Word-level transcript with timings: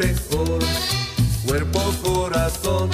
Mejor. 0.00 0.58
Cuerpo, 1.46 1.80
corazón 2.02 2.90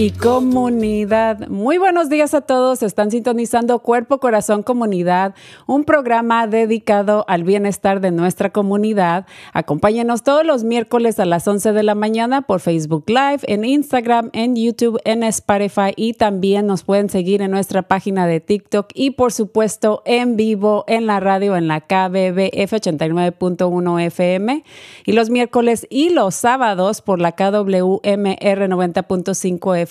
y 0.00 0.12
comunidad. 0.12 1.48
Muy 1.48 1.76
buenos 1.76 2.08
días 2.08 2.32
a 2.32 2.40
todos. 2.40 2.82
Están 2.82 3.10
sintonizando 3.10 3.80
Cuerpo, 3.80 4.18
Corazón, 4.18 4.62
Comunidad, 4.62 5.34
un 5.66 5.84
programa 5.84 6.46
dedicado 6.46 7.26
al 7.28 7.44
bienestar 7.44 8.00
de 8.00 8.10
nuestra 8.10 8.48
comunidad. 8.48 9.26
Acompáñenos 9.52 10.22
todos 10.22 10.46
los 10.46 10.64
miércoles 10.64 11.20
a 11.20 11.26
las 11.26 11.46
11 11.46 11.74
de 11.74 11.82
la 11.82 11.94
mañana 11.94 12.40
por 12.40 12.60
Facebook 12.60 13.04
Live, 13.08 13.40
en 13.42 13.66
Instagram, 13.66 14.30
en 14.32 14.56
YouTube, 14.56 14.98
en 15.04 15.22
Spotify 15.22 15.92
y 15.96 16.14
también 16.14 16.66
nos 16.66 16.82
pueden 16.82 17.10
seguir 17.10 17.42
en 17.42 17.50
nuestra 17.50 17.82
página 17.82 18.26
de 18.26 18.40
TikTok 18.40 18.92
y 18.94 19.10
por 19.10 19.32
supuesto 19.32 20.00
en 20.06 20.34
vivo 20.34 20.84
en 20.86 21.04
la 21.06 21.20
radio 21.20 21.56
en 21.56 21.68
la 21.68 21.82
KBBF 21.82 22.72
89.1 22.72 24.02
FM 24.06 24.64
y 25.04 25.12
los 25.12 25.28
miércoles 25.28 25.86
y 25.90 26.08
los 26.08 26.34
sábados 26.34 27.02
por 27.02 27.20
la 27.20 27.32
KWMR 27.32 28.00
90.5 28.00 29.76
FM. 29.76 29.89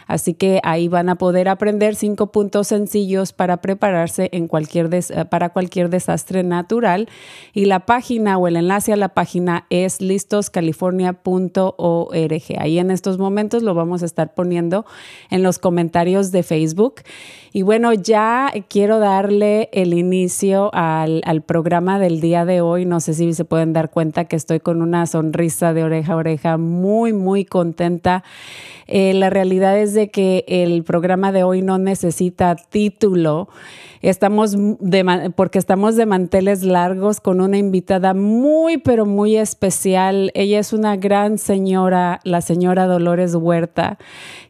Así 0.07 0.35
que 0.35 0.61
ahí 0.65 0.89
van 0.89 1.11
a 1.11 1.17
poder 1.17 1.49
aprender 1.49 1.95
cinco 1.95 2.33
puntos 2.33 2.69
sencillos 2.69 3.33
para 3.33 3.59
prepararse 3.59 4.31
en 4.33 4.49
cualquier 4.49 4.89
eh, 4.93 5.25
para 5.29 5.51
cualquier 5.51 5.91
desastre 5.91 6.43
natural. 6.43 7.09
Y 7.53 7.67
la 7.67 7.81
página 7.81 8.39
o 8.39 8.49
el 8.49 8.57
enlace 8.57 8.93
a 8.93 8.97
la 8.97 9.11
página 9.11 9.67
es 9.71 10.01
listoscalifornia.org. 10.01 12.43
Ahí 12.59 12.78
en 12.79 12.91
estos 12.91 13.19
momentos 13.19 13.63
lo 13.63 13.75
vamos 13.75 14.03
a 14.03 14.07
estar 14.07 14.35
poniendo 14.35 14.87
en 15.31 15.43
los 15.43 15.59
comentarios 15.59 16.33
de 16.33 16.43
Facebook. 16.43 17.03
Y 17.53 17.63
bueno, 17.63 17.93
ya 17.93 18.53
quiero 18.69 18.99
darle 18.99 19.69
el 19.73 19.95
inicio 19.95 20.71
al, 20.73 21.23
programa 21.47 21.99
del 21.99 22.21
día 22.21 22.45
de 22.45 22.61
hoy. 22.61 22.85
No 22.85 23.01
sé 23.01 23.15
si 23.15 23.33
se 23.33 23.45
pueden 23.45 23.73
dar 23.73 23.91
cuenta 23.91 24.27
que 24.27 24.37
estoy 24.37 24.61
con 24.61 24.83
una 24.83 25.07
sonrisa 25.07 25.73
de 25.73 25.83
oreja 25.83 26.13
a 26.13 26.17
oreja, 26.17 26.57
muy, 26.57 27.13
muy 27.13 27.45
contenta. 27.45 28.23
Eh, 28.87 29.15
la 29.15 29.31
realidad 29.31 29.79
es 29.79 29.95
de 29.95 30.11
que 30.11 30.45
el 30.49 30.85
programa 30.85 31.33
de 31.33 31.43
hoy 31.43 31.63
no 31.63 31.79
necesita 31.79 32.57
título. 32.57 33.49
Estamos 34.03 34.55
de, 34.81 35.33
porque 35.35 35.59
estamos 35.59 35.97
de 35.97 36.07
manteles 36.07 36.63
largos 36.63 37.21
con 37.21 37.41
una 37.41 37.59
invitada 37.59 38.15
muy, 38.15 38.79
pero 38.79 39.07
muy 39.07 39.37
especial. 39.37 40.31
Ella 40.35 40.59
es 40.59 40.73
una 40.73 40.97
gran 40.97 41.39
señora, 41.39 42.21
la 42.25 42.41
señora 42.41 42.87
Dolores 42.87 43.35
Huerta, 43.35 43.99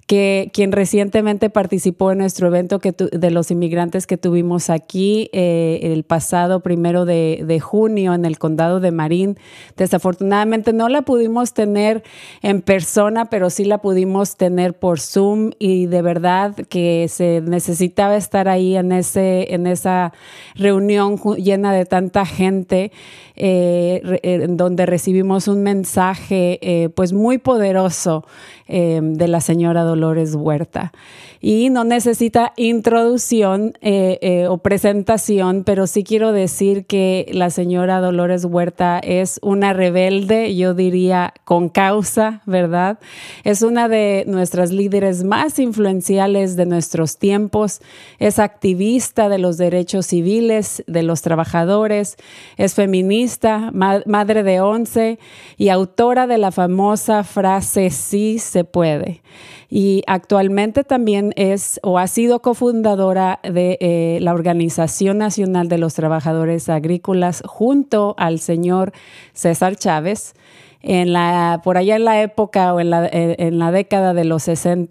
que 0.08 0.50
quien 0.54 0.72
recientemente 0.72 1.50
participó 1.50 2.12
en 2.12 2.18
nuestro 2.18 2.46
evento 2.46 2.78
que 2.78 2.92
de 2.92 3.30
los 3.30 3.50
inmigrantes 3.50 4.06
que 4.06 4.16
tuvimos 4.16 4.70
aquí 4.70 5.28
eh, 5.34 5.80
el 5.82 6.02
pasado 6.02 6.60
primero 6.60 7.04
de, 7.04 7.60
junio 7.62 8.14
en 8.14 8.24
el 8.24 8.38
condado 8.38 8.80
de 8.80 8.90
Marín. 8.90 9.38
Desafortunadamente 9.76 10.72
no 10.72 10.88
la 10.88 11.02
pudimos 11.02 11.52
tener 11.52 12.02
en 12.40 12.62
persona, 12.62 13.26
pero 13.26 13.50
sí 13.50 13.66
la 13.66 13.82
pudimos 13.82 14.38
tener 14.38 14.78
por 14.78 14.98
Zoom 14.98 15.50
y 15.58 15.86
de 15.86 16.00
verdad 16.00 16.54
que 16.54 17.06
se 17.10 17.42
necesitaba 17.42 18.16
estar 18.16 18.48
ahí 18.48 18.76
en, 18.76 18.92
ese, 18.92 19.52
en 19.52 19.66
esa 19.66 20.14
reunión 20.54 21.18
llena 21.36 21.74
de 21.74 21.84
tanta 21.84 22.24
gente, 22.24 22.92
eh, 23.36 24.20
en 24.22 24.56
donde 24.56 24.86
recibimos 24.86 25.48
un 25.48 25.62
mensaje 25.62 26.58
eh, 26.62 26.88
pues 26.88 27.12
muy 27.12 27.36
poderoso 27.36 28.24
eh, 28.68 29.00
de 29.02 29.28
la 29.28 29.40
señora 29.40 29.82
Dolores 29.82 29.98
Dolores 29.98 30.34
Huerta. 30.36 30.92
Y 31.40 31.70
no 31.70 31.84
necesita 31.84 32.52
introducción 32.56 33.74
eh, 33.80 34.18
eh, 34.22 34.48
o 34.48 34.58
presentación, 34.58 35.62
pero 35.64 35.86
sí 35.86 36.02
quiero 36.02 36.32
decir 36.32 36.84
que 36.86 37.30
la 37.32 37.50
señora 37.50 38.00
Dolores 38.00 38.44
Huerta 38.44 38.98
es 38.98 39.38
una 39.42 39.72
rebelde, 39.72 40.56
yo 40.56 40.74
diría 40.74 41.34
con 41.44 41.68
causa, 41.68 42.42
¿verdad? 42.44 42.98
Es 43.44 43.62
una 43.62 43.88
de 43.88 44.24
nuestras 44.26 44.72
líderes 44.72 45.22
más 45.22 45.60
influenciales 45.60 46.56
de 46.56 46.66
nuestros 46.66 47.18
tiempos, 47.18 47.80
es 48.18 48.40
activista 48.40 49.28
de 49.28 49.38
los 49.38 49.58
derechos 49.58 50.06
civiles 50.06 50.82
de 50.88 51.04
los 51.04 51.22
trabajadores, 51.22 52.16
es 52.56 52.74
feminista, 52.74 53.70
madre 53.72 54.42
de 54.42 54.60
once 54.60 55.20
y 55.56 55.68
autora 55.68 56.26
de 56.26 56.38
la 56.38 56.50
famosa 56.50 57.22
frase 57.22 57.90
sí 57.90 58.40
se 58.40 58.57
puede. 58.64 59.22
Y 59.70 60.02
actualmente 60.06 60.84
también 60.84 61.32
es 61.36 61.78
o 61.82 61.98
ha 61.98 62.06
sido 62.06 62.40
cofundadora 62.40 63.40
de 63.42 63.78
eh, 63.80 64.18
la 64.20 64.32
Organización 64.32 65.18
Nacional 65.18 65.68
de 65.68 65.78
los 65.78 65.94
Trabajadores 65.94 66.68
Agrícolas 66.68 67.42
junto 67.46 68.14
al 68.18 68.38
señor 68.38 68.92
César 69.34 69.76
Chávez 69.76 70.34
en 70.82 71.12
la, 71.12 71.60
por 71.64 71.76
allá 71.76 71.96
en 71.96 72.04
la 72.04 72.22
época 72.22 72.72
o 72.74 72.80
en 72.80 72.90
la, 72.90 73.08
en 73.10 73.58
la 73.58 73.72
década 73.72 74.14
de 74.14 74.24
los 74.24 74.44
60 74.44 74.88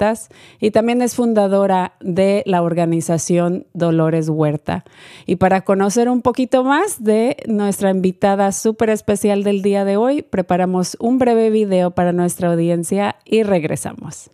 y 0.59 0.71
también 0.71 1.01
es 1.01 1.15
fundadora 1.15 1.93
de 1.99 2.43
la 2.45 2.61
organización 2.61 3.65
Dolores 3.73 4.29
Huerta. 4.29 4.85
Y 5.25 5.37
para 5.37 5.61
conocer 5.61 6.09
un 6.09 6.21
poquito 6.21 6.63
más 6.63 7.03
de 7.03 7.37
nuestra 7.47 7.89
invitada 7.89 8.51
súper 8.51 8.89
especial 8.89 9.43
del 9.43 9.61
día 9.61 9.85
de 9.85 9.97
hoy, 9.97 10.21
preparamos 10.21 10.97
un 10.99 11.17
breve 11.17 11.49
video 11.49 11.91
para 11.91 12.13
nuestra 12.13 12.51
audiencia 12.51 13.15
y 13.25 13.43
regresamos. 13.43 14.29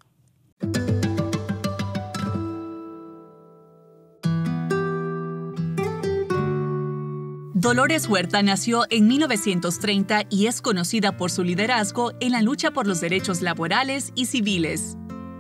Dolores 7.64 8.10
Huerta 8.10 8.44
nació 8.44 8.84
en 8.90 9.08
1930 9.08 10.24
y 10.30 10.48
es 10.48 10.62
conocida 10.62 11.16
por 11.16 11.32
su 11.32 11.46
liderazgo 11.46 12.12
en 12.20 12.34
la 12.34 12.42
lucha 12.42 12.72
por 12.72 12.86
los 12.86 13.00
derechos 13.00 13.42
laborales 13.42 14.12
y 14.16 14.26
civiles. 14.26 14.98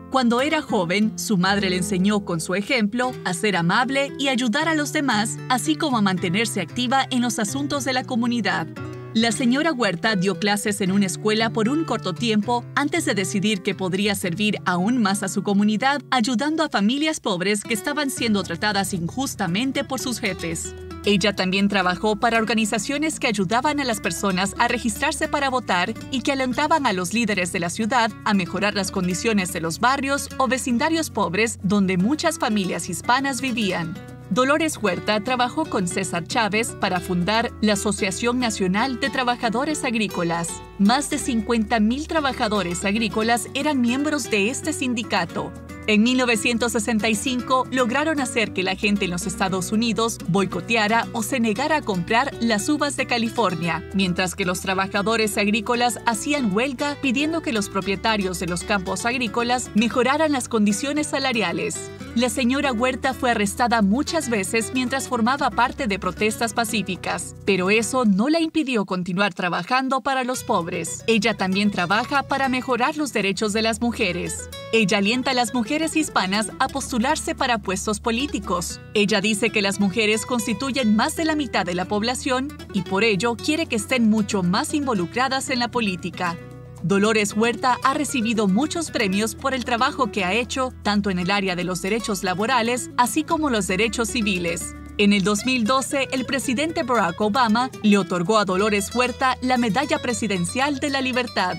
Cuando 0.09 0.39
era 0.39 0.61
joven, 0.61 1.19
su 1.19 1.37
madre 1.37 1.69
le 1.69 1.75
enseñó 1.75 2.23
con 2.23 2.39
su 2.39 2.55
ejemplo 2.55 3.11
a 3.25 3.33
ser 3.33 3.57
amable 3.57 4.13
y 4.17 4.29
ayudar 4.29 4.69
a 4.69 4.73
los 4.73 4.93
demás, 4.93 5.37
así 5.49 5.75
como 5.75 5.97
a 5.97 6.01
mantenerse 6.01 6.61
activa 6.61 7.05
en 7.11 7.21
los 7.21 7.39
asuntos 7.39 7.83
de 7.83 7.91
la 7.91 8.05
comunidad. 8.05 8.67
La 9.15 9.31
señora 9.31 9.71
Huerta 9.71 10.15
dio 10.15 10.39
clases 10.39 10.81
en 10.81 10.92
una 10.92 11.06
escuela 11.06 11.51
por 11.51 11.69
un 11.69 11.83
corto 11.83 12.13
tiempo 12.13 12.65
antes 12.74 13.06
de 13.06 13.13
decidir 13.13 13.62
que 13.62 13.75
podría 13.75 14.15
servir 14.15 14.57
aún 14.65 15.00
más 15.04 15.21
a 15.21 15.27
su 15.27 15.44
comunidad 15.44 16.01
ayudando 16.10 16.63
a 16.63 16.69
familias 16.69 17.19
pobres 17.19 17.63
que 17.63 17.75
estaban 17.75 18.10
siendo 18.10 18.42
tratadas 18.42 18.92
injustamente 18.92 19.83
por 19.83 20.00
sus 20.00 20.19
jefes. 20.19 20.74
Ella 21.06 21.36
también 21.36 21.68
trabajó 21.68 22.15
para 22.15 22.39
organizaciones 22.39 23.19
que 23.19 23.27
ayudaban 23.27 23.80
a 23.80 23.83
las 23.83 24.01
personas 24.01 24.56
a 24.57 24.68
registrarse 24.68 25.27
para 25.27 25.51
votar 25.51 25.94
y 26.10 26.21
que 26.21 26.31
alentaban 26.31 26.88
a 26.88 26.94
los 26.94 27.13
líderes 27.13 27.54
de 27.54 27.60
la 27.60 27.69
ciudad 27.69 28.12
a 28.25 28.33
mejorar 28.33 28.74
las 28.74 28.89
condiciones 28.89 29.54
de 29.54 29.62
los 29.62 29.80
barrios 29.80 30.27
o 30.39 30.48
vecindarios 30.48 31.12
pobres 31.12 31.60
donde 31.62 31.98
muchas 31.98 32.39
familias 32.39 32.89
hispanas 32.89 33.42
vivían. 33.42 33.94
Dolores 34.33 34.80
Huerta 34.81 35.24
trabajó 35.24 35.65
con 35.65 35.88
César 35.88 36.25
Chávez 36.25 36.75
para 36.81 37.00
fundar 37.00 37.51
la 37.62 37.74
Asociación 37.74 38.39
Nacional 38.39 39.00
de 39.00 39.12
Trabajadores 39.12 39.83
Agrícolas. 39.83 40.63
Más 40.80 41.12
de 41.12 41.18
50.000 41.18 42.07
trabajadores 42.07 42.83
agrícolas 42.83 43.47
eran 43.53 43.80
miembros 43.80 44.31
de 44.31 44.50
este 44.50 44.74
sindicato 44.74 45.51
en 45.88 46.03
1965 46.03 47.68
lograron 47.71 48.19
hacer 48.19 48.53
que 48.53 48.63
la 48.63 48.75
gente 48.75 49.06
en 49.06 49.12
los 49.12 49.27
Estados 49.27 49.71
Unidos 49.71 50.18
boicoteara 50.27 51.07
o 51.13 51.24
se 51.24 51.39
negara 51.39 51.77
a 51.77 51.81
comprar 51.81 52.31
las 52.39 52.69
uvas 52.69 52.95
de 52.95 53.06
California, 53.06 53.83
mientras 53.94 54.35
que 54.35 54.45
los 54.45 54.62
trabajadores 54.62 55.38
agrícolas 55.38 56.00
hacían 56.06 56.56
huelga 56.56 56.97
pidiendo 57.01 57.41
que 57.41 57.53
los 57.53 57.69
propietarios 57.69 58.39
de 58.39 58.47
los 58.47 58.63
campos 58.63 59.06
agrícolas 59.06 59.71
mejoraran 59.75 60.31
las 60.31 60.47
condiciones 60.47 61.07
salariales. 61.07 61.91
La 62.15 62.29
señora 62.29 62.71
Huerta 62.71 63.13
fue 63.13 63.31
arrestada 63.31 63.81
muchas 63.81 64.29
veces 64.29 64.71
mientras 64.74 65.07
formaba 65.07 65.50
parte 65.50 65.88
de 65.88 65.97
protestas 65.97 66.53
pacíficas, 66.53 67.36
pero 67.44 67.71
eso 67.71 68.06
no 68.06 68.29
la 68.29 68.39
impidió 68.39 68.86
continuar 68.86 69.33
trabajando 69.33 70.01
para 70.01 70.24
los 70.24 70.44
pobres. 70.44 71.03
Ella 71.07 71.33
también 71.33 71.71
trabaja 71.71 72.24
para 72.24 72.50
mejorar 72.50 72.97
los 72.97 73.13
derechos 73.13 73.51
de 73.51 73.63
las 73.63 73.81
mujeres. 73.81 74.50
Ella 74.75 74.97
alienta 74.97 75.29
a 75.29 75.33
las 75.35 75.53
mujeres 75.53 75.95
hispanas 75.95 76.49
a 76.57 76.67
postularse 76.67 77.35
para 77.35 77.59
puestos 77.59 77.99
políticos. 77.99 78.81
Ella 78.95 79.21
dice 79.21 79.51
que 79.51 79.61
las 79.61 79.79
mujeres 79.79 80.25
constituyen 80.25 80.95
más 80.95 81.15
de 81.15 81.25
la 81.25 81.35
mitad 81.35 81.63
de 81.63 81.75
la 81.75 81.85
población 81.85 82.47
y 82.73 82.81
por 82.81 83.03
ello 83.03 83.35
quiere 83.35 83.67
que 83.67 83.75
estén 83.75 84.09
mucho 84.09 84.41
más 84.41 84.73
involucradas 84.73 85.51
en 85.51 85.59
la 85.59 85.67
política. 85.67 86.35
Dolores 86.81 87.33
Huerta 87.37 87.77
ha 87.83 87.93
recibido 87.93 88.47
muchos 88.47 88.89
premios 88.89 89.35
por 89.35 89.53
el 89.53 89.63
trabajo 89.63 90.11
que 90.11 90.25
ha 90.25 90.33
hecho 90.33 90.73
tanto 90.81 91.11
en 91.11 91.19
el 91.19 91.29
área 91.29 91.55
de 91.55 91.65
los 91.65 91.83
derechos 91.83 92.23
laborales 92.23 92.89
así 92.97 93.23
como 93.23 93.51
los 93.51 93.67
derechos 93.67 94.09
civiles. 94.09 94.75
En 94.97 95.13
el 95.13 95.23
2012, 95.23 96.07
el 96.11 96.25
presidente 96.25 96.81
Barack 96.81 97.21
Obama 97.21 97.69
le 97.83 97.99
otorgó 97.99 98.39
a 98.39 98.45
Dolores 98.45 98.93
Huerta 98.95 99.37
la 99.43 99.57
Medalla 99.57 99.99
Presidencial 99.99 100.79
de 100.79 100.89
la 100.89 101.01
Libertad. 101.01 101.57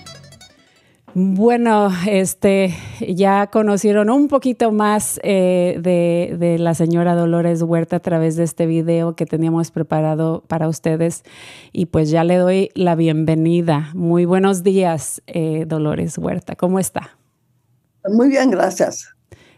Bueno, 1.16 1.90
este, 2.08 2.74
ya 3.08 3.46
conocieron 3.46 4.10
un 4.10 4.26
poquito 4.26 4.72
más 4.72 5.20
eh, 5.22 5.78
de, 5.80 6.58
la 6.58 6.74
señora 6.74 7.14
Dolores 7.14 7.62
Huerta 7.62 7.96
a 7.96 8.00
través 8.00 8.34
de 8.34 8.42
este 8.42 8.66
video 8.66 9.14
que 9.14 9.24
teníamos 9.24 9.70
preparado 9.70 10.42
para 10.48 10.66
ustedes 10.66 11.22
y 11.72 11.86
pues 11.86 12.10
ya 12.10 12.24
le 12.24 12.34
doy 12.34 12.70
la 12.74 12.96
bienvenida. 12.96 13.90
Muy 13.94 14.24
buenos 14.24 14.64
días, 14.64 15.22
eh, 15.28 15.66
Dolores 15.68 16.18
Huerta. 16.18 16.56
¿Cómo 16.56 16.80
está? 16.80 17.16
Muy 18.08 18.28
bien, 18.28 18.50
gracias. 18.50 19.08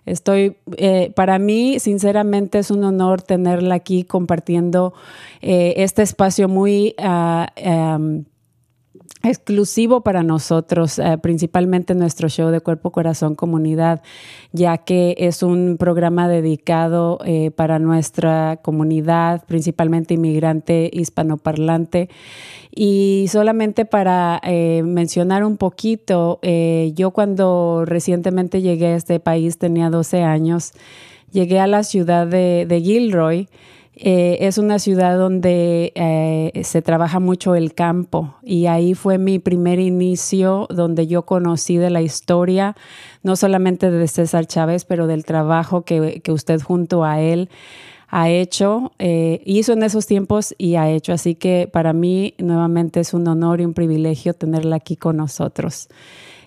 Estoy, 0.04 0.58
eh, 0.76 1.10
para 1.16 1.38
mí, 1.38 1.80
sinceramente, 1.80 2.58
es 2.58 2.70
un 2.70 2.84
honor 2.84 3.22
tenerla 3.22 3.76
aquí 3.76 4.04
compartiendo 4.04 4.92
este 5.40 6.02
espacio 6.02 6.48
muy 6.48 6.94
ah, 6.98 7.48
em, 7.56 8.26
exclusivo 9.22 10.02
para 10.02 10.22
nosotros, 10.22 10.98
eh, 10.98 11.18
principalmente 11.20 11.94
nuestro 11.94 12.28
show 12.28 12.50
de 12.50 12.60
Cuerpo, 12.60 12.90
Corazón, 12.90 13.34
Comunidad, 13.34 14.02
ya 14.52 14.78
que 14.78 15.14
es 15.18 15.42
un 15.42 15.76
programa 15.78 16.28
dedicado 16.28 17.18
eh, 17.24 17.50
para 17.50 17.78
nuestra 17.78 18.58
comunidad, 18.62 19.44
principalmente 19.46 20.14
inmigrante 20.14 20.90
hispanoparlante. 20.92 22.08
Y 22.74 23.26
solamente 23.28 23.84
para 23.84 24.40
eh, 24.44 24.82
mencionar 24.84 25.44
un 25.44 25.56
poquito, 25.56 26.40
yo 26.42 27.10
cuando 27.12 27.84
recientemente 27.86 28.60
llegué 28.60 28.88
a 28.88 28.96
este 28.96 29.18
país 29.18 29.56
tenía 29.56 29.88
12 29.88 30.22
años, 30.22 30.72
llegué 31.32 31.58
a 31.58 31.66
la 31.66 31.82
ciudad 31.84 32.26
de, 32.26 32.66
de 32.68 32.80
Gilroy. 32.82 33.48
Eh, 33.98 34.46
es 34.46 34.58
una 34.58 34.78
ciudad 34.78 35.16
donde 35.16 35.92
eh, 35.94 36.62
se 36.64 36.82
trabaja 36.82 37.18
mucho 37.18 37.54
el 37.54 37.72
campo 37.72 38.34
y 38.42 38.66
ahí 38.66 38.92
fue 38.92 39.16
mi 39.16 39.38
primer 39.38 39.78
inicio 39.78 40.66
donde 40.68 41.06
yo 41.06 41.22
conocí 41.22 41.78
de 41.78 41.88
la 41.88 42.02
historia, 42.02 42.76
no 43.22 43.36
solamente 43.36 43.90
de 43.90 44.06
César 44.06 44.46
Chávez, 44.46 44.84
pero 44.84 45.06
del 45.06 45.24
trabajo 45.24 45.82
que, 45.82 46.20
usted 46.28 46.60
junto 46.60 47.04
a 47.04 47.22
él 47.22 47.48
ha 48.08 48.28
hecho, 48.28 48.92
eh, 48.98 49.40
hizo 49.46 49.72
en 49.72 49.82
esos 49.82 50.06
tiempos 50.06 50.54
y 50.58 50.74
ha 50.74 50.90
hecho. 50.90 51.14
Así 51.14 51.34
que 51.34 51.66
para 51.72 51.94
mí 51.94 52.34
nuevamente 52.36 53.00
es 53.00 53.14
un 53.14 53.26
honor 53.26 53.62
y 53.62 53.64
un 53.64 53.72
privilegio 53.72 54.34
tenerla 54.34 54.76
aquí 54.76 54.96
con 54.96 55.16
nosotros. 55.16 55.88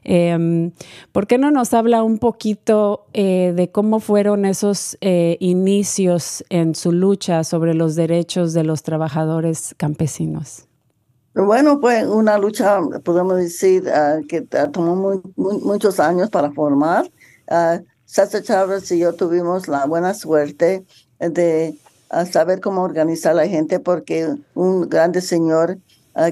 Em, 0.03 0.71
¿Por 1.11 1.27
qué 1.27 1.37
no 1.37 1.51
nos 1.51 1.73
habla 1.73 2.03
un 2.03 2.19
poquito 2.19 3.05
eh, 3.13 3.53
de 3.55 3.71
cómo 3.71 3.99
fueron 3.99 4.45
esos 4.45 4.97
eh, 5.01 5.37
inicios 5.39 6.43
en 6.49 6.75
su 6.75 6.91
lucha 6.91 7.43
sobre 7.43 7.73
los 7.73 7.95
derechos 7.95 8.53
de 8.53 8.63
los 8.63 8.83
trabajadores 8.83 9.75
campesinos? 9.77 10.65
Bueno, 11.35 11.79
fue 11.79 12.07
una 12.07 12.37
lucha, 12.37 12.79
podemos 13.03 13.37
decir, 13.37 13.87
ah, 13.89 14.19
que 14.27 14.41
tomó 14.41 15.21
muchos 15.35 15.99
años 15.99 16.29
para 16.29 16.51
formar. 16.51 17.05
Uh, 17.49 17.83
César 18.05 18.41
Chávez 18.41 18.91
y 18.91 18.99
yo 18.99 19.13
tuvimos 19.13 19.67
la 19.67 19.85
buena 19.85 20.15
suerte 20.15 20.83
de 21.19 21.77
saber 22.31 22.59
cómo 22.59 22.81
organizar 22.81 23.33
a 23.33 23.35
la 23.35 23.47
gente 23.47 23.79
porque 23.79 24.27
un 24.55 24.89
grande 24.89 25.21
señor 25.21 25.77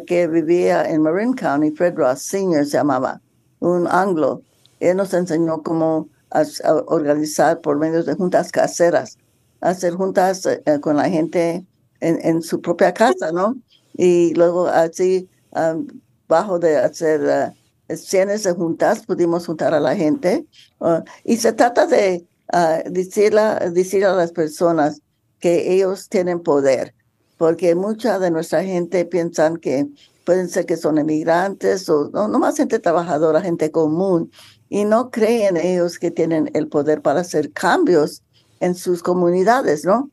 que 0.07 0.27
vivía 0.27 0.89
en 0.89 1.03
Marin 1.03 1.33
County, 1.33 1.69
Fred 1.69 1.95
Ross 1.95 2.23
Sr. 2.23 2.65
se 2.65 2.77
llamaba, 2.77 3.21
un 3.59 3.87
anglo. 3.87 4.41
Él 4.79 4.97
nos 4.97 5.13
enseñó 5.13 5.63
cómo 5.63 6.09
organizar 6.87 7.61
por 7.61 7.77
medio 7.77 8.03
de 8.03 8.13
juntas 8.15 8.51
caseras, 8.51 9.17
hacer 9.61 9.93
juntas 9.93 10.45
eh, 10.45 10.61
con 10.81 10.97
la 10.97 11.09
gente 11.09 11.65
en, 11.99 12.41
su 12.43 12.61
propia 12.61 12.93
casa, 12.93 13.31
¿no? 13.31 13.55
Y 13.93 14.33
luego 14.35 14.67
así, 14.67 15.27
bajo 16.27 16.59
de 16.59 16.77
hacer 16.77 17.53
cientos 17.95 18.43
de 18.43 18.51
juntas, 18.53 19.05
pudimos 19.05 19.45
juntar 19.45 19.73
a 19.73 19.79
la 19.79 19.95
gente. 19.95 20.45
uh, 20.79 21.01
y 21.23 21.37
se 21.37 21.53
trata 21.53 21.85
de 21.87 22.25
uh, 22.53 22.89
decir 22.91 23.35
a 24.05 24.13
las 24.13 24.31
personas 24.31 25.01
que 25.39 25.73
ellos 25.73 26.09
tienen 26.09 26.41
poder, 26.41 26.93
porque 27.37 27.75
mucha 27.75 28.19
de 28.19 28.31
nuestra 28.31 28.63
gente 28.63 29.05
piensan 29.05 29.57
que 29.57 29.87
pueden 30.27 30.49
ser 30.49 30.65
que 30.65 30.75
son 30.75 30.97
emigrantes 30.97 31.87
o 31.87 32.09
no, 32.09 32.27
no 32.27 32.37
más 32.37 32.57
gente 32.57 32.79
trabajadora, 32.79 33.39
gente 33.39 33.71
común, 33.71 34.29
y 34.67 34.83
no 34.83 35.09
creen 35.09 35.55
ellos 35.55 35.97
que 35.99 36.11
tienen 36.11 36.51
el 36.53 36.67
poder 36.67 37.01
para 37.01 37.21
hacer 37.21 37.53
cambios 37.53 38.23
en 38.59 38.75
sus 38.75 39.01
comunidades, 39.01 39.85
¿no? 39.85 40.11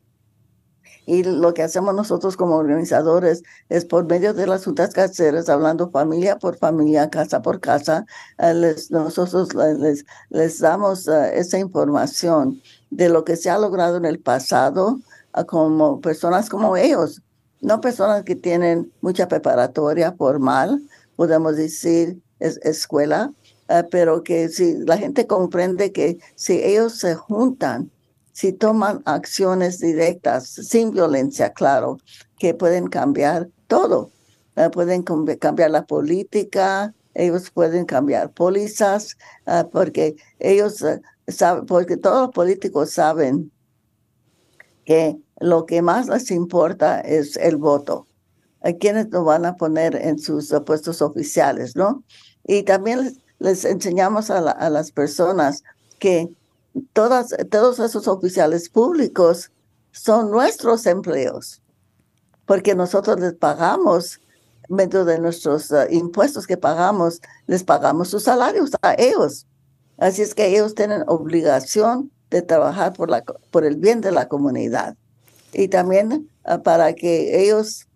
Y 1.04 1.24
lo 1.24 1.52
que 1.52 1.64
hacemos 1.64 1.96
nosotros 1.96 2.36
como 2.36 2.54
organizadores 2.54 3.42
es 3.68 3.84
por 3.84 4.06
medio 4.06 4.34
de 4.34 4.46
las 4.46 4.64
juntas 4.64 4.94
caseras, 4.94 5.48
hablando 5.48 5.90
familia 5.90 6.38
por 6.38 6.58
familia, 6.58 7.10
casa 7.10 7.42
por 7.42 7.58
casa, 7.58 8.06
eh, 8.38 8.54
les, 8.54 8.92
nosotros 8.92 9.48
les, 9.52 10.04
les 10.30 10.60
damos 10.60 11.08
uh, 11.08 11.24
esa 11.34 11.58
información 11.58 12.62
de 12.90 13.08
lo 13.08 13.24
que 13.24 13.34
se 13.34 13.50
ha 13.50 13.58
logrado 13.58 13.96
en 13.96 14.04
el 14.04 14.20
pasado 14.20 15.00
como 15.48 16.00
personas 16.00 16.48
como 16.48 16.76
ellos, 16.76 17.20
no 17.64 17.80
personas 17.80 18.24
que 18.24 18.36
tienen 18.36 18.92
mucha 19.00 19.26
preparatoria 19.26 20.12
formal, 20.12 20.82
podemos 21.16 21.56
decir 21.56 22.20
es, 22.38 22.58
escuela, 22.58 23.32
uh, 23.68 23.88
pero 23.90 24.22
que 24.22 24.48
si 24.48 24.78
la 24.84 24.98
gente 24.98 25.26
comprende 25.26 25.92
que 25.92 26.18
si 26.34 26.62
ellos 26.62 26.98
se 26.98 27.14
juntan, 27.14 27.90
si 28.32 28.52
toman 28.52 29.02
acciones 29.06 29.78
directas, 29.78 30.48
sin 30.48 30.90
violencia, 30.90 31.52
claro, 31.52 31.98
que 32.38 32.52
pueden 32.52 32.88
cambiar 32.88 33.48
todo. 33.66 34.10
Uh, 34.56 34.70
pueden 34.70 35.02
cambiar 35.02 35.70
la 35.70 35.86
política, 35.86 36.94
ellos 37.14 37.50
pueden 37.50 37.86
cambiar 37.86 38.30
pólizas, 38.32 39.16
uh, 39.46 39.68
porque 39.70 40.16
ellos 40.38 40.84
saben, 41.28 41.66
porque 41.66 41.96
todos 41.96 42.26
los 42.26 42.30
políticos 42.34 42.90
saben 42.90 43.50
que 44.84 45.16
lo 45.40 45.66
que 45.66 45.82
más 45.82 46.08
les 46.08 46.30
importa 46.30 47.00
es 47.00 47.36
el 47.36 47.56
voto. 47.56 48.06
A 48.62 48.72
quienes 48.72 49.10
lo 49.10 49.24
van 49.24 49.44
a 49.44 49.56
poner 49.56 49.94
en 49.94 50.18
sus 50.18 50.54
puestos 50.64 51.02
oficiales, 51.02 51.76
¿no? 51.76 52.02
Y 52.46 52.62
también 52.62 53.20
les, 53.38 53.64
enseñamos 53.64 54.30
a, 54.30 54.40
la, 54.40 54.52
a 54.52 54.70
las 54.70 54.90
personas 54.90 55.62
que 55.98 56.30
todas, 56.92 57.34
todos 57.50 57.78
esos 57.78 58.08
oficiales 58.08 58.68
públicos 58.68 59.50
son 59.92 60.30
nuestros 60.30 60.86
empleos, 60.86 61.62
porque 62.46 62.74
nosotros 62.74 63.20
les 63.20 63.34
pagamos, 63.34 64.20
medio 64.68 65.04
de 65.04 65.18
nuestros 65.18 65.70
uh, 65.70 65.86
impuestos 65.90 66.46
que 66.46 66.56
pagamos, 66.56 67.20
les 67.46 67.62
pagamos 67.64 68.08
sus 68.08 68.24
salarios 68.24 68.70
a 68.82 68.94
ellos. 68.94 69.46
Así 69.98 70.22
es 70.22 70.34
que 70.34 70.46
ellos 70.46 70.74
tienen 70.74 71.04
obligación 71.06 72.10
de 72.30 72.42
trabajar 72.42 72.92
por, 72.94 73.10
la, 73.10 73.22
por 73.22 73.64
el 73.64 73.76
bien 73.76 74.00
de 74.00 74.10
la 74.10 74.28
comunidad. 74.28 74.96
Y 75.54 75.68
también 75.68 76.28
uh, 76.46 76.62
para 76.62 76.94
que 76.94 77.42
ellos 77.42 77.86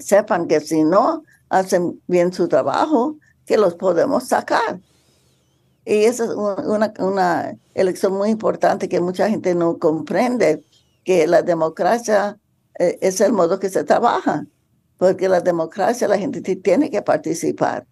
sepan 0.00 0.48
que 0.48 0.60
si 0.60 0.82
no 0.82 1.22
hacen 1.48 2.00
bien 2.08 2.32
su 2.32 2.48
trabajo, 2.48 3.16
que 3.46 3.56
los 3.56 3.74
podemos 3.74 4.24
sacar. 4.24 4.80
Y 5.84 6.04
esa 6.04 6.24
es 6.24 6.30
una, 6.30 6.92
una 6.98 7.56
elección 7.74 8.14
muy 8.14 8.30
importante 8.30 8.88
que 8.88 9.00
mucha 9.00 9.28
gente 9.28 9.54
no 9.54 9.78
comprende, 9.78 10.64
que 11.04 11.26
la 11.26 11.42
democracia 11.42 12.38
eh, 12.78 12.98
es 13.00 13.20
el 13.20 13.32
modo 13.32 13.58
que 13.60 13.68
se 13.68 13.84
trabaja, 13.84 14.46
porque 14.98 15.28
la 15.28 15.40
democracia 15.40 16.08
la 16.08 16.18
gente 16.18 16.40
tiene 16.40 16.90
que 16.90 17.02
participar. 17.02 17.86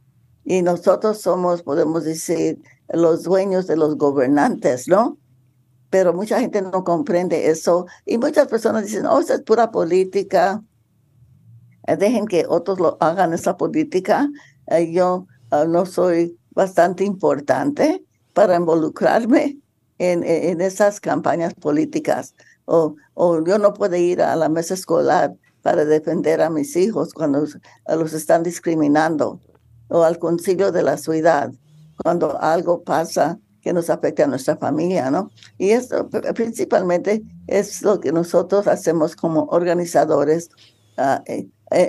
Y 0.44 0.62
nosotros 0.62 1.20
somos, 1.20 1.62
podemos 1.62 2.04
decir, 2.04 2.60
los 2.88 3.22
dueños 3.22 3.66
de 3.66 3.76
los 3.76 3.96
gobernantes, 3.96 4.88
¿no? 4.88 5.18
Pero 5.92 6.14
mucha 6.14 6.40
gente 6.40 6.62
no 6.62 6.84
comprende 6.84 7.50
eso. 7.50 7.84
Y 8.06 8.16
muchas 8.16 8.48
personas 8.48 8.86
dicen, 8.86 9.04
oh, 9.04 9.20
eso 9.20 9.34
es 9.34 9.42
pura 9.42 9.70
política. 9.70 10.62
Eh, 11.86 11.96
dejen 11.96 12.26
que 12.26 12.46
otros 12.48 12.80
lo 12.80 12.96
hagan 12.98 13.34
esa 13.34 13.58
política. 13.58 14.26
Eh, 14.68 14.90
yo 14.90 15.26
uh, 15.52 15.68
no 15.68 15.84
soy 15.84 16.38
bastante 16.52 17.04
importante 17.04 18.02
para 18.32 18.56
involucrarme 18.56 19.58
en, 19.98 20.24
en 20.24 20.62
esas 20.62 20.98
campañas 20.98 21.52
políticas. 21.52 22.34
O, 22.64 22.96
o, 23.12 23.44
yo 23.44 23.58
no 23.58 23.74
puedo 23.74 23.94
ir 23.96 24.22
a 24.22 24.34
la 24.34 24.48
mesa 24.48 24.72
escolar 24.72 25.34
para 25.60 25.84
defender 25.84 26.40
a 26.40 26.48
mis 26.48 26.74
hijos 26.74 27.12
cuando 27.12 27.44
los 27.86 28.12
están 28.14 28.42
discriminando. 28.44 29.40
O 29.88 30.04
al 30.04 30.18
concilio 30.18 30.72
de 30.72 30.84
la 30.84 30.96
ciudad 30.96 31.52
cuando 32.02 32.40
algo 32.40 32.82
pasa 32.82 33.38
que 33.62 33.72
nos 33.72 33.88
afecta 33.88 34.24
a 34.24 34.26
nuestra 34.26 34.56
familia, 34.56 35.10
¿no? 35.10 35.30
Y 35.56 35.70
esto 35.70 36.08
principalmente 36.34 37.22
es 37.46 37.82
lo 37.82 38.00
que 38.00 38.12
nosotros 38.12 38.66
hacemos 38.66 39.16
como 39.16 39.44
organizadores, 39.44 40.50
uh, 40.98 41.22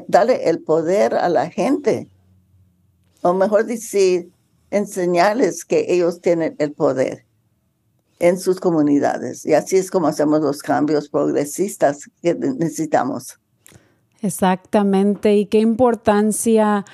darle 0.07 0.49
el 0.49 0.61
poder 0.61 1.15
a 1.15 1.27
la 1.27 1.49
gente, 1.49 2.07
o 3.21 3.33
mejor 3.33 3.65
decir, 3.65 4.29
enseñarles 4.69 5.65
que 5.65 5.85
ellos 5.89 6.21
tienen 6.21 6.55
el 6.59 6.73
poder 6.73 7.25
en 8.19 8.39
sus 8.39 8.59
comunidades. 8.59 9.45
Y 9.45 9.53
así 9.53 9.75
es 9.75 9.91
como 9.91 10.07
hacemos 10.07 10.41
los 10.41 10.61
cambios 10.61 11.09
progresistas 11.09 12.09
que 12.21 12.35
necesitamos. 12.35 13.39
Exactamente. 14.21 15.35
¿Y 15.35 15.47
qué 15.47 15.59
importancia 15.59 16.85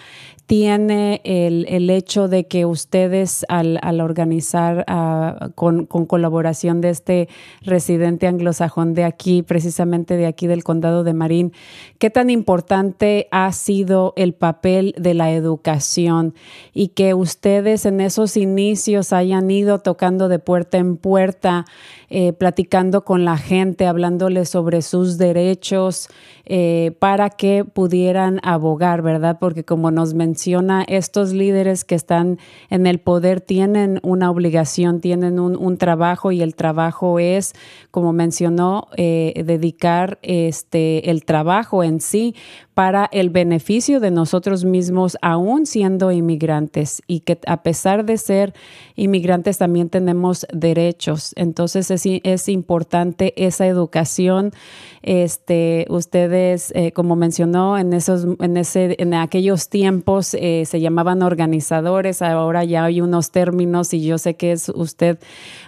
tiene 0.50 1.22
el, 1.26 1.68
el, 1.70 1.92
hecho 1.92 2.28
de 2.28 2.48
que 2.48 2.66
ustedes 2.66 3.46
al, 3.50 3.78
al 3.84 4.02
organizar 4.02 4.84
uh, 4.90 5.52
con, 5.52 5.86
con, 5.86 6.08
colaboración 6.08 6.82
de 6.82 6.90
este 6.90 7.30
residente 7.62 8.26
anglosajón 8.26 8.96
de 8.96 9.04
aquí, 9.04 9.44
precisamente 9.44 10.18
de 10.18 10.26
aquí 10.26 10.48
del 10.48 10.64
condado 10.64 11.04
de 11.04 11.14
Marín, 11.14 11.54
qué 12.00 12.10
tan 12.10 12.32
importante 12.32 13.28
ha 13.30 13.52
sido 13.52 14.14
el 14.16 14.34
papel 14.34 14.96
de 14.98 15.14
la 15.14 15.32
educación 15.32 16.34
y 16.74 16.88
que 16.88 17.14
ustedes 17.14 17.86
en 17.86 18.02
esos 18.02 18.36
inicios 18.36 19.14
hayan 19.14 19.52
ido 19.52 19.78
tocando 19.78 20.30
de 20.30 20.40
puerta 20.40 20.80
en 20.80 20.98
puerta, 20.98 21.68
eh, 22.10 22.34
platicando 22.34 23.06
con 23.06 23.26
la 23.26 23.38
gente, 23.38 23.86
hablándoles 23.86 24.50
sobre 24.50 24.82
sus 24.82 25.18
derechos 25.18 26.10
eh, 26.46 26.96
para 26.98 27.30
que 27.30 27.64
pudieran 27.66 28.40
abogar, 28.42 29.04
¿verdad? 29.04 29.38
Porque 29.40 29.64
como 29.64 29.92
nos 29.92 30.16
menciona, 30.16 30.84
estos 30.88 31.32
líderes 31.34 31.86
que 31.86 31.94
están 31.94 32.40
en 32.72 32.88
el 32.88 33.00
poder 33.00 33.42
tienen 33.42 34.00
una 34.02 34.32
obligación, 34.32 35.02
tienen 35.02 35.40
un, 35.40 35.56
un 35.56 35.78
trabajo 35.78 36.32
y 36.32 36.42
el 36.42 36.56
trabajo 36.56 37.20
es, 37.20 37.54
como 37.92 38.14
mencionó, 38.14 38.88
eh, 38.98 39.44
dedicar 39.46 40.18
este, 40.24 41.12
el 41.12 41.26
trabajo 41.26 41.84
en 41.84 42.02
sí 42.02 42.36
para 42.80 43.10
el 43.12 43.30
beneficio 43.30 44.00
de 44.00 44.10
nosotros 44.10 44.64
mismos, 44.64 45.18
aún 45.22 45.66
siendo 45.66 46.14
inmigrantes, 46.14 47.02
y 47.08 47.20
que 47.20 47.38
a 47.46 47.62
pesar 47.62 48.06
de 48.06 48.18
ser 48.18 48.54
inmigrantes 48.96 49.58
también 49.58 49.90
tenemos 49.90 50.48
derechos. 50.54 51.34
Entonces 51.36 51.92
es, 51.92 52.04
es 52.06 52.48
importante 52.48 53.34
esa 53.36 53.68
educación. 53.68 54.54
Este, 55.02 55.88
ustedes, 55.90 56.72
eh, 56.76 56.92
como 56.92 57.16
mencionó, 57.16 57.78
en 57.78 57.94
esos, 57.94 58.26
en 58.40 58.58
ese, 58.58 58.96
en 59.00 59.14
aquellos 59.14 59.70
tiempos 59.70 60.34
eh, 60.34 60.64
se 60.66 60.80
llamaban 60.80 61.22
organizadores. 61.22 62.22
Ahora 62.22 62.64
ya 62.64 62.86
hay 62.86 63.02
unos 63.02 63.32
términos 63.32 63.94
y 63.94 64.04
yo 64.04 64.18
sé 64.18 64.36
que 64.36 64.54
es 64.54 64.70
usted 64.70 65.20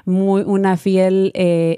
muy 0.05 0.43
una 0.43 0.77
fiel 0.77 1.31
eh, 1.33 1.77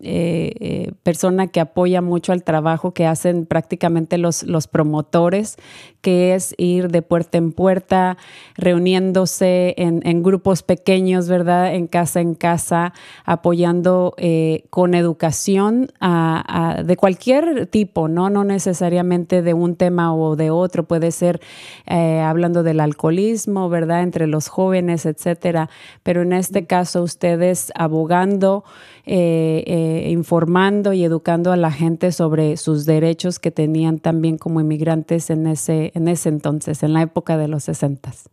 em, 0.00 0.92
persona 1.02 1.48
que 1.48 1.60
apoya 1.60 2.02
mucho 2.02 2.32
al 2.32 2.44
trabajo 2.44 2.92
que 2.92 3.06
hacen 3.06 3.46
prácticamente 3.46 4.18
los, 4.18 4.42
los 4.50 4.66
promotores, 4.66 5.56
que 6.00 6.34
es 6.34 6.54
ir 6.58 6.88
de 6.88 7.02
puerta 7.02 7.38
en 7.38 7.52
puerta, 7.52 8.16
reuniéndose 8.56 9.74
en, 9.76 10.22
grupos 10.22 10.62
pequeños, 10.62 11.28
¿verdad? 11.28 11.74
En 11.74 11.86
casa 11.86 12.20
en 12.20 12.34
casa, 12.34 12.92
apoyando 13.24 14.14
eh, 14.16 14.64
con 14.70 14.94
educación 14.94 15.88
a, 16.00 16.82
de 16.84 16.96
cualquier 16.96 17.66
tipo, 17.66 18.08
¿no? 18.08 18.30
No 18.30 18.44
necesariamente 18.44 19.42
de 19.42 19.54
un 19.54 19.76
tema 19.76 20.14
o 20.14 20.36
de 20.36 20.50
otro, 20.50 20.84
puede 20.84 21.10
ser 21.10 21.40
eh, 21.86 22.20
hablando 22.20 22.62
del 22.62 22.80
alcoholismo, 22.80 23.68
¿verdad? 23.68 24.02
Entre 24.02 24.26
los 24.26 24.48
jóvenes, 24.48 25.06
etcétera. 25.06 25.70
Pero 26.02 26.22
en 26.22 26.32
este 26.32 26.66
caso, 26.66 27.02
ustedes 27.02 27.72
abogando, 27.74 28.64
eh, 29.12 29.64
eh, 29.66 30.10
informando 30.10 30.92
y 30.92 31.02
educando 31.02 31.50
a 31.50 31.56
la 31.56 31.72
gente 31.72 32.12
sobre 32.12 32.56
sus 32.56 32.86
derechos 32.86 33.40
que 33.40 33.50
tenían 33.50 33.98
también 33.98 34.38
como 34.38 34.60
inmigrantes 34.60 35.30
en 35.30 35.48
ese, 35.48 35.90
en 35.96 36.06
ese 36.06 36.28
entonces, 36.28 36.84
en 36.84 36.92
la 36.92 37.02
época 37.02 37.36
de 37.36 37.48
los 37.48 37.64
sesentas. 37.64 38.28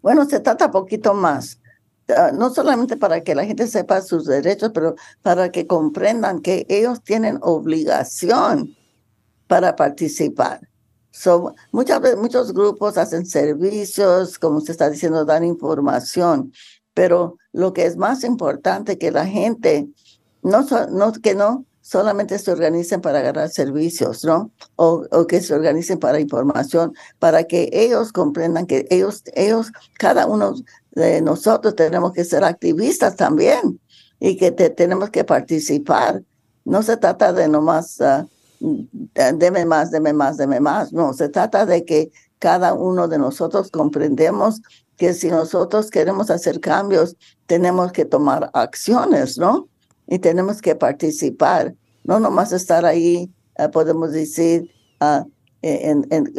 Bueno, 0.00 0.26
se 0.26 0.38
trata 0.38 0.70
poquito 0.70 1.12
más. 1.12 1.58
Uh, 2.08 2.32
no 2.36 2.50
solamente 2.50 2.96
para 2.96 3.24
que 3.24 3.34
la 3.34 3.44
gente 3.44 3.66
sepa 3.66 4.00
sus 4.02 4.26
derechos, 4.26 4.70
pero 4.72 4.94
para 5.22 5.50
que 5.50 5.66
comprendan 5.66 6.40
que 6.40 6.64
ellos 6.68 7.02
tienen 7.02 7.40
obligación 7.42 8.76
para 9.48 9.74
participar. 9.74 10.60
So, 11.10 11.56
muchas 11.72 12.00
muchos 12.16 12.52
grupos 12.52 12.96
hacen 12.96 13.26
servicios, 13.26 14.38
como 14.38 14.58
usted 14.58 14.70
está 14.70 14.88
diciendo, 14.88 15.24
dan 15.24 15.42
información, 15.42 16.52
pero 16.94 17.38
lo 17.52 17.72
que 17.72 17.86
es 17.86 17.96
más 17.96 18.24
importante 18.24 18.98
que 18.98 19.10
la 19.10 19.26
gente, 19.26 19.88
no, 20.42 20.66
no 20.90 21.12
que 21.12 21.34
no 21.34 21.64
solamente 21.82 22.38
se 22.38 22.50
organicen 22.50 23.00
para 23.00 23.18
agarrar 23.18 23.50
servicios, 23.50 24.24
¿no? 24.24 24.50
O, 24.76 25.04
o, 25.10 25.26
que 25.26 25.40
se 25.40 25.52
organicen 25.52 25.98
para 25.98 26.20
información, 26.20 26.94
para 27.18 27.44
que 27.44 27.68
ellos 27.72 28.12
comprendan 28.12 28.66
que 28.66 28.86
ellos, 28.88 29.22
ellos, 29.34 29.72
cada 29.98 30.26
uno 30.26 30.54
de 30.92 31.20
nosotros 31.20 31.74
tenemos 31.74 32.12
que 32.12 32.24
ser 32.24 32.44
activistas 32.44 33.16
también 33.16 33.80
y 34.20 34.36
que 34.36 34.52
tenemos 34.52 35.10
que 35.10 35.24
participar. 35.24 36.22
No 36.64 36.82
se 36.82 36.96
trata 36.96 37.32
de 37.32 37.48
nomás, 37.48 37.98
uh, 38.00 38.28
deme 39.34 39.66
más, 39.66 39.90
deme 39.90 40.12
más, 40.12 40.36
deme 40.36 40.60
más. 40.60 40.92
No, 40.92 41.12
se 41.12 41.28
trata 41.28 41.66
de 41.66 41.84
que 41.84 42.12
cada 42.38 42.74
uno 42.74 43.08
de 43.08 43.18
nosotros 43.18 43.70
comprendemos 43.70 44.62
que 44.96 45.14
si 45.14 45.28
nosotros 45.28 45.90
queremos 45.90 46.30
hacer 46.30 46.60
cambios, 46.60 47.16
tenemos 47.46 47.92
que 47.92 48.04
tomar 48.04 48.50
acciones, 48.52 49.38
¿no? 49.38 49.68
y 50.12 50.18
tenemos 50.18 50.60
que 50.60 50.74
participar, 50.74 51.74
no 52.04 52.20
nomás 52.20 52.52
estar 52.52 52.84
ahí, 52.84 53.30
uh, 53.58 53.70
podemos 53.70 54.12
decir, 54.12 54.70
uh, 55.00 55.24
en, 55.62 56.06
en, 56.10 56.30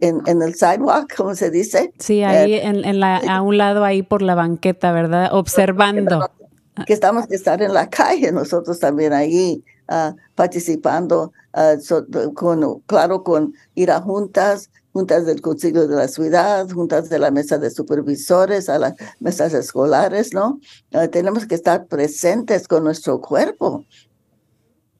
en, 0.00 0.22
en, 0.26 0.42
el 0.42 0.54
sidewalk, 0.54 1.14
como 1.16 1.34
se 1.34 1.50
dice. 1.50 1.92
Sí, 1.98 2.22
ahí 2.22 2.54
eh, 2.54 2.66
en, 2.66 3.00
la, 3.00 3.16
a 3.16 3.40
un 3.40 3.56
lado 3.56 3.84
ahí 3.84 4.02
por 4.02 4.20
la 4.20 4.34
banqueta, 4.34 4.92
¿verdad? 4.92 5.30
Observando. 5.32 6.28
Que 6.86 6.92
estamos 6.92 7.26
que 7.26 7.36
estar 7.36 7.62
en 7.62 7.72
la 7.72 7.88
calle, 7.88 8.32
nosotros 8.32 8.78
también 8.80 9.14
ahí 9.14 9.64
uh, 9.88 10.14
participando, 10.34 11.32
so, 11.80 12.04
con, 12.34 12.80
claro, 12.80 13.22
con 13.22 13.54
ir 13.74 13.90
a 13.90 14.00
juntas, 14.00 14.70
juntas 14.92 15.26
del 15.26 15.40
Consejo 15.40 15.86
de 15.86 15.96
la 15.96 16.08
Ciudad, 16.08 16.68
juntas 16.70 17.08
de 17.08 17.18
la 17.18 17.30
mesa 17.30 17.58
de 17.58 17.70
supervisores, 17.70 18.68
a 18.68 18.78
las 18.78 18.94
mesas 19.20 19.54
escolares, 19.54 20.34
¿no? 20.34 20.60
Uh, 20.92 21.08
tenemos 21.08 21.46
que 21.46 21.54
estar 21.54 21.86
presentes 21.86 22.68
con 22.68 22.84
nuestro 22.84 23.20
cuerpo. 23.20 23.84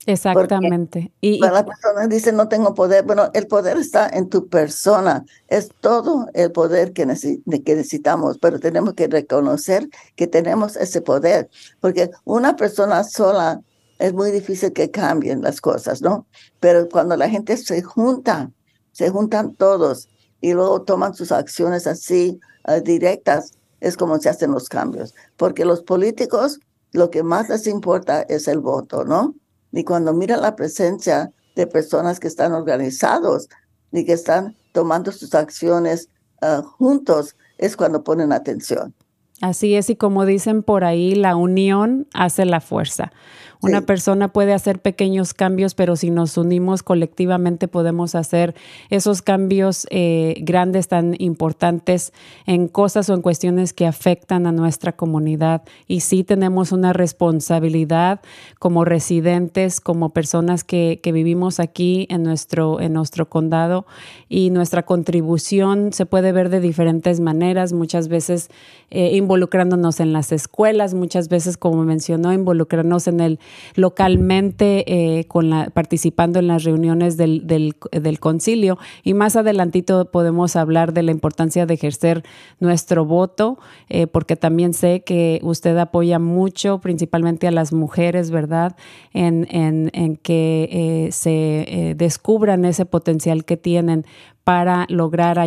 Exactamente. 0.06 1.12
y, 1.20 1.38
la 1.38 1.64
persona 1.64 2.06
dice, 2.08 2.32
no 2.32 2.48
tengo 2.48 2.74
poder. 2.74 3.04
Bueno, 3.04 3.30
el 3.34 3.46
poder 3.46 3.76
está 3.76 4.08
en 4.08 4.28
tu 4.28 4.48
persona. 4.48 5.24
Es 5.46 5.70
todo 5.80 6.26
el 6.34 6.50
poder 6.50 6.92
que, 6.92 7.06
que 7.06 7.74
necesitamos, 7.76 8.38
pero 8.38 8.58
tenemos 8.58 8.94
que 8.94 9.06
reconocer 9.06 9.88
que 10.16 10.26
tenemos 10.26 10.76
ese 10.76 11.02
poder, 11.02 11.48
porque 11.80 12.10
una 12.24 12.56
persona 12.56 13.04
sola 13.04 13.60
es 13.98 14.12
muy 14.12 14.32
difícil 14.32 14.72
que 14.72 14.90
cambien 14.90 15.42
las 15.42 15.60
cosas, 15.60 16.02
¿no? 16.02 16.26
Pero 16.58 16.88
cuando 16.88 17.16
la 17.16 17.28
gente 17.28 17.56
se 17.56 17.82
junta, 17.82 18.50
se 18.92 19.10
juntan 19.10 19.54
todos 19.54 20.08
y 20.40 20.52
luego 20.52 20.82
toman 20.82 21.14
sus 21.14 21.32
acciones 21.32 21.86
así 21.86 22.40
uh, 22.68 22.80
directas, 22.80 23.52
es 23.80 23.96
como 23.96 24.18
se 24.18 24.28
hacen 24.28 24.52
los 24.52 24.68
cambios. 24.68 25.14
Porque 25.36 25.64
los 25.64 25.82
políticos, 25.82 26.60
lo 26.92 27.10
que 27.10 27.22
más 27.22 27.48
les 27.48 27.66
importa 27.66 28.22
es 28.22 28.48
el 28.48 28.60
voto, 28.60 29.04
¿no? 29.04 29.34
Y 29.72 29.84
cuando 29.84 30.12
mira 30.12 30.36
la 30.36 30.54
presencia 30.54 31.32
de 31.56 31.66
personas 31.66 32.20
que 32.20 32.28
están 32.28 32.52
organizados 32.52 33.48
y 33.90 34.04
que 34.04 34.12
están 34.12 34.56
tomando 34.72 35.12
sus 35.12 35.34
acciones 35.34 36.08
uh, 36.42 36.62
juntos, 36.62 37.36
es 37.58 37.76
cuando 37.76 38.02
ponen 38.02 38.32
atención. 38.32 38.94
Así 39.40 39.74
es, 39.74 39.90
y 39.90 39.96
como 39.96 40.24
dicen 40.24 40.62
por 40.62 40.84
ahí, 40.84 41.14
la 41.14 41.34
unión 41.34 42.06
hace 42.14 42.44
la 42.44 42.60
fuerza. 42.60 43.12
Una 43.62 43.82
persona 43.82 44.32
puede 44.32 44.54
hacer 44.54 44.80
pequeños 44.80 45.34
cambios, 45.34 45.74
pero 45.74 45.94
si 45.94 46.10
nos 46.10 46.36
unimos 46.36 46.82
colectivamente 46.82 47.68
podemos 47.68 48.16
hacer 48.16 48.56
esos 48.90 49.22
cambios 49.22 49.86
eh, 49.90 50.34
grandes 50.40 50.88
tan 50.88 51.14
importantes 51.18 52.12
en 52.44 52.66
cosas 52.66 53.08
o 53.08 53.14
en 53.14 53.22
cuestiones 53.22 53.72
que 53.72 53.86
afectan 53.86 54.48
a 54.48 54.52
nuestra 54.52 54.92
comunidad. 54.92 55.62
Y 55.86 56.00
sí 56.00 56.24
tenemos 56.24 56.72
una 56.72 56.92
responsabilidad 56.92 58.20
como 58.58 58.84
residentes, 58.84 59.80
como 59.80 60.10
personas 60.10 60.64
que, 60.64 60.98
que 61.00 61.12
vivimos 61.12 61.60
aquí 61.60 62.08
en 62.10 62.24
nuestro, 62.24 62.80
en 62.80 62.92
nuestro 62.92 63.28
condado 63.28 63.86
y 64.28 64.50
nuestra 64.50 64.82
contribución 64.82 65.92
se 65.92 66.04
puede 66.04 66.32
ver 66.32 66.48
de 66.48 66.60
diferentes 66.60 67.20
maneras, 67.20 67.72
muchas 67.72 68.08
veces 68.08 68.48
eh, 68.90 69.16
involucrándonos 69.16 70.00
en 70.00 70.12
las 70.12 70.32
escuelas, 70.32 70.94
muchas 70.94 71.28
veces, 71.28 71.56
como 71.56 71.84
mencionó, 71.84 72.32
involucrarnos 72.32 73.06
en 73.06 73.20
el 73.20 73.38
localmente 73.74 74.84
eh, 74.86 75.24
con 75.24 75.52
participando 75.72 76.38
en 76.38 76.46
las 76.46 76.64
reuniones 76.64 77.16
del, 77.16 77.46
del, 77.46 78.20
concilio 78.20 78.78
y 79.02 79.14
más 79.14 79.36
adelantito 79.36 80.10
podemos 80.10 80.56
hablar 80.56 80.92
de 80.92 81.02
la 81.02 81.10
importancia 81.10 81.66
de 81.66 81.74
ejercer 81.74 82.22
nuestro 82.60 83.04
voto 83.04 83.58
eh, 83.88 84.06
porque 84.06 84.36
también 84.36 84.74
sé 84.74 85.02
que 85.02 85.40
usted 85.42 85.76
apoya 85.78 86.18
mucho 86.18 86.80
principalmente 86.80 87.46
a 87.48 87.50
las 87.50 87.72
mujeres, 87.72 88.30
¿verdad? 88.30 88.76
En, 89.12 89.46
en, 89.50 89.90
en 89.92 90.16
que 90.16 90.68
eh, 90.70 91.12
se 91.12 91.94
descubran 91.96 92.64
ese 92.64 92.86
potencial 92.86 93.44
que 93.44 93.56
tienen 93.56 94.04
para 94.44 94.86
lograr 94.88 95.38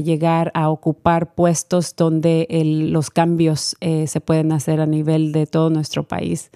llegar 0.00 0.52
a 0.54 0.70
ocupar 0.70 1.34
puestos 1.34 1.96
donde 1.96 2.46
los 2.88 3.10
cambios 3.10 3.76
se 3.80 4.20
pueden 4.20 4.52
hacer 4.52 4.80
a 4.80 4.86
nivel 4.86 5.32
de 5.32 5.46
todo 5.46 5.70
nuestro 5.70 6.04
país. 6.04 6.50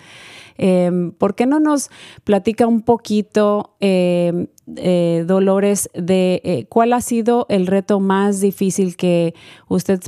Em, 0.58 1.12
¿Por 1.12 1.36
qué 1.36 1.46
no 1.46 1.60
nos 1.60 1.88
platica 2.24 2.66
un 2.66 2.82
poquito, 2.82 3.76
em, 3.78 4.48
eh, 4.76 5.24
Dolores, 5.26 5.88
de 5.94 6.42
eh, 6.44 6.66
cuál 6.68 6.92
ha 6.92 7.00
sido 7.00 7.46
el 7.48 7.68
reto 7.68 8.00
más 8.00 8.40
difícil 8.40 8.96
que 8.96 9.34
usted 9.68 10.00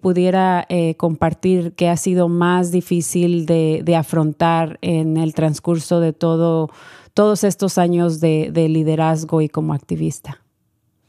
pudiera 0.00 0.64
eh, 0.70 0.96
compartir, 0.96 1.74
que 1.74 1.90
ha 1.90 1.96
sido 1.98 2.28
más 2.28 2.70
difícil 2.70 3.44
de, 3.44 3.94
afrontar 3.98 4.78
en 4.80 5.18
el 5.18 5.34
transcurso 5.34 6.00
de 6.00 6.12
todo, 6.14 6.70
todos 7.12 7.44
estos 7.44 7.76
años 7.76 8.20
de, 8.20 8.50
de 8.50 8.68
liderazgo 8.68 9.42
y 9.42 9.48
como 9.48 9.74
activista? 9.74 10.42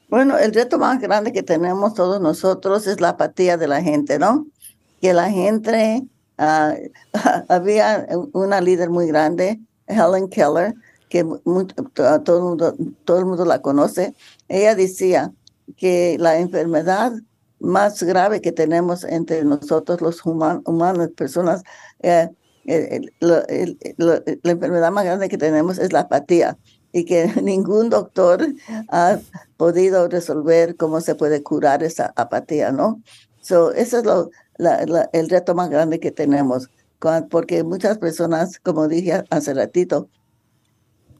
Bueno, 0.09 0.37
el 0.37 0.53
reto 0.53 0.77
más 0.77 0.99
grande 0.99 1.31
que 1.31 1.43
tenemos 1.43 1.93
todos 1.93 2.19
nosotros 2.19 2.85
es 2.87 2.99
la 2.99 3.09
apatía 3.09 3.57
de 3.57 3.67
la 3.67 3.81
gente, 3.81 4.19
¿no? 4.19 4.47
Que 4.99 5.13
la 5.13 5.29
gente 5.29 6.03
Uh, 6.39 6.89
había 7.49 8.07
una 8.31 8.61
líder 8.61 8.89
muy 8.89 9.07
grande, 9.07 9.59
Helen 9.87 10.29
Keller, 10.29 10.73
que 11.09 11.25
todo, 11.93 12.37
el 12.37 12.43
mundo, 12.43 12.75
todo 13.03 13.19
el 13.19 13.25
mundo 13.25 13.43
la 13.43 13.61
conoce. 13.61 14.15
Ella 14.47 14.73
decía 14.75 15.33
que 15.75 16.15
la 16.17 16.39
enfermedad 16.39 17.11
más 17.59 18.01
grave 18.03 18.39
que 18.39 18.53
tenemos 18.53 19.03
entre 19.03 19.43
nosotros 19.43 19.99
los 19.99 20.25
humanos, 20.25 21.09
personas, 21.17 21.63
eh, 21.99 22.29
la 23.19 24.23
enfermedad 24.43 24.91
más 24.91 25.03
grande 25.03 25.27
que 25.27 25.37
tenemos 25.37 25.77
es 25.77 25.91
la 25.91 26.01
apatía 26.01 26.57
y 26.93 27.03
que 27.03 27.27
ningún 27.43 27.89
doctor 27.89 28.47
ha 28.89 29.19
podido 29.57 30.07
resolver 30.07 30.77
cómo 30.77 31.01
se 31.01 31.15
puede 31.15 31.43
curar 31.43 31.83
esa 31.83 32.13
apatía, 32.15 32.71
¿no? 32.71 33.01
So, 33.41 33.71
eso 33.71 33.99
es 33.99 34.05
lo, 34.05 34.29
el 35.13 35.29
reto 35.29 35.55
más 35.55 35.69
grande 35.69 35.99
que 35.99 36.11
tenemos, 36.11 36.69
porque 37.29 37.63
muchas 37.63 37.97
personas, 37.97 38.59
como 38.59 38.87
dije 38.87 39.23
hace 39.29 39.53
ratito, 39.53 40.09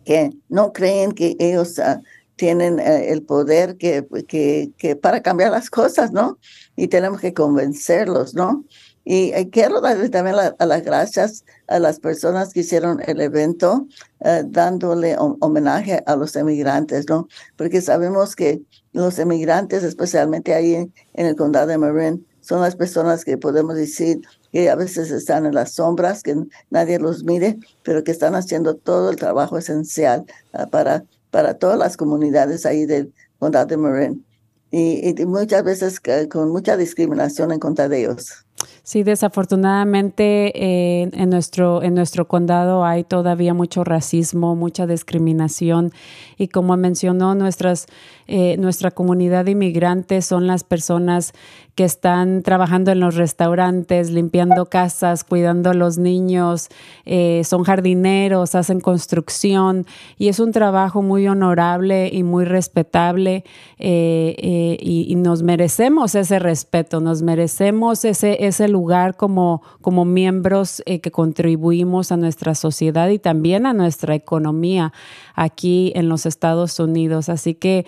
que 0.05 0.31
no 0.49 0.73
creen 0.73 1.11
que 1.11 1.35
ellos 1.39 1.79
ah, 1.79 2.01
tienen 2.35 2.79
eh, 2.79 3.11
el 3.11 3.23
poder 3.23 3.77
que, 3.77 4.07
que, 4.27 4.71
que, 4.77 4.95
para 4.95 5.21
cambiar 5.21 5.51
las 5.51 5.69
cosas, 5.69 6.11
¿no? 6.11 6.39
Y 6.75 6.87
tenemos 6.87 7.19
que 7.19 7.33
convencerlos, 7.33 8.33
¿no? 8.33 8.65
Y 9.03 9.31
eh, 9.33 9.49
quiero 9.49 9.81
darle 9.81 10.09
también 10.09 10.35
a 10.57 10.65
las 10.65 10.83
gracias 10.83 11.43
a 11.67 11.79
las 11.79 11.99
personas 11.99 12.53
que 12.53 12.61
hicieron 12.61 13.01
el 13.05 13.21
evento, 13.21 13.87
eh, 14.21 14.43
dándole 14.45 15.15
homenaje 15.17 16.01
a 16.05 16.15
los 16.15 16.35
emigrantes, 16.35 17.09
¿no? 17.09 17.27
Porque 17.55 17.81
sabemos 17.81 18.35
que 18.35 18.61
los 18.93 19.19
emigrantes, 19.19 19.83
especialmente 19.83 20.53
ahí 20.53 20.75
en, 20.75 20.93
en 21.13 21.25
el 21.25 21.35
condado 21.35 21.67
de 21.67 21.77
Marin, 21.77 22.25
son 22.49 22.61
las 22.61 22.75
personas 22.75 23.25
que 23.25 23.37
podemos 23.37 23.75
decir 23.75 24.21
que 24.51 24.71
a 24.71 24.75
veces 24.75 25.11
están 25.11 25.45
en 25.45 25.53
las 25.53 25.73
sombras, 25.73 26.23
que 26.23 26.35
nadie 26.71 26.97
los 26.97 27.23
mire, 27.23 27.59
pero 27.83 28.03
que 28.03 28.09
están 28.09 28.33
haciendo 28.33 28.73
todo 28.73 29.11
el 29.11 29.17
trabajo 29.17 29.59
esencial 29.59 30.25
uh, 30.53 30.67
para, 30.67 31.03
para 31.29 31.53
todas 31.53 31.77
las 31.77 31.95
comunidades 31.95 32.65
ahí 32.65 32.87
del 32.87 33.13
condado 33.37 33.67
de 33.67 33.77
Marin. 33.77 34.25
Y, 34.71 35.09
y, 35.09 35.25
muchas 35.27 35.63
veces 35.63 36.01
con 36.27 36.49
mucha 36.49 36.75
discriminación 36.75 37.51
en 37.51 37.59
contra 37.59 37.87
de 37.87 37.99
ellos. 37.99 38.45
Sí, 38.83 39.03
desafortunadamente 39.03 40.51
eh, 40.55 41.09
en, 41.13 41.29
nuestro, 41.29 41.83
en 41.83 41.93
nuestro 41.93 42.27
condado 42.27 42.83
hay 42.83 43.03
todavía 43.03 43.53
mucho 43.53 43.83
racismo, 43.83 44.55
mucha 44.55 44.87
discriminación 44.87 45.91
y 46.37 46.47
como 46.47 46.75
mencionó, 46.75 47.35
nuestras, 47.35 47.85
eh, 48.31 48.57
nuestra 48.57 48.91
comunidad 48.91 49.45
de 49.45 49.51
inmigrantes 49.51 50.25
son 50.25 50.45
las 50.45 50.63
personas 50.63 51.33
que 51.79 51.85
están 51.85 52.43
trabajando 52.43 52.91
en 52.91 52.99
los 52.99 53.15
restaurantes, 53.15 54.11
limpiando 54.11 54.65
casas, 54.65 55.23
cuidando 55.23 55.69
a 55.69 55.73
los 55.73 55.97
niños, 55.97 56.67
eh, 57.05 57.43
son 57.45 57.63
jardineros, 57.63 58.53
hacen 58.53 58.81
construcción 58.81 59.85
y 60.17 60.27
es 60.27 60.41
un 60.41 60.51
trabajo 60.51 61.01
muy 61.01 61.25
honorable 61.29 62.09
y 62.11 62.23
muy 62.23 62.43
respetable 62.43 63.45
eh, 63.77 64.35
eh, 64.39 64.77
y, 64.81 65.15
nos 65.15 65.41
merecemos 65.41 66.15
ese 66.15 66.37
respeto, 66.37 66.99
nos 66.99 67.21
merecemos 67.21 68.03
ese, 68.03 68.45
ese 68.45 68.67
lugar 68.67 69.15
como, 69.15 69.61
como 69.79 70.03
miembros 70.03 70.83
que 70.85 71.11
contribuimos 71.11 72.11
a 72.11 72.17
nuestra 72.17 72.55
sociedad 72.55 73.07
y 73.07 73.19
también 73.19 73.65
a 73.65 73.71
nuestra 73.71 74.15
economía 74.15 74.91
aquí 75.33 75.93
en 75.95 76.09
los 76.09 76.25
Estados 76.25 76.79
Unidos. 76.79 77.29
Así 77.29 77.53
que, 77.53 77.85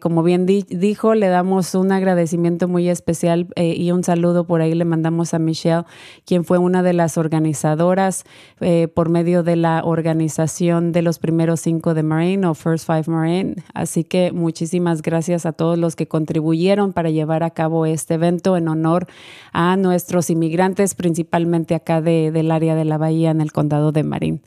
como 0.00 0.22
bien 0.22 0.46
dijo, 0.46 1.14
le 1.14 1.26
damos 1.26 1.74
un 1.74 1.90
agradecimiento 1.90 2.68
muy 2.68 2.88
especial 2.88 3.48
eh, 3.56 3.74
y 3.76 3.90
un 3.90 4.04
saludo 4.04 4.44
por 4.44 4.60
ahí 4.60 4.74
le 4.74 4.84
mandamos 4.84 5.34
a 5.34 5.40
Michelle, 5.40 5.82
quien 6.24 6.44
fue 6.44 6.58
una 6.58 6.84
de 6.84 6.92
las 6.92 7.18
organizadoras 7.18 8.24
eh, 8.60 8.86
por 8.86 9.08
medio 9.08 9.42
de 9.42 9.56
la 9.56 9.82
organización 9.84 10.92
de 10.92 11.02
los 11.02 11.18
primeros 11.18 11.60
cinco 11.60 11.94
de 11.94 12.04
Marine 12.04 12.46
o 12.46 12.54
First 12.54 12.86
Five 12.86 13.04
Marine. 13.08 13.56
Así 13.74 14.04
que 14.04 14.30
muchísimas 14.30 15.02
gracias 15.02 15.46
a 15.46 15.52
todos 15.52 15.78
los 15.78 15.96
que 15.96 16.06
contribuyeron 16.06 16.92
para 16.92 17.10
llevar 17.10 17.42
a 17.42 17.50
cabo 17.50 17.86
este 17.86 18.14
evento 18.14 18.56
en 18.56 18.68
honor 18.68 19.08
a 19.52 19.76
nuestros 19.76 20.30
inmigrantes, 20.30 20.94
principalmente 20.94 21.74
acá 21.74 22.00
de, 22.00 22.30
del 22.30 22.52
área 22.52 22.76
de 22.76 22.84
la 22.84 22.98
Bahía 22.98 23.30
en 23.32 23.40
el 23.40 23.50
condado 23.50 23.90
de 23.90 24.04
Marín. 24.04 24.42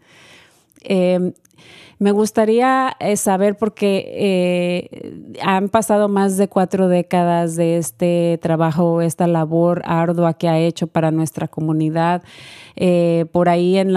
Eh, 0.82 1.34
me 2.00 2.12
gustaría 2.12 2.96
eh, 3.02 3.18
saber, 3.18 3.58
porque 3.58 4.06
eh, 4.16 5.36
han 5.42 5.68
pasado 5.68 6.08
más 6.08 6.38
de 6.38 6.48
cuatro 6.48 6.88
décadas 6.88 7.58
de 7.58 7.78
este 7.78 8.40
trabajo, 8.42 9.02
esta 9.02 9.28
labor 9.28 9.82
ardua 9.86 10.34
que 10.34 10.48
ha 10.48 10.58
hecho 10.58 10.88
para 10.88 11.12
nuestra 11.12 11.50
comunidad. 11.50 12.24
Eh, 12.78 13.26
por 13.34 13.50
ahí 13.50 13.76
en, 13.78 13.90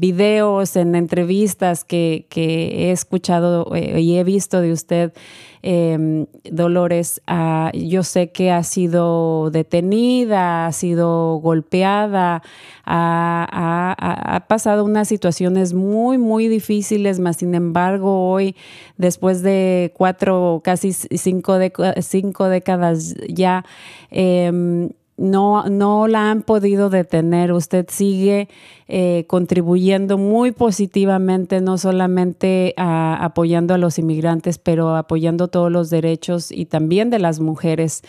videos, 0.00 0.74
en 0.74 0.96
entrevistas 0.96 1.84
que 1.84 2.26
he 2.34 2.90
escuchado 2.90 3.70
y 3.76 4.16
he 4.16 4.24
visto 4.24 4.60
de 4.60 4.72
usted, 4.72 5.12
Em, 5.62 6.26
Dolores, 6.50 7.20
ah, 7.26 7.70
yo 7.74 8.02
sé 8.02 8.30
que 8.30 8.50
ha 8.50 8.62
sido 8.62 9.50
detenida, 9.50 10.66
ha 10.66 10.72
sido 10.72 11.36
golpeada, 11.36 12.42
ha, 12.86 14.44
pasado 14.48 14.84
unas 14.84 15.06
situaciones 15.06 15.74
muy, 15.74 16.18
muy 16.18 16.48
difíciles, 16.48 17.20
mas 17.20 17.36
sin 17.36 17.54
embargo 17.54 18.30
hoy, 18.30 18.56
después 18.96 19.42
de 19.42 19.92
cuatro, 19.96 20.60
casi 20.64 20.92
cinco, 20.92 21.58
cinco 22.00 22.48
décadas 22.48 23.14
ya, 23.28 23.64
eh, 24.10 24.90
no, 25.20 25.68
no 25.68 26.08
la 26.08 26.30
han 26.30 26.42
podido 26.42 26.88
detener. 26.88 27.52
Usted 27.52 27.86
sigue 27.90 28.48
eh, 28.88 29.26
contribuyendo 29.28 30.16
muy 30.16 30.50
positivamente, 30.50 31.60
no 31.60 31.76
solamente 31.76 32.72
apoyando 32.76 33.74
a 33.74 33.78
los 33.78 33.98
inmigrantes, 33.98 34.58
pero 34.58 34.96
apoyando 34.96 35.48
todos 35.48 35.70
los 35.70 35.90
derechos 35.90 36.50
y 36.50 36.64
también 36.64 37.10
de 37.10 37.18
las 37.18 37.38
mujeres. 37.38 38.02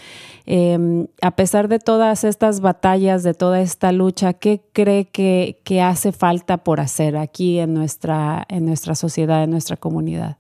Em, 0.45 1.07
a 1.21 1.31
pesar 1.31 1.67
de 1.67 1.79
todas 1.79 2.23
estas 2.23 2.61
batallas, 2.61 3.23
de 3.23 3.33
toda 3.33 3.59
esta 3.59 3.91
lucha, 3.91 4.33
¿qué 4.33 4.61
cree 4.71 5.05
que, 5.05 5.59
que 5.65 5.81
hace 5.81 6.13
falta 6.13 6.63
por 6.63 6.79
hacer 6.79 7.17
aquí 7.17 7.59
en 7.59 7.73
nuestra, 7.73 8.45
en 8.47 8.65
nuestra 8.65 8.95
sociedad, 8.95 9.43
en 9.43 9.51
nuestra 9.51 9.75
comunidad? 9.75 10.37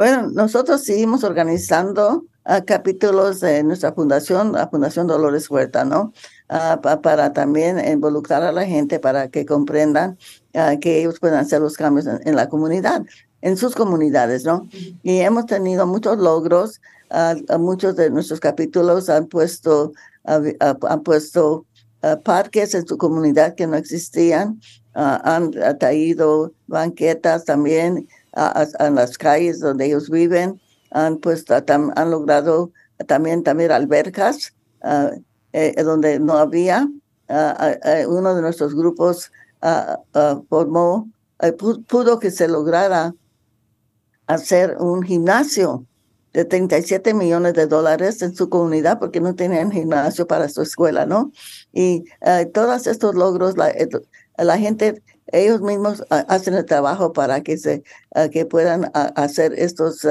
Bueno, 0.00 0.30
nosotros 0.30 0.82
seguimos 0.82 1.24
organizando 1.24 2.24
capítulos 2.64 3.40
de 3.40 3.62
nuestra 3.62 3.92
fundación, 3.92 4.52
la 4.52 4.66
Fundación 4.66 5.06
Dolores 5.06 5.50
Huerta, 5.50 5.84
¿no? 5.84 6.14
Ah, 6.48 6.80
para 6.80 7.34
también 7.34 7.78
involucrar 7.86 8.42
a 8.42 8.50
la 8.50 8.64
gente 8.64 8.98
para 8.98 9.28
que 9.28 9.44
comprendan 9.44 10.16
ah, 10.54 10.76
que 10.80 11.00
ellos 11.00 11.20
puedan 11.20 11.40
hacer 11.40 11.60
los 11.60 11.76
cambios 11.76 12.06
en, 12.06 12.34
la 12.34 12.48
comunidad, 12.48 13.02
en 13.42 13.58
sus 13.58 13.74
comunidades, 13.74 14.46
¿no? 14.46 14.66
Y 15.02 15.18
hemos 15.18 15.44
tenido 15.44 15.86
muchos 15.86 16.16
logros. 16.16 16.80
Ah, 17.10 17.34
muchos 17.58 17.94
de 17.94 18.08
nuestros 18.08 18.40
capítulos 18.40 19.10
han 19.10 19.26
puesto, 19.26 19.92
han 20.24 21.02
puesto 21.02 21.66
parques 22.24 22.74
en 22.74 22.86
su 22.86 22.96
comunidad 22.96 23.54
que 23.54 23.66
no 23.66 23.76
existían, 23.76 24.62
han 24.94 25.50
traído 25.78 26.54
banquetas 26.68 27.44
también 27.44 28.08
a 28.32 28.90
las 28.90 29.18
calles 29.18 29.60
donde 29.60 29.86
ellos 29.86 30.08
viven 30.08 30.60
han 30.90 31.18
puesto, 31.18 31.54
han 31.54 32.10
logrado 32.10 32.72
también, 33.06 33.42
también 33.42 33.72
albercas 33.72 34.54
ah, 34.82 35.10
eh, 35.52 35.82
donde 35.82 36.18
no 36.18 36.34
había. 36.34 36.88
Ah, 37.28 37.76
ah, 37.82 38.08
uno 38.08 38.34
de 38.34 38.42
nuestros 38.42 38.74
grupos 38.74 39.30
formó, 40.48 41.08
eh, 41.40 41.52
pudo 41.52 42.18
que 42.18 42.30
se 42.30 42.48
lograra 42.48 43.14
hacer 44.26 44.76
un 44.78 45.02
gimnasio 45.02 45.86
de 46.32 46.44
37 46.44 47.12
millones 47.12 47.54
de 47.54 47.66
dólares 47.66 48.22
en 48.22 48.34
su 48.34 48.48
comunidad 48.48 48.98
porque 49.00 49.20
no 49.20 49.34
tenían 49.34 49.72
gimnasio 49.72 50.26
para 50.26 50.48
su 50.48 50.62
escuela, 50.62 51.04
¿no? 51.04 51.32
Y 51.72 52.04
todos 52.52 52.86
estos 52.86 53.16
logros, 53.16 53.56
la, 53.56 53.72
la 54.44 54.58
gente, 54.58 55.02
ellos 55.28 55.60
mismos 55.60 56.04
hacen 56.10 56.54
el 56.54 56.64
trabajo 56.64 57.12
para 57.12 57.42
que, 57.42 57.56
se, 57.56 57.82
que 58.32 58.46
puedan 58.46 58.90
hacer 58.94 59.52
estos 59.56 60.06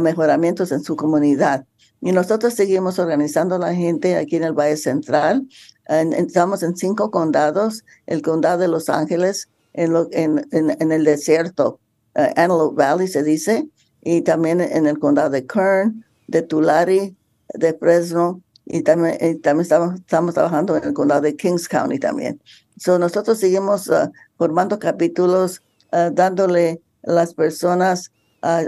mejoramientos 0.00 0.72
en 0.72 0.82
su 0.82 0.96
comunidad. 0.96 1.64
Y 2.00 2.12
nosotros 2.12 2.54
seguimos 2.54 2.98
organizando 2.98 3.54
a 3.54 3.58
la 3.58 3.74
gente 3.74 4.16
aquí 4.16 4.36
en 4.36 4.44
el 4.44 4.52
Valle 4.52 4.76
Central. 4.76 5.46
estamos 5.88 6.62
en 6.62 6.76
cinco 6.76 7.10
condados, 7.10 7.84
el 8.06 8.22
condado 8.22 8.58
de 8.58 8.68
Los 8.68 8.88
Ángeles, 8.88 9.48
en, 9.74 9.94
en, 10.12 10.46
en, 10.50 10.92
el 10.92 11.04
desierto, 11.04 11.80
uh, 12.16 12.20
Antelope 12.36 12.76
Valley 12.76 13.08
se 13.08 13.22
dice, 13.22 13.68
y 14.02 14.22
también 14.22 14.60
en 14.60 14.86
el 14.86 14.98
condado 14.98 15.30
de 15.30 15.46
Kern, 15.46 16.04
de 16.26 16.42
Tulare, 16.42 17.14
de 17.54 17.74
Fresno, 17.74 18.42
y 18.64 18.82
también, 18.82 19.16
también 19.40 19.62
estamos, 19.62 19.94
estamos, 19.96 20.34
trabajando 20.34 20.76
en 20.76 20.84
el 20.84 20.92
condado 20.92 21.22
de 21.22 21.36
Kings 21.36 21.68
County 21.68 21.98
también. 21.98 22.40
So, 22.76 22.98
nosotros 22.98 23.38
seguimos 23.38 23.88
uh, 23.88 24.10
formando 24.36 24.78
capítulos, 24.78 25.62
uh, 25.92 26.10
dándole 26.12 26.80
a 27.06 27.12
las 27.12 27.34
personas 27.34 28.10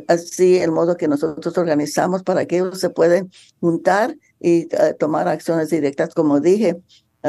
así 0.06 0.58
el 0.58 0.70
modo 0.70 0.96
que 0.96 1.08
nosotros 1.08 1.58
organizamos 1.58 2.22
para 2.22 2.46
que 2.46 2.58
ellos 2.58 2.78
se 2.78 2.90
pueden 2.90 3.32
juntar 3.58 4.16
y 4.38 4.68
tomar 5.00 5.26
acciones 5.26 5.70
directas, 5.70 6.14
como 6.14 6.38
dije, 6.38 6.80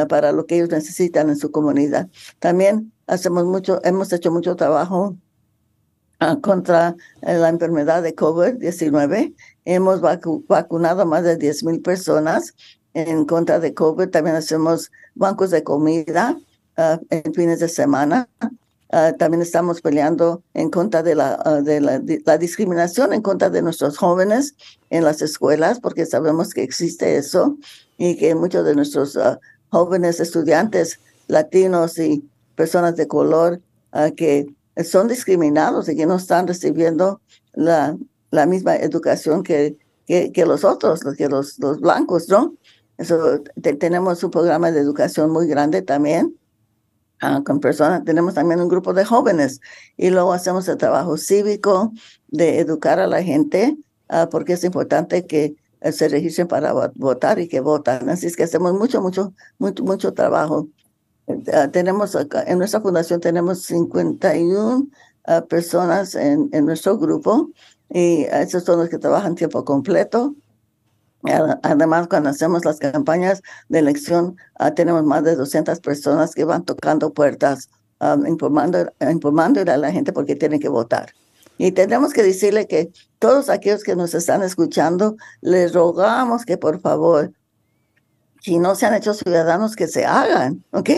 para 0.09 0.31
lo 0.31 0.45
que 0.45 0.57
ellos 0.57 0.69
necesitan 0.69 1.29
en 1.29 1.37
su 1.37 1.49
comunidad. 1.49 2.07
También 2.37 2.93
hacemos 3.07 3.45
mucho, 3.45 3.79
hemos 3.83 4.11
hecho 4.13 4.31
mucho 4.31 4.55
trabajo 4.55 5.15
ah, 6.19 6.37
contra 6.41 6.95
eh, 7.21 7.35
la 7.35 7.49
enfermedad 7.49 8.03
de 8.03 8.15
COVID-19. 8.15 9.35
Hemos 9.65 10.01
vacunado 10.01 11.01
a 11.01 11.05
más 11.05 11.23
de 11.23 11.37
10 11.37 11.63
mil 11.63 11.81
personas 11.81 12.53
en 12.93 13.25
contra 13.25 13.59
de 13.59 13.73
COVID. 13.73 14.09
También 14.09 14.35
hacemos 14.35 14.91
bancos 15.15 15.51
de 15.51 15.63
comida 15.63 16.37
ah, 16.77 16.99
en 17.09 17.33
fines 17.33 17.59
de 17.59 17.69
semana 17.69 18.29
Ah, 18.97 19.11
también 19.11 19.41
estamos 19.41 19.81
peleando 19.81 20.43
en 20.53 20.69
contra 20.69 21.01
de, 21.03 21.15
la, 21.15 21.37
ah, 21.43 21.61
de 21.61 21.81
la, 21.81 22.37
discriminación 22.37 23.11
en 23.11 23.21
contra 23.21 23.49
de 23.49 23.61
nuestros 23.61 23.97
jóvenes 23.97 24.55
en 24.89 25.03
las 25.03 25.21
escuelas, 25.21 25.81
porque 25.81 26.05
sabemos 26.05 26.53
que 26.53 26.63
existe 26.63 27.17
eso 27.17 27.57
y 27.97 28.15
que 28.15 28.35
muchos 28.35 28.63
de 28.63 28.73
nuestros 28.73 29.19
jóvenes 29.69 30.19
estudiantes 30.19 30.99
latinos 31.27 31.97
y 31.97 32.23
personas 32.55 32.95
de 32.95 33.07
color 33.07 33.59
que 34.15 34.47
son 34.83 35.09
discriminados 35.09 35.89
y 35.89 35.95
que 35.97 36.05
no 36.05 36.15
están 36.15 36.47
recibiendo 36.47 37.19
la, 37.53 37.97
la 38.31 38.45
misma 38.45 38.77
educación 38.77 39.43
que, 39.43 39.75
que, 40.07 40.45
los 40.45 40.63
otros, 40.63 41.01
que 41.17 41.27
los, 41.27 41.59
los 41.59 41.81
blancos, 41.81 42.29
¿no? 42.29 42.53
Tenemos 43.79 44.23
un 44.23 44.31
programa 44.31 44.71
de 44.71 44.79
educación 44.79 45.31
muy 45.31 45.47
grande 45.47 45.81
también 45.81 46.33
Ah, 47.27 47.41
con 47.43 47.59
personas, 47.59 48.03
tenemos 48.05 48.35
también 48.35 48.61
un 48.61 48.67
grupo 48.67 48.93
de 48.93 49.03
jóvenes 49.03 49.59
y 49.97 50.11
luego 50.11 50.31
hacemos 50.31 50.67
el 50.67 50.77
trabajo 50.77 51.17
cívico 51.17 51.91
de 52.27 52.59
educar 52.59 52.99
a 52.99 53.07
la 53.07 53.23
gente, 53.23 53.75
uh, 54.09 54.29
porque 54.29 54.53
es 54.53 54.63
importante 54.63 55.25
que 55.25 55.55
eh, 55.81 55.91
se 55.91 56.07
registren 56.07 56.47
para 56.47 56.71
votar 56.93 57.39
y 57.39 57.47
que 57.47 57.61
votan. 57.61 58.09
Así 58.09 58.27
es 58.27 58.35
que 58.35 58.43
hacemos 58.43 58.73
mucho, 58.73 59.01
mucho, 59.01 59.33
mucho, 59.57 59.83
mucho 59.83 60.13
trabajo. 60.13 60.67
Uh, 61.25 61.67
tenemos 61.71 62.15
en 62.45 62.59
nuestra 62.59 62.79
fundación 62.79 63.19
tenemos 63.19 63.63
51 63.63 64.87
personas 65.49 66.13
en, 66.13 66.49
en 66.51 66.65
nuestro 66.67 66.99
grupo 66.99 67.49
y 67.89 68.25
esos 68.25 68.63
son 68.63 68.77
los 68.77 68.89
que 68.89 68.99
trabajan 68.99 69.33
tiempo 69.33 69.65
completo 69.65 70.35
Además, 71.63 72.07
cuando 72.07 72.29
hacemos 72.29 72.65
las 72.65 72.79
campañas 72.79 73.41
de 73.69 73.79
elección, 73.79 74.37
ah, 74.55 74.71
tenemos 74.73 75.03
más 75.03 75.23
de 75.23 75.35
200 75.35 75.79
personas 75.79 76.33
que 76.33 76.45
van 76.45 76.65
tocando 76.65 77.13
puertas, 77.13 77.69
informando, 78.27 78.91
informando 79.11 79.61
a 79.61 79.77
la 79.77 79.91
gente 79.91 80.13
porque 80.13 80.35
tienen 80.35 80.59
que 80.59 80.69
votar. 80.69 81.13
Y 81.57 81.71
tenemos 81.71 82.13
que 82.13 82.23
decirle 82.23 82.67
que 82.67 82.91
todos 83.19 83.49
aquellos 83.49 83.83
que 83.83 83.95
nos 83.95 84.13
están 84.13 84.43
escuchando, 84.43 85.15
les 85.41 85.73
rogamos 85.73 86.45
que 86.45 86.57
por 86.57 86.81
favor, 86.81 87.31
si 88.41 88.59
no 88.59 88.75
se 88.75 88.85
han 88.85 88.93
hecho 88.93 89.13
ciudadanos, 89.13 89.75
que 89.75 89.87
se 89.87 90.05
hagan, 90.05 90.63
¿ok? 90.71 90.89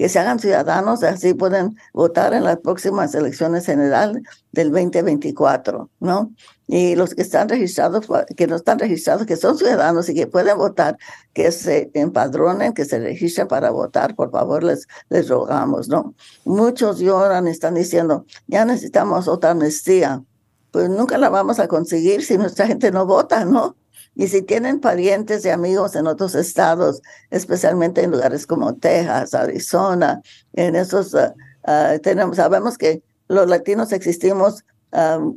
Que 0.00 0.08
se 0.08 0.18
hagan 0.18 0.38
ciudadanos, 0.38 1.02
así 1.02 1.34
pueden 1.34 1.76
votar 1.92 2.32
en 2.32 2.44
las 2.44 2.56
próximas 2.56 3.14
elecciones 3.14 3.66
generales 3.66 4.22
del 4.50 4.72
2024, 4.72 5.90
¿no? 6.00 6.32
Y 6.66 6.96
los 6.96 7.14
que 7.14 7.20
están 7.20 7.50
registrados, 7.50 8.06
que 8.34 8.46
no 8.46 8.56
están 8.56 8.78
registrados, 8.78 9.26
que 9.26 9.36
son 9.36 9.58
ciudadanos 9.58 10.08
y 10.08 10.14
que 10.14 10.26
pueden 10.26 10.56
votar, 10.56 10.96
que 11.34 11.52
se 11.52 11.90
empadronen, 11.92 12.72
que 12.72 12.86
se 12.86 12.98
registren 12.98 13.46
para 13.46 13.68
votar, 13.72 14.14
por 14.14 14.30
favor, 14.30 14.64
les, 14.64 14.88
les 15.10 15.28
rogamos, 15.28 15.90
¿no? 15.90 16.14
Muchos 16.46 16.98
lloran 16.98 17.46
y 17.46 17.50
están 17.50 17.74
diciendo, 17.74 18.24
ya 18.46 18.64
necesitamos 18.64 19.28
otra 19.28 19.50
amnistía 19.50 20.24
pues 20.70 20.88
nunca 20.88 21.18
la 21.18 21.28
vamos 21.28 21.58
a 21.58 21.66
conseguir 21.66 22.24
si 22.24 22.38
nuestra 22.38 22.64
gente 22.64 22.92
no 22.92 23.04
vota, 23.04 23.44
¿no? 23.44 23.76
Y 24.14 24.28
si 24.28 24.42
tienen 24.42 24.80
parientes 24.80 25.44
y 25.44 25.50
amigos 25.50 25.94
en 25.94 26.06
otros 26.06 26.34
estados, 26.34 27.00
especialmente 27.30 28.02
en 28.02 28.10
lugares 28.10 28.46
como 28.46 28.74
Texas, 28.74 29.34
Arizona, 29.34 30.20
en 30.54 30.76
esos, 30.76 31.14
ah, 31.14 31.34
ah, 31.64 31.96
tenemos, 32.02 32.36
sabemos 32.36 32.76
que 32.76 33.02
los 33.28 33.48
latinos 33.48 33.92
existimos, 33.92 34.64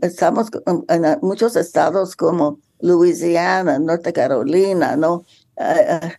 estamos 0.02 0.48
en 0.90 1.20
muchos 1.22 1.56
estados 1.56 2.16
como 2.16 2.60
Louisiana, 2.80 3.78
Norte 3.78 4.12
Carolina, 4.12 4.96
¿no? 4.96 5.24
Ah, 5.58 6.12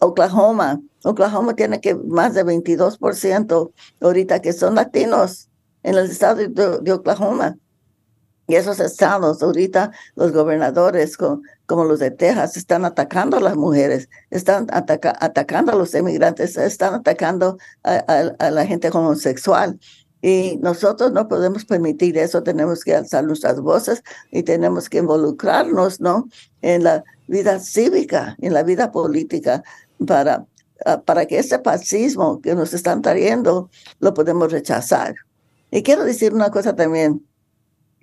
Oklahoma. 0.00 0.80
Oklahoma 1.04 1.54
tiene 1.54 1.80
que 1.80 1.94
más 1.94 2.34
de 2.34 2.44
22% 2.44 3.72
ahorita 4.00 4.40
que 4.40 4.52
son 4.52 4.76
latinos 4.76 5.48
en 5.82 5.96
el 5.96 6.10
estado 6.10 6.46
de 6.48 6.92
Oklahoma. 6.92 7.56
Y 8.50 8.56
esos 8.56 8.80
estados, 8.80 9.44
ahorita 9.44 9.92
los 10.16 10.32
gobernadores 10.32 11.16
como 11.66 11.84
los 11.84 12.00
de 12.00 12.10
Texas 12.10 12.56
están 12.56 12.84
atacando 12.84 13.36
a 13.36 13.40
las 13.40 13.54
mujeres, 13.54 14.08
están 14.30 14.66
atacando 14.72 15.70
a 15.70 15.76
los 15.76 15.94
inmigrantes, 15.94 16.56
están 16.56 16.94
atacando 16.94 17.58
a, 17.84 18.50
la 18.50 18.66
gente 18.66 18.90
homosexual. 18.92 19.78
Y 20.20 20.58
nosotros 20.62 21.12
no 21.12 21.28
podemos 21.28 21.64
permitir 21.64 22.18
eso, 22.18 22.42
tenemos 22.42 22.82
que 22.82 22.96
alzar 22.96 23.22
nuestras 23.22 23.60
voces 23.60 24.02
y 24.32 24.42
tenemos 24.42 24.88
que 24.88 24.98
involucrarnos 24.98 26.00
¿no? 26.00 26.28
en 26.60 26.82
la 26.82 27.04
vida 27.28 27.60
cívica, 27.60 28.36
en 28.40 28.52
la 28.52 28.64
vida 28.64 28.90
política, 28.90 29.62
para, 30.04 30.44
ah, 30.84 31.00
para 31.02 31.24
que 31.26 31.38
ese 31.38 31.60
fascismo 31.60 32.40
que 32.40 32.56
nos 32.56 32.74
están 32.74 33.00
trayendo 33.00 33.70
lo 34.00 34.12
podemos 34.12 34.50
rechazar. 34.50 35.14
Y 35.70 35.84
quiero 35.84 36.02
decir 36.04 36.34
una 36.34 36.50
cosa 36.50 36.74
también. 36.74 37.24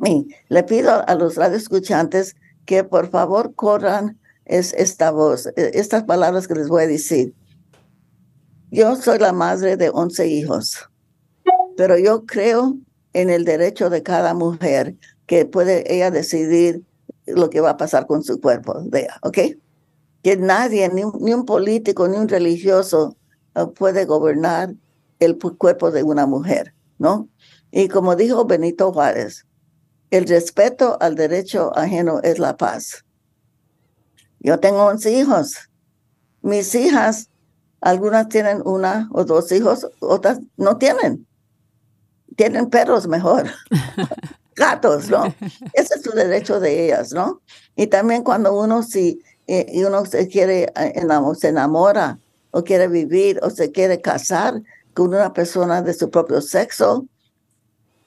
Y 0.06 0.28
le 0.50 0.64
pido 0.64 1.08
a 1.08 1.16
los 1.16 1.36
radioescuchantes 1.36 2.36
que 2.66 2.84
por 2.84 3.10
favor 3.10 3.56
corran 3.56 4.20
es 4.46 4.74
esta 4.74 5.12
voz, 5.12 5.48
e, 5.56 5.72
estas 5.74 6.04
palabras 6.04 6.48
que 6.48 6.56
les 6.56 6.68
voy 6.68 6.84
a 6.84 6.88
decir. 6.88 7.34
Yo 8.70 8.96
soy 8.96 9.20
la 9.20 9.34
madre 9.34 9.78
de 9.78 9.90
11 9.90 10.28
hijos, 10.28 10.90
pero 11.76 11.98
yo 11.98 12.26
creo 12.26 12.78
en 13.14 13.30
el 13.30 13.46
derecho 13.46 13.90
de 13.90 14.04
cada 14.04 14.34
mujer 14.34 14.96
que 15.26 15.46
puede 15.46 15.94
ella 15.94 16.12
decidir 16.12 16.84
lo 17.26 17.50
que 17.50 17.62
va 17.62 17.72
a 17.72 17.78
pasar 17.78 18.08
con 18.08 18.24
su 18.24 18.40
cuerpo 18.40 18.84
¿ok? 19.22 19.38
Que 20.24 20.38
nadie, 20.38 20.90
ni 20.90 21.04
ni 21.20 21.34
un 21.34 21.46
político, 21.46 22.08
ni 22.08 22.18
un 22.18 22.28
religioso 22.28 23.16
uh, 23.56 23.72
puede 23.74 24.06
gobernar 24.06 24.74
el 25.20 25.38
cuerpo 25.38 25.92
de 25.92 26.04
una 26.04 26.26
mujer, 26.26 26.74
¿no? 27.00 27.30
Y 27.72 27.88
como 27.88 28.16
dijo 28.16 28.46
Benito 28.46 28.92
Juárez, 28.92 29.47
el 30.12 30.28
respeto 30.28 30.98
al 31.02 31.16
derecho 31.16 31.72
ajeno 31.78 32.22
es 32.24 32.40
la 32.40 32.58
paz. 32.58 33.04
Yo 34.40 34.60
tengo 34.60 34.86
11 34.86 35.12
hijos. 35.12 35.70
Mis 36.42 36.74
hijas, 36.76 37.30
algunas 37.82 38.30
tienen 38.30 38.62
una 38.66 39.10
o 39.12 39.26
dos 39.26 39.52
hijos, 39.52 39.88
otras 40.00 40.40
no 40.56 40.78
tienen. 40.78 41.28
Tienen 42.36 42.70
perros 42.70 43.08
mejor. 43.08 43.50
Gatos, 44.56 45.10
¿no? 45.10 45.26
Ese 45.74 45.96
es 45.96 46.02
su 46.02 46.12
derecho 46.12 46.60
de 46.60 46.86
ellas, 46.86 47.12
¿no? 47.14 47.42
Y 47.76 47.88
también 47.88 48.24
cuando 48.24 48.58
uno 48.58 48.82
si 48.82 49.22
eh, 49.46 49.66
y 49.72 49.84
uno 49.84 50.06
se 50.06 50.28
quiere 50.28 50.72
eh, 50.76 51.08
se 51.40 51.48
enamora 51.50 52.20
o 52.52 52.64
quiere 52.64 52.88
vivir 52.88 53.40
o 53.44 53.50
se 53.50 53.72
quiere 53.72 54.02
casar 54.02 54.62
con 54.94 55.10
una 55.10 55.32
persona 55.32 55.82
de 55.82 55.94
su 55.94 56.10
propio 56.10 56.42
sexo, 56.42 57.06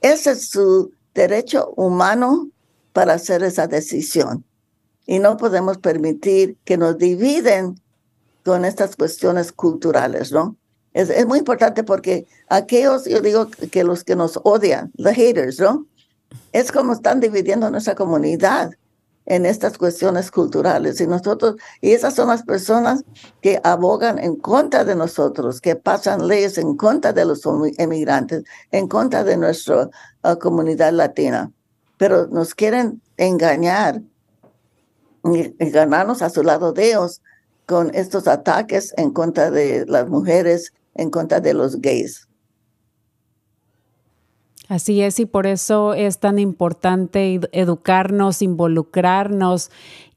ese 0.01 0.33
es 0.33 0.51
su 0.51 0.93
derecho 1.15 1.73
humano 1.77 2.51
para 2.93 3.15
hacer 3.15 3.43
esa 3.43 3.67
decisión. 3.67 4.45
Y 5.07 5.19
no 5.19 5.37
podemos 5.37 5.79
permitir 5.79 6.57
que 6.65 6.77
nos 6.77 6.99
dividen 6.99 7.81
con 8.45 8.65
estas 8.65 8.97
cuestiones 8.97 9.53
culturales, 9.53 10.33
¿no? 10.33 10.57
Es, 10.93 11.27
muy 11.27 11.39
importante 11.39 11.85
porque 11.85 12.27
aquellos, 12.49 13.05
yo 13.05 13.21
digo 13.21 13.49
que 13.71 13.85
los 13.85 14.03
que 14.03 14.17
nos 14.17 14.41
odian, 14.43 14.91
the 14.97 15.15
haters, 15.15 15.61
¿no? 15.61 15.87
Es 16.53 16.73
como 16.73 16.93
están 16.93 17.21
dividiendo 17.21 17.71
nuestra 17.71 17.95
comunidad 17.95 18.73
en 19.27 19.47
estas 19.47 19.79
cuestiones 19.79 20.31
culturales. 20.31 21.01
Y 21.01 21.07
nosotros, 21.07 21.57
y 21.81 21.93
esas 21.93 22.15
son 22.15 22.29
las 22.29 22.43
personas 22.43 23.05
que 23.41 23.61
abogan 23.65 24.19
en 24.19 24.37
contra 24.37 24.85
de 24.85 24.95
nosotros, 24.97 25.61
que 25.61 25.77
pasan 25.77 26.27
leyes 26.27 26.59
en 26.59 26.77
contra 26.77 27.13
de 27.13 27.25
los 27.25 27.43
emigrantes, 27.79 28.45
en 28.73 28.89
contra 28.89 29.25
de 29.25 29.37
nuestra 29.37 29.89
uh, 30.25 30.39
comunidad 30.39 30.93
latina. 30.93 31.53
Pero 31.97 32.27
nos 32.29 32.55
quieren 32.55 33.03
engañar 33.17 34.03
y 35.25 35.71
ganarnos 35.71 36.23
a 36.23 36.31
su 36.31 36.43
lado 36.43 36.73
de 36.73 36.89
ellos 36.89 37.21
con 37.67 37.95
estos 37.95 38.27
ataques 38.27 38.95
en 38.97 39.11
contra 39.11 39.51
de 39.51 39.85
las 39.87 40.09
mujeres, 40.09 40.73
en 40.95 41.11
contra 41.11 41.41
de 41.41 41.55
los 41.55 41.81
gays. 41.81 42.30
Así 44.71 45.03
es, 45.03 45.19
y 45.19 45.27
por 45.27 45.49
eso 45.49 45.95
es 45.95 46.21
tan 46.21 46.39
importante 46.39 47.41
educarnos, 47.51 48.41
involucrarnos 48.41 49.73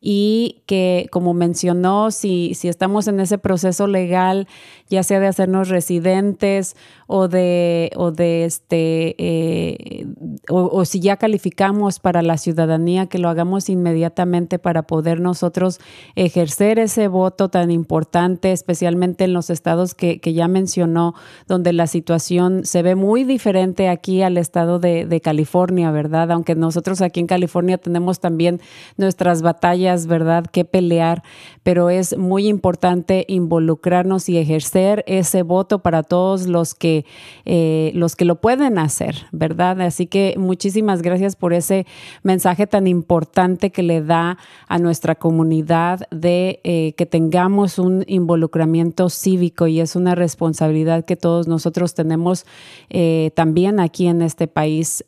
y 0.06 0.64
que, 0.66 1.08
como 1.12 1.34
mencionó, 1.34 2.12
si, 2.12 2.56
si 2.56 2.68
estamos 2.68 3.08
en 3.08 3.22
ese 3.22 3.38
proceso 3.38 3.88
legal, 3.88 4.50
ya 4.90 5.02
sea 5.02 5.22
de 5.22 5.28
hacernos 5.28 5.70
residentes 5.70 6.76
o 7.08 7.30
de, 7.30 7.90
o 7.96 8.12
de 8.12 8.44
este, 8.44 9.16
eh, 9.18 10.06
o, 10.50 10.84
si 10.84 11.00
ya 11.00 11.16
calificamos 11.16 12.00
para 12.02 12.22
la 12.22 12.38
ciudadanía, 12.38 13.06
que 13.06 13.18
lo 13.18 13.30
hagamos 13.30 13.70
inmediatamente 13.70 14.60
para 14.60 14.84
poder 14.84 15.22
nosotros 15.22 15.80
ejercer 16.16 16.80
ese 16.80 17.08
voto 17.08 17.48
tan 17.48 17.72
importante, 17.72 18.52
especialmente 18.52 19.24
en 19.24 19.32
los 19.32 19.50
estados 19.50 19.96
que, 19.96 20.20
que 20.20 20.34
ya 20.34 20.50
mencionó, 20.50 21.16
donde 21.48 21.72
la 21.72 21.88
situación 21.88 22.66
se 22.66 22.82
ve 22.82 22.96
muy 22.96 23.24
diferente 23.24 23.88
aquí 23.88 24.22
al 24.22 24.38
estado 24.38 24.80
de, 24.80 25.06
de 25.06 25.22
California, 25.22 25.92
¿verdad? 25.92 26.30
Aunque 26.32 26.56
nosotros 26.56 27.02
aquí 27.02 27.22
en 27.22 27.28
California 27.28 27.78
tenemos 27.78 28.20
también 28.20 28.60
nuestras 28.98 29.42
batallas 29.42 29.93
¿verdad?, 30.08 30.46
que 30.46 30.66
pelear, 30.66 31.24
pero 31.64 31.90
es 31.90 32.18
muy 32.18 32.48
importante 32.48 33.26
involucrarnos 33.28 34.28
y 34.30 34.38
ejercer 34.38 35.04
ese 35.08 35.44
voto 35.44 35.80
para 35.80 36.04
todos 36.04 36.48
los 36.48 36.74
que, 36.74 37.06
eh, 37.46 37.92
los 37.94 38.16
que 38.16 38.26
lo 38.26 38.42
pueden 38.42 38.78
hacer, 38.78 39.28
¿verdad? 39.32 39.82
Así 39.82 40.08
que 40.08 40.36
muchísimas 40.38 41.02
gracias 41.02 41.36
por 41.36 41.54
ese 41.54 41.86
mensaje 42.24 42.68
tan 42.68 42.88
importante 42.88 43.72
que 43.72 43.84
le 43.84 44.02
da 44.02 44.38
a 44.68 44.80
nuestra 44.80 45.16
comunidad 45.16 46.02
de 46.12 46.60
eh, 46.64 46.94
que 46.98 47.06
tengamos 47.06 47.80
un 47.80 48.04
involucramiento 48.08 49.10
cívico 49.10 49.68
y 49.68 49.80
es 49.80 49.96
una 49.96 50.16
responsabilidad 50.16 51.06
que 51.06 51.16
todos 51.16 51.48
nosotros 51.48 51.94
tenemos 51.94 52.46
eh, 52.90 53.32
también 53.36 53.80
aquí 53.80 54.08
en 54.08 54.22
este 54.22 54.48
país 54.48 55.04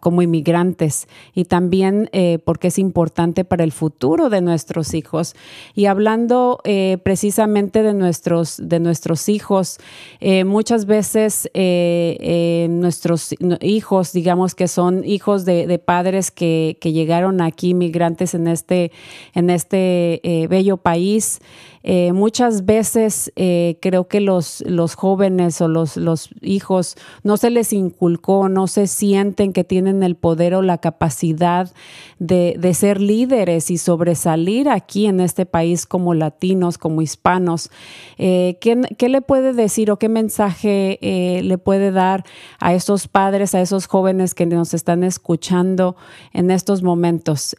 como 0.00 0.22
inmigrantes 0.22 1.06
y 1.34 1.44
también 1.44 2.10
porque 2.44 2.68
es 2.68 2.78
importante 2.78 3.44
para 3.44 3.64
el 3.64 3.72
futuro 3.72 3.97
de 3.98 4.40
nuestros 4.40 4.94
hijos. 4.94 5.34
Y 5.74 5.86
hablando 5.86 6.60
eh, 6.64 6.98
precisamente 7.02 7.82
de 7.82 7.94
nuestros, 7.94 8.60
de 8.62 8.78
nuestros 8.78 9.28
hijos, 9.28 9.78
eh, 10.20 10.44
muchas 10.44 10.86
veces 10.86 11.50
eh, 11.52 12.68
nuestros 12.70 13.34
hijos, 13.60 14.12
digamos 14.12 14.54
que 14.54 14.68
son 14.68 15.04
hijos 15.04 15.44
de, 15.44 15.78
padres 15.84 16.30
que, 16.30 16.76
llegaron 16.82 17.40
aquí, 17.40 17.74
migrantes 17.74 18.34
en 18.34 18.46
este, 18.46 18.92
en 19.34 19.50
este 19.50 20.46
bello 20.48 20.76
país, 20.76 21.40
eh, 21.90 22.12
muchas 22.12 22.66
veces 22.66 23.32
eh, 23.34 23.78
creo 23.80 24.08
que 24.08 24.20
los, 24.20 24.62
los 24.66 24.94
jóvenes 24.94 25.58
o 25.62 25.68
los, 25.68 25.96
los 25.96 26.28
hijos 26.42 26.96
no 27.22 27.38
se 27.38 27.48
les 27.48 27.72
inculcó, 27.72 28.50
no 28.50 28.66
se 28.66 28.86
sienten 28.86 29.54
que 29.54 29.64
tienen 29.64 30.02
el 30.02 30.14
poder 30.14 30.54
o 30.54 30.60
la 30.60 30.76
capacidad 30.76 31.72
de, 32.18 32.56
de 32.58 32.74
ser 32.74 33.00
líderes 33.00 33.70
y 33.70 33.78
sobresalir 33.78 34.68
aquí 34.68 35.06
en 35.06 35.20
este 35.20 35.46
país 35.46 35.86
como 35.86 36.12
latinos, 36.12 36.76
como 36.76 37.00
hispanos. 37.00 37.70
Eh, 38.18 38.58
¿qué, 38.60 38.82
¿qué, 38.98 39.08
le 39.08 39.22
puede 39.22 39.54
decir 39.54 39.90
o 39.90 39.98
qué 39.98 40.10
mensaje 40.10 40.98
le 41.00 41.56
puede 41.56 41.90
dar 41.90 42.22
a 42.60 42.74
esos 42.74 43.08
padres, 43.08 43.54
a 43.54 43.62
esos 43.62 43.86
jóvenes 43.86 44.34
que 44.34 44.44
nos 44.44 44.74
están 44.74 45.04
escuchando 45.04 45.96
en 46.34 46.50
estos 46.50 46.82
momentos? 46.82 47.56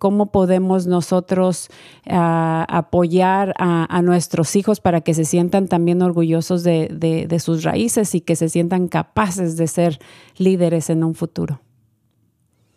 ¿Cómo 0.00 0.32
podemos 0.32 0.88
nosotros 0.88 1.68
uh, 2.06 2.64
apoyar 2.66 3.54
a, 3.56 3.67
nuestros 4.02 4.56
hijos 4.56 4.80
para 4.80 5.00
que 5.00 5.14
se 5.14 5.24
sientan 5.24 5.68
también 5.68 6.02
orgullosos 6.02 6.62
de, 6.62 7.40
sus 7.40 7.64
raíces 7.64 8.14
y 8.14 8.20
que 8.20 8.36
se 8.36 8.48
sientan 8.48 8.88
capaces 8.88 9.56
de 9.56 9.66
ser 9.66 9.98
líderes 10.36 10.90
en 10.90 11.04
un 11.04 11.14
futuro? 11.14 11.60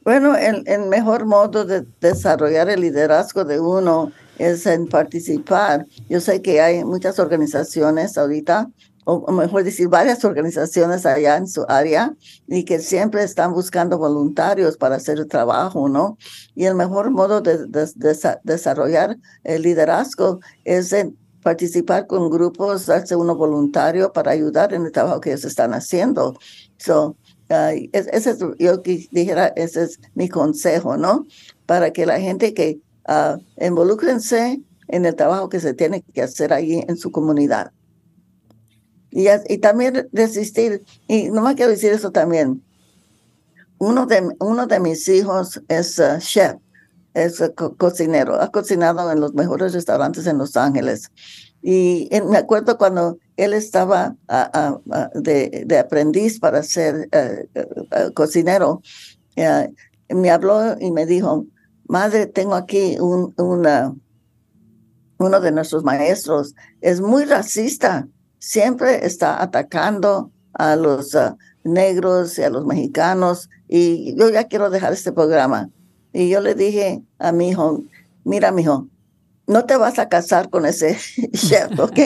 Bueno, 0.03 0.35
el, 0.35 0.87
mejor 0.87 1.25
modo 1.25 1.63
de 1.63 1.85
desarrollar 1.99 2.69
el 2.69 2.81
liderazgo 2.81 3.45
de 3.45 3.59
uno 3.59 4.11
es 4.39 4.65
en 4.65 4.87
participar. 4.87 5.85
Yo 6.09 6.19
sé 6.19 6.41
que 6.41 6.59
hay 6.59 6.83
muchas 6.83 7.19
organizaciones 7.19 8.17
ahorita 8.17 8.67
o 9.05 9.31
mejor 9.31 9.63
decir, 9.63 9.87
varias 9.87 10.23
organizaciones 10.23 11.05
allá 11.05 11.37
en 11.37 11.47
su 11.47 11.65
área 11.67 12.15
y 12.47 12.63
que 12.65 12.79
siempre 12.79 13.23
están 13.23 13.53
buscando 13.53 13.97
voluntarios 13.97 14.77
para 14.77 14.95
hacer 14.95 15.17
el 15.17 15.27
trabajo, 15.27 15.89
¿no? 15.89 16.17
Y 16.55 16.65
el 16.65 16.75
mejor 16.75 17.09
modo 17.11 17.41
de, 17.41 17.67
desarrollar 18.43 19.17
el 19.43 19.63
liderazgo 19.63 20.39
es 20.63 20.95
participar 21.41 22.05
con 22.07 22.29
grupos, 22.29 22.85
darse 22.85 23.15
uno 23.15 23.35
voluntario 23.35 24.13
para 24.13 24.31
ayudar 24.31 24.73
en 24.73 24.85
el 24.85 24.91
trabajo 24.91 25.21
que 25.21 25.31
ellos 25.31 25.45
están 25.45 25.73
haciendo. 25.73 26.37
So, 26.77 27.17
ese 27.49 28.29
es, 28.29 28.39
yo 28.59 28.77
dijera, 28.77 29.47
ese 29.55 29.83
es 29.83 29.99
mi 30.13 30.29
consejo, 30.29 30.97
¿no? 30.97 31.25
Para 31.65 31.91
que 31.91 32.05
la 32.05 32.19
gente 32.19 32.53
que 32.53 32.79
uh, 33.09 33.39
involúcrense 33.63 34.61
en 34.87 35.05
el 35.05 35.15
trabajo 35.15 35.49
que 35.49 35.59
se 35.59 35.73
tiene 35.73 36.01
que 36.13 36.21
hacer 36.21 36.53
ahí 36.53 36.83
en 36.87 36.97
su 36.97 37.11
comunidad. 37.11 37.71
Y, 39.11 39.27
y 39.49 39.57
también 39.57 40.07
resistir, 40.13 40.83
y 41.07 41.29
no 41.29 41.41
me 41.41 41.55
quiero 41.55 41.71
decir 41.71 41.91
eso 41.91 42.11
también, 42.11 42.63
uno 43.77 44.05
de, 44.05 44.35
uno 44.39 44.67
de 44.67 44.79
mis 44.79 45.09
hijos 45.09 45.61
es 45.67 45.99
uh, 45.99 46.19
chef, 46.19 46.55
es 47.13 47.43
cocinero, 47.77 48.39
ha 48.39 48.49
cocinado 48.51 49.11
en 49.11 49.19
los 49.19 49.33
mejores 49.33 49.73
restaurantes 49.73 50.27
en 50.27 50.37
Los 50.37 50.55
Ángeles. 50.55 51.11
Y 51.63 52.09
me 52.29 52.37
acuerdo 52.37 52.77
cuando 52.77 53.17
él 53.37 53.53
estaba 53.53 54.15
de, 55.15 55.63
de, 55.65 55.79
aprendiz 55.79 56.39
para 56.39 56.63
ser 56.63 57.09
uh, 57.13 58.07
uh, 58.07 58.13
cocinero, 58.13 58.81
me 59.35 60.29
habló 60.29 60.79
y 60.79 60.91
me 60.91 61.05
dijo, 61.05 61.45
madre, 61.87 62.27
tengo 62.27 62.55
aquí 62.55 62.97
un, 62.99 63.33
una, 63.37 63.93
uno 65.17 65.39
de 65.41 65.51
nuestros 65.51 65.83
maestros, 65.83 66.55
es 66.81 67.01
muy 67.01 67.25
racista 67.25 68.07
siempre 68.41 69.05
está 69.05 69.41
atacando 69.41 70.31
a 70.53 70.75
los 70.75 71.15
ah, 71.15 71.37
negros 71.63 72.37
y 72.39 72.43
a 72.43 72.49
los 72.49 72.65
mexicanos 72.65 73.49
y 73.69 74.15
yo 74.17 74.29
ya 74.29 74.45
quiero 74.45 74.69
dejar 74.69 74.91
este 74.91 75.13
programa. 75.13 75.69
Y 76.11 76.29
yo 76.29 76.41
le 76.41 76.55
dije 76.55 77.03
a 77.19 77.31
mi 77.31 77.49
hijo, 77.49 77.83
mira, 78.25 78.51
mi 78.51 78.63
hijo, 78.63 78.87
no 79.47 79.65
te 79.65 79.77
vas 79.77 79.99
a 79.99 80.09
casar 80.09 80.49
con 80.49 80.65
ese 80.65 80.97
chef, 81.33 81.79
¿ok? 81.79 81.99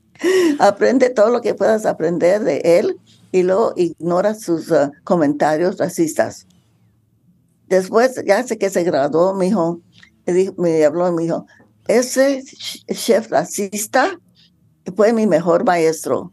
Aprende 0.60 1.10
todo 1.10 1.30
lo 1.30 1.40
que 1.40 1.54
puedas 1.54 1.84
aprender 1.84 2.44
de 2.44 2.62
él 2.64 2.96
y 3.32 3.42
luego 3.42 3.74
ignora 3.76 4.34
sus 4.34 4.70
ah, 4.70 4.92
comentarios 5.04 5.78
racistas. 5.78 6.46
Después, 7.68 8.22
ya 8.24 8.42
sé 8.46 8.56
que 8.56 8.70
se 8.70 8.84
graduó, 8.84 9.34
mi 9.34 9.48
hijo, 9.48 9.80
me, 10.26 10.52
me 10.56 10.84
habló 10.84 11.08
y 11.08 11.26
me 11.26 11.32
ese 11.88 12.44
chef 12.44 13.28
racista 13.30 14.16
fue 14.96 15.12
mi 15.12 15.26
mejor 15.26 15.64
maestro. 15.64 16.32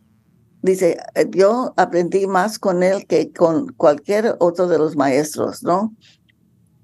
Dice, 0.62 0.98
eh, 1.16 1.28
yo 1.32 1.74
aprendí 1.78 2.28
más 2.28 2.60
con 2.60 2.84
él 2.84 3.06
que 3.08 3.32
con 3.32 3.68
cualquier 3.74 4.36
otro 4.40 4.68
de 4.68 4.78
los 4.78 4.96
maestros, 4.96 5.64
¿no? 5.64 5.94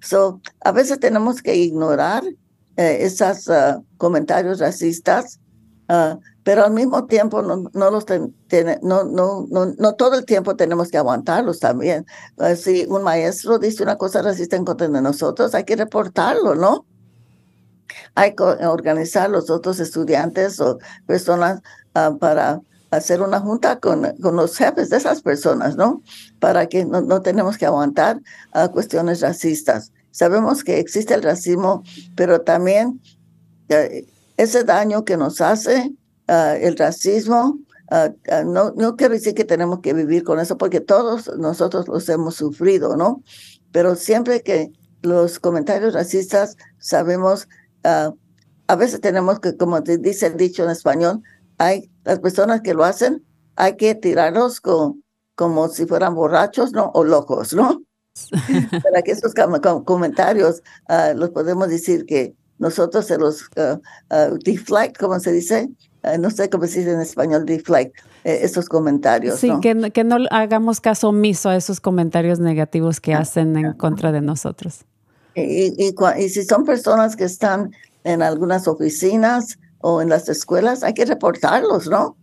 So, 0.02 0.42
a 0.62 0.72
veces 0.72 1.00
tenemos 1.00 1.42
que 1.42 1.56
ignorar 1.56 2.24
eh, 2.78 2.98
esos 3.02 3.50
ah, 3.50 3.82
comentarios 3.98 4.60
racistas, 4.60 5.40
ah, 5.90 6.20
pero 6.44 6.64
al 6.64 6.72
mismo 6.72 7.06
tiempo 7.06 7.42
no, 7.42 7.70
no 7.74 7.92
los 7.92 8.06
no, 8.84 9.04
no, 9.04 9.48
no, 9.50 9.66
no 9.78 9.94
todo 9.96 10.16
el 10.16 10.26
tiempo 10.26 10.56
tenemos 10.56 10.90
que 10.90 10.98
aguantarlos 10.98 11.60
también. 11.60 12.06
Ah, 12.38 12.56
si 12.56 12.86
un 12.86 13.04
maestro 13.04 13.58
dice 13.58 13.84
una 13.84 13.98
cosa 13.98 14.22
racista 14.22 14.56
en 14.56 14.64
contra 14.64 14.88
de 14.88 15.02
nosotros, 15.02 15.56
hay 15.56 15.64
que 15.64 15.76
reportarlo, 15.76 16.56
¿no? 16.56 16.86
Hay 18.16 18.34
que 18.34 18.44
organizar 18.44 19.30
los 19.30 19.50
otros 19.50 19.80
estudiantes 19.80 20.60
o 20.60 20.80
personas 21.06 21.62
ah, 21.94 22.16
para 22.20 22.62
hacer 22.92 23.22
una 23.22 23.40
junta 23.40 23.80
con, 23.80 24.16
con, 24.22 24.38
los 24.38 24.58
jefes 24.58 24.90
de 24.90 24.98
esas 24.98 25.22
personas, 25.22 25.76
¿no? 25.76 26.02
Para 26.40 26.68
que 26.68 26.86
no, 26.86 27.02
no 27.02 27.22
tenemos 27.22 27.58
que 27.58 27.66
aguantar 27.66 28.22
uh, 28.54 28.72
cuestiones 28.72 29.22
racistas. 29.22 29.92
Sabemos 30.12 30.64
que 30.64 30.80
existe 30.80 31.14
el 31.14 31.24
racismo, 31.24 31.84
pero 32.16 32.42
también 32.42 33.02
uh, 33.70 34.06
ese 34.38 34.64
daño 34.64 35.04
que 35.04 35.18
nos 35.18 35.42
hace 35.42 35.92
uh, 36.30 36.56
el 36.60 36.78
racismo, 36.78 37.60
no, 38.46 38.72
no 38.72 38.96
quiero 38.96 39.14
decir 39.14 39.36
que 39.36 39.46
tenemos 39.46 39.80
que 39.82 39.94
vivir 39.94 40.24
con 40.24 40.40
eso, 40.40 40.58
porque 40.58 40.82
todos 40.82 41.32
nosotros 41.38 41.88
los 41.88 42.10
hemos 42.10 42.36
sufrido, 42.36 42.98
¿no? 42.98 43.22
Pero 43.72 43.96
siempre 43.96 44.42
que 44.42 44.72
los 45.04 45.38
comentarios 45.38 45.94
racistas 45.94 46.58
sabemos 46.80 47.48
Ah, 47.86 48.14
a 48.68 48.76
veces 48.76 49.00
tenemos 49.00 49.40
que, 49.40 49.56
como 49.56 49.84
te 49.84 49.98
dice 50.00 50.26
el 50.28 50.38
dicho 50.38 50.64
en 50.64 50.72
español, 50.72 51.22
hay 51.60 51.92
las 52.04 52.20
personas 52.20 52.62
que 52.62 52.74
lo 52.74 52.84
hacen, 52.84 53.24
hay 53.56 53.78
que 53.78 53.94
tirarlos 53.94 54.60
como 54.60 55.68
si 55.70 55.86
fueran 55.86 56.16
borrachos, 56.16 56.72
¿no? 56.72 56.92
O 56.96 57.04
locos, 57.04 57.54
¿no? 57.54 57.84
Para 58.84 59.02
que 59.04 59.12
esos 59.12 59.34
comentarios 59.86 60.64
uh, 60.90 61.16
los 61.16 61.30
podemos 61.30 61.70
decir 61.70 62.06
que 62.06 62.34
nosotros 62.58 63.06
se 63.06 63.18
los 63.18 63.44
uh, 63.58 64.38
deflect, 64.44 64.98
como 64.98 65.20
se 65.20 65.32
dice, 65.32 65.70
no 66.20 66.30
sé 66.30 66.50
cómo 66.50 66.66
se 66.68 66.80
dice 66.80 66.94
en 66.94 67.02
español, 67.02 67.46
deflect, 67.46 67.98
eh, 68.24 68.40
esos 68.44 68.70
comentarios. 68.70 69.40
Sí, 69.40 69.52
Que, 69.62 69.92
que 69.92 70.04
no 70.04 70.18
hagamos 70.32 70.80
caso 70.80 71.10
omiso 71.10 71.50
a 71.50 71.56
esos 71.56 71.82
comentarios 71.82 72.40
negativos 72.40 73.02
que 73.02 73.14
hacen 73.14 73.58
en 73.58 73.74
contra 73.74 74.12
de 74.12 74.22
nosotros. 74.22 74.86
Y, 75.36 75.74
y, 75.78 76.30
si 76.30 76.44
son 76.44 76.64
personas 76.64 77.16
que 77.16 77.26
están 77.26 77.72
en 78.04 78.22
algunas 78.22 78.68
oficinas 78.68 79.60
o 79.80 80.02
en 80.02 80.10
las 80.10 80.30
escuelas, 80.30 80.84
hay 80.84 80.94
que 80.94 81.06
reportarlos, 81.06 81.88
¿no? 81.88 82.18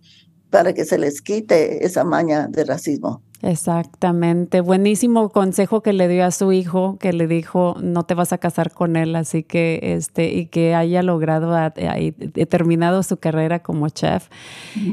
Para 0.51 0.72
que 0.72 0.85
se 0.85 0.98
les 0.98 1.20
quite 1.20 1.85
esa 1.85 2.05
maña 2.05 2.46
de 2.48 2.64
racismo. 2.64 3.22
Exactamente. 3.42 4.61
Buenísimo 4.61 5.28
consejo 5.31 5.83
que 5.83 5.92
le 5.92 6.07
dio 6.07 6.24
a 6.24 6.31
su 6.31 6.52
hijo, 6.52 6.96
que 7.00 7.12
le 7.12 7.26
dijo 7.26 7.74
no 7.83 8.05
te 8.05 8.14
vas 8.14 8.33
a 8.33 8.38
casar 8.38 8.70
con 8.70 8.94
él, 8.94 9.16
así 9.16 9.42
que 9.42 9.81
este, 9.83 10.33
y 10.33 10.46
que 10.46 10.76
haya 10.76 11.02
logrado, 11.02 11.52
eh, 11.74 12.12
terminado 12.46 13.02
su 13.02 13.16
carrera 13.16 13.61
como 13.61 13.88
chef. 13.88 14.28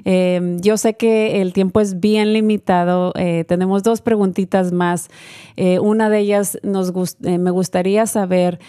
Em, 0.04 0.60
yo 0.62 0.78
sé 0.78 0.96
que 0.96 1.42
el 1.42 1.54
tiempo 1.54 1.80
es 1.80 2.00
bien 2.00 2.34
limitado. 2.34 3.14
Eh, 3.16 3.46
tenemos 3.48 3.84
dos 3.84 4.02
preguntitas 4.02 4.72
más. 4.72 5.10
Eh, 5.56 5.80
una 5.80 6.10
de 6.10 6.20
ellas 6.20 6.58
nos 6.64 6.92
me 7.20 7.52
gustaría 7.52 8.08
saber. 8.08 8.60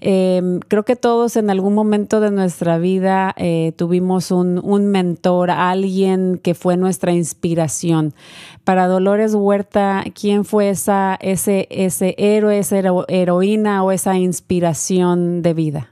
Em, 0.00 0.60
creo 0.60 0.84
que 0.84 0.96
todos 0.96 1.36
en 1.36 1.50
algún 1.50 1.74
momento 1.74 2.20
de 2.20 2.30
nuestra 2.30 2.78
vida 2.78 3.34
tuvimos 3.76 4.30
un, 4.30 4.86
mentor, 4.90 5.50
alguien 5.50 6.40
que 6.42 6.54
fue 6.54 6.76
nuestra 6.76 7.12
inspiración. 7.12 8.14
Para 8.64 8.86
Dolores 8.86 9.34
Huerta, 9.34 10.04
¿quién 10.18 10.44
fue 10.44 10.70
esa, 10.70 11.18
ese, 11.20 11.66
ese 11.70 12.14
héroe, 12.18 12.58
esa 12.58 12.78
heroína 13.08 13.84
o 13.84 13.92
esa 13.92 14.16
inspiración 14.16 15.42
de 15.42 15.54
vida? 15.54 15.90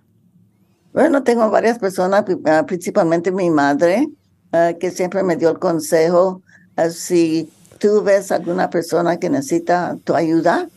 Bueno, 0.98 1.22
tengo 1.22 1.48
varias 1.48 1.78
personas, 1.78 2.24
ah, 2.46 2.64
principalmente 2.66 3.30
mi 3.30 3.50
madre, 3.50 4.08
ah, 4.52 4.72
que 4.80 4.90
siempre 4.90 5.22
me 5.22 5.36
dio 5.36 5.50
el 5.50 5.60
consejo, 5.60 6.42
ah, 6.76 6.90
si 6.90 7.50
tú 7.78 8.02
ves 8.02 8.32
alguna 8.32 8.68
persona 8.68 9.18
que 9.18 9.30
necesita 9.30 9.96
tu 10.02 10.14
ayuda, 10.14 10.68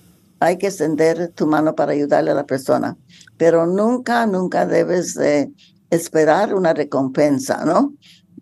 hay 0.41 0.57
que 0.57 0.67
extender 0.67 1.29
tu 1.29 1.47
mano 1.47 1.75
para 1.75 1.93
ayudarle 1.93 2.31
a 2.31 2.35
la 2.35 2.45
persona, 2.45 2.97
pero 3.37 3.65
nunca, 3.65 4.25
nunca 4.25 4.65
debes 4.65 5.13
de 5.13 5.51
esperar 5.89 6.53
una 6.53 6.73
recompensa, 6.73 7.63
¿no? 7.63 7.93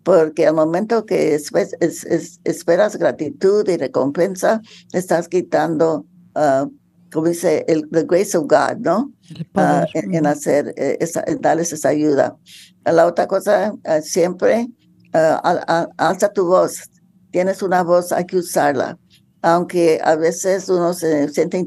porque 0.03 0.47
al 0.47 0.55
momento 0.55 1.05
que 1.05 1.35
esperas 1.35 2.97
gratitud 2.97 3.67
y 3.67 3.77
recompensa, 3.77 4.61
estás 4.93 5.27
quitando 5.27 6.05
uh, 6.35 6.71
como 7.11 7.27
dice, 7.27 7.65
el 7.67 7.89
the 7.89 8.03
grace 8.03 8.37
of 8.37 8.45
God, 8.47 8.77
¿no? 8.79 9.11
Ah, 9.55 9.85
en, 9.93 10.25
hacer, 10.25 10.73
eh, 10.77 10.97
darles 11.39 11.73
esa 11.73 11.89
ayuda. 11.89 12.37
La 12.85 13.07
otra 13.07 13.27
cosa, 13.27 13.73
ah, 13.83 14.01
siempre 14.01 14.67
alza 15.11 16.31
tu 16.33 16.45
voz. 16.45 16.89
Tienes 17.31 17.61
una 17.61 17.83
voz, 17.83 18.11
hay 18.11 18.25
que 18.25 18.37
usarla 18.37 18.97
aunque 19.41 19.99
a 20.03 20.15
veces 20.15 20.67
uno 20.69 20.93
se 20.93 21.29
siente 21.29 21.65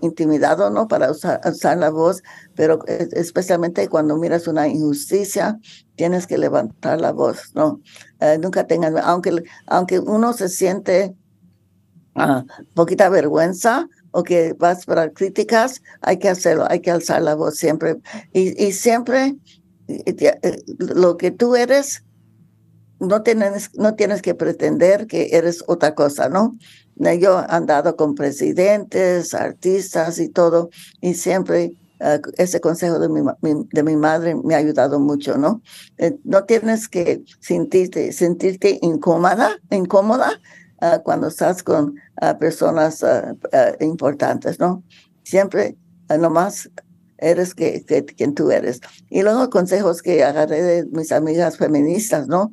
intimidado, 0.00 0.70
¿no? 0.70 0.88
Para 0.88 1.10
usar, 1.10 1.78
la 1.78 1.90
voz, 1.90 2.22
pero 2.54 2.80
especialmente 2.86 3.88
cuando 3.88 4.16
miras 4.16 4.48
una 4.48 4.66
injusticia, 4.68 5.58
tienes 5.96 6.26
que 6.26 6.38
levantar 6.38 7.00
la 7.00 7.12
voz, 7.12 7.54
¿no? 7.54 7.80
Eh, 8.20 8.38
nunca 8.40 8.66
tengan, 8.66 8.96
aunque, 8.98 9.42
aunque 9.66 9.98
uno 9.98 10.32
se 10.32 10.48
siente 10.48 11.14
uh, 12.16 12.44
poquita 12.74 13.08
vergüenza 13.08 13.88
o 14.10 14.22
que 14.22 14.54
vas 14.58 14.86
para 14.86 15.10
críticas, 15.10 15.82
hay 16.00 16.18
que 16.18 16.28
hacerlo, 16.28 16.66
hay 16.68 16.80
que 16.80 16.90
alzar 16.90 17.22
la 17.22 17.34
voz 17.34 17.56
siempre. 17.56 17.96
Y, 18.32 18.62
y 18.62 18.72
siempre 18.72 19.36
eh, 19.88 20.62
lo 20.78 21.16
que 21.16 21.30
tú 21.30 21.56
eres, 21.56 22.04
no 23.00 23.22
tienes, 23.22 23.70
no 23.74 23.94
tienes 23.94 24.22
que 24.22 24.34
pretender 24.34 25.06
que 25.06 25.30
eres 25.32 25.64
otra 25.66 25.94
cosa, 25.94 26.28
¿no? 26.28 26.56
Yo 26.96 27.40
he 27.40 27.46
andado 27.48 27.96
con 27.96 28.14
presidentes, 28.14 29.34
artistas 29.34 30.18
y 30.18 30.28
todo, 30.28 30.70
y 31.00 31.14
siempre 31.14 31.76
eh, 32.00 32.20
ese 32.36 32.60
consejo 32.60 32.98
de 32.98 33.08
mi, 33.08 33.22
de 33.72 33.82
mi 33.82 33.96
madre 33.96 34.34
me 34.34 34.54
ha 34.54 34.58
ayudado 34.58 34.98
mucho, 34.98 35.38
¿no? 35.38 35.62
Eh, 35.98 36.18
no 36.24 36.44
tienes 36.44 36.88
que 36.88 37.22
sentirte, 37.40 38.12
sentirte 38.12 38.78
incómoda, 38.82 39.56
incómoda 39.70 40.40
uh, 40.80 41.02
cuando 41.02 41.28
estás 41.28 41.62
con 41.62 41.94
personas 42.38 43.04
importantes, 43.80 44.60
¿no? 44.60 44.84
Siempre 45.24 45.76
nomás 46.18 46.70
eres 47.18 47.54
que, 47.54 47.84
que, 47.84 48.04
quien 48.04 48.34
tú 48.34 48.50
eres. 48.50 48.80
Y 49.08 49.22
luego 49.22 49.48
consejos 49.50 50.02
que 50.02 50.24
agarré 50.24 50.62
de 50.62 50.86
mis 50.86 51.12
amigas 51.12 51.56
feministas, 51.56 52.28
¿no? 52.28 52.52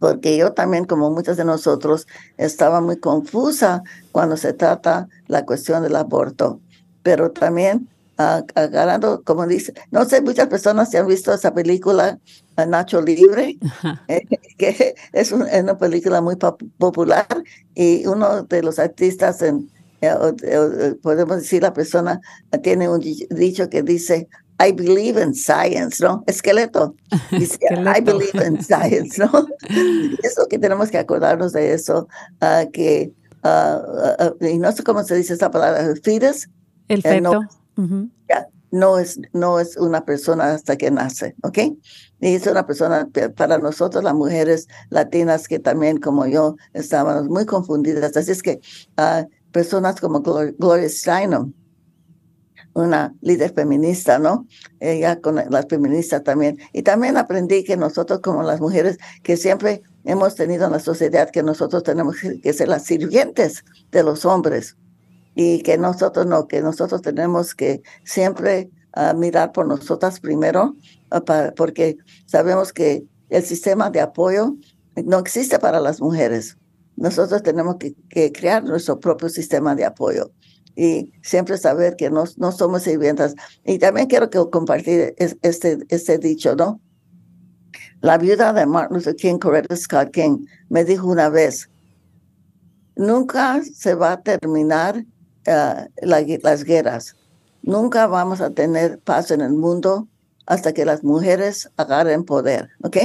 Porque 0.00 0.36
yo 0.36 0.52
también, 0.52 0.86
como 0.86 1.10
muchos 1.10 1.36
de 1.36 1.44
nosotros, 1.44 2.08
estaba 2.38 2.80
muy 2.80 2.98
confusa 2.98 3.84
cuando 4.10 4.36
se 4.36 4.52
trata 4.52 5.08
la 5.28 5.44
cuestión 5.44 5.84
del 5.84 5.94
aborto, 5.94 6.60
pero 7.04 7.30
también 7.30 7.88
agarrando, 8.16 9.22
como 9.22 9.46
dice, 9.46 9.72
no 9.90 10.04
sé, 10.04 10.20
muchas 10.20 10.48
personas 10.48 10.90
se 10.90 10.98
han 10.98 11.06
visto 11.06 11.32
esa 11.32 11.54
película 11.54 12.18
Nacho 12.66 13.00
Libre, 13.00 13.58
eh, 14.08 14.22
que 14.58 14.94
es, 15.12 15.32
una 15.32 15.78
película 15.78 16.20
muy 16.20 16.36
popular 16.36 17.26
y 17.74 18.06
uno 18.06 18.42
de 18.42 18.62
los 18.62 18.78
artistas 18.78 19.40
en, 19.42 19.70
eh, 20.00 20.14
eh, 20.42 20.94
podemos 21.02 21.36
decir, 21.36 21.62
la 21.62 21.72
persona 21.72 22.20
tiene 22.62 22.88
un 22.88 23.00
dicho 23.00 23.68
que 23.68 23.82
dice, 23.82 24.28
I 24.60 24.72
believe 24.72 25.16
in 25.16 25.34
science, 25.34 26.00
¿no? 26.00 26.22
Esqueleto. 26.26 26.94
Dice, 27.30 27.58
I 27.70 28.00
believe 28.00 28.46
in 28.46 28.62
science, 28.62 29.18
¿no? 29.18 29.30
eso 30.22 30.46
que 30.48 30.58
tenemos 30.58 30.90
que 30.90 30.98
acordarnos 30.98 31.52
de 31.52 31.72
eso, 31.72 32.06
uh, 32.42 32.70
que, 32.70 33.12
uh, 33.42 34.44
y 34.44 34.58
no 34.58 34.70
sé 34.72 34.82
cómo 34.82 35.02
se 35.02 35.16
dice 35.16 35.32
esa 35.32 35.50
palabra, 35.50 35.94
fetus. 36.02 36.48
El 36.88 37.02
feto. 37.02 37.40
no, 37.76 38.10
no, 38.70 38.98
es, 38.98 39.18
no 39.32 39.58
es 39.58 39.76
una 39.76 40.04
persona 40.04 40.52
hasta 40.52 40.76
que 40.76 40.90
nace, 40.90 41.34
¿ok? 41.42 41.58
Y 42.20 42.34
es 42.34 42.46
una 42.46 42.66
persona, 42.66 43.08
para 43.36 43.58
nosotros 43.58 44.04
las 44.04 44.14
mujeres 44.14 44.68
latinas 44.90 45.48
que 45.48 45.58
también 45.58 45.98
como 45.98 46.26
yo 46.26 46.56
estábamos 46.74 47.28
muy 47.30 47.46
confundidas. 47.46 48.16
Así 48.16 48.32
es 48.32 48.42
que 48.42 48.60
personas 49.52 50.00
como 50.00 50.20
Gloria 50.20 50.88
Steinem, 50.88 51.54
una 52.74 53.14
líder 53.20 53.52
feminista, 53.52 54.18
¿no? 54.18 54.46
Ella 54.78 55.20
con 55.20 55.36
las 55.36 55.66
feministas 55.68 56.22
también. 56.22 56.58
Y 56.72 56.82
también 56.82 57.16
aprendí 57.16 57.64
que 57.64 57.76
nosotros 57.76 58.20
como 58.20 58.42
las 58.42 58.60
mujeres, 58.60 58.98
que 59.22 59.36
siempre 59.36 59.82
hemos 60.04 60.34
tenido 60.34 60.66
en 60.66 60.72
la 60.72 60.80
sociedad 60.80 61.30
que 61.30 61.42
nosotros 61.42 61.82
tenemos 61.82 62.16
que 62.42 62.52
ser 62.52 62.68
las 62.68 62.84
sirvientes 62.84 63.64
de 63.90 64.02
los 64.02 64.24
hombres 64.24 64.76
y 65.34 65.62
que 65.62 65.78
nosotros 65.78 66.26
no, 66.26 66.46
que 66.46 66.60
nosotros 66.60 67.02
tenemos 67.02 67.54
que 67.54 67.82
siempre 68.04 68.70
ah, 68.92 69.14
mirar 69.14 69.52
por 69.52 69.66
nosotras 69.66 70.20
primero, 70.20 70.76
ah, 71.10 71.52
porque 71.56 71.96
sabemos 72.26 72.72
que 72.72 73.04
el 73.28 73.44
sistema 73.44 73.90
de 73.90 74.00
apoyo 74.00 74.56
no 74.96 75.18
existe 75.18 75.58
para 75.58 75.80
las 75.80 76.00
mujeres. 76.00 76.56
Nosotros 76.96 77.42
tenemos 77.42 77.76
que, 77.76 77.94
que 78.10 78.32
crear 78.32 78.62
nuestro 78.62 79.00
propio 79.00 79.28
sistema 79.28 79.74
de 79.74 79.84
apoyo 79.84 80.32
y 80.76 81.12
siempre 81.22 81.58
saber 81.58 81.96
que 81.96 82.10
no, 82.10 82.24
no 82.36 82.52
somos 82.52 82.82
sirvientas. 82.82 83.34
Y 83.64 83.78
también 83.78 84.06
quiero 84.06 84.30
que 84.30 84.38
compartir 84.50 85.14
este, 85.18 85.78
este 85.88 86.18
dicho, 86.18 86.54
¿no? 86.56 86.80
La 88.00 88.16
viuda 88.16 88.52
de 88.52 88.64
Martin 88.64 88.96
Luther 88.96 89.14
King, 89.14 89.38
Coretta 89.38 89.76
Scott 89.76 90.10
King, 90.10 90.46
me 90.70 90.84
dijo 90.84 91.06
una 91.06 91.28
vez, 91.28 91.68
nunca 92.96 93.62
se 93.62 93.94
va 93.94 94.12
a 94.12 94.22
terminar 94.22 95.04
uh, 95.46 95.86
las 96.02 96.64
guerras, 96.64 97.16
nunca 97.62 98.06
vamos 98.06 98.40
a 98.40 98.50
tener 98.50 98.98
paz 99.00 99.30
en 99.30 99.42
el 99.42 99.52
mundo 99.52 100.08
hasta 100.46 100.72
que 100.72 100.84
las 100.84 101.04
mujeres 101.04 101.70
agarren 101.76 102.24
poder, 102.24 102.70
¿ok? 102.82 102.96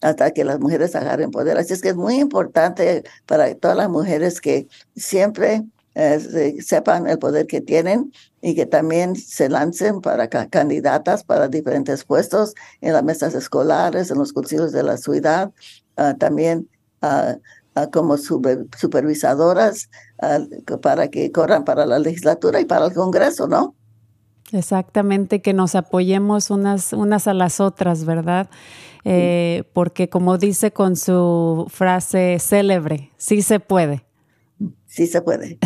Hasta 0.00 0.30
que 0.30 0.44
las 0.44 0.60
mujeres 0.60 0.94
agarren 0.94 1.30
poder. 1.30 1.58
Así 1.58 1.72
es 1.72 1.82
que 1.82 1.88
es 1.88 1.96
muy 1.96 2.20
importante 2.20 3.02
para 3.26 3.52
todas 3.54 3.76
las 3.76 3.88
mujeres 3.88 4.40
que 4.40 4.68
siempre 4.94 5.64
eh, 5.94 6.56
sepan 6.60 7.06
el 7.06 7.18
poder 7.18 7.46
que 7.46 7.60
tienen 7.60 8.12
y 8.42 8.56
que 8.56 8.66
también 8.66 9.14
se 9.14 9.48
lancen 9.48 10.00
para 10.00 10.28
candidatas 10.28 11.22
para 11.22 11.46
diferentes 11.46 12.04
puestos 12.04 12.54
en 12.80 12.92
las 12.92 13.04
mesas 13.04 13.34
escolares, 13.34 14.10
en 14.10 14.18
los 14.18 14.32
concilios 14.32 14.72
de 14.72 14.82
la 14.82 14.96
ciudad, 14.96 15.52
ah, 15.96 16.14
también 16.18 16.68
ah, 17.00 17.36
como 17.92 18.16
supervisadoras 18.16 19.88
para 20.80 21.08
que 21.08 21.32
corran 21.32 21.64
para 21.64 21.86
la 21.86 21.98
legislatura 21.98 22.60
y 22.60 22.64
para 22.64 22.86
el 22.86 22.92
Congreso, 22.92 23.48
¿no? 23.48 23.74
Exactamente, 24.52 25.42
que 25.42 25.52
nos 25.52 25.74
apoyemos 25.74 26.50
unas, 26.50 26.92
unas 26.92 27.26
a 27.26 27.34
las 27.34 27.58
otras, 27.60 28.04
¿verdad? 28.04 28.48
Eh, 29.04 29.64
porque 29.72 30.08
como 30.08 30.38
dice 30.38 30.70
con 30.70 30.96
su 30.96 31.66
frase 31.68 32.38
célebre, 32.38 33.10
sí 33.16 33.42
se 33.42 33.58
puede 33.58 34.04
sí 34.94 35.08
se 35.08 35.22
puede. 35.22 35.58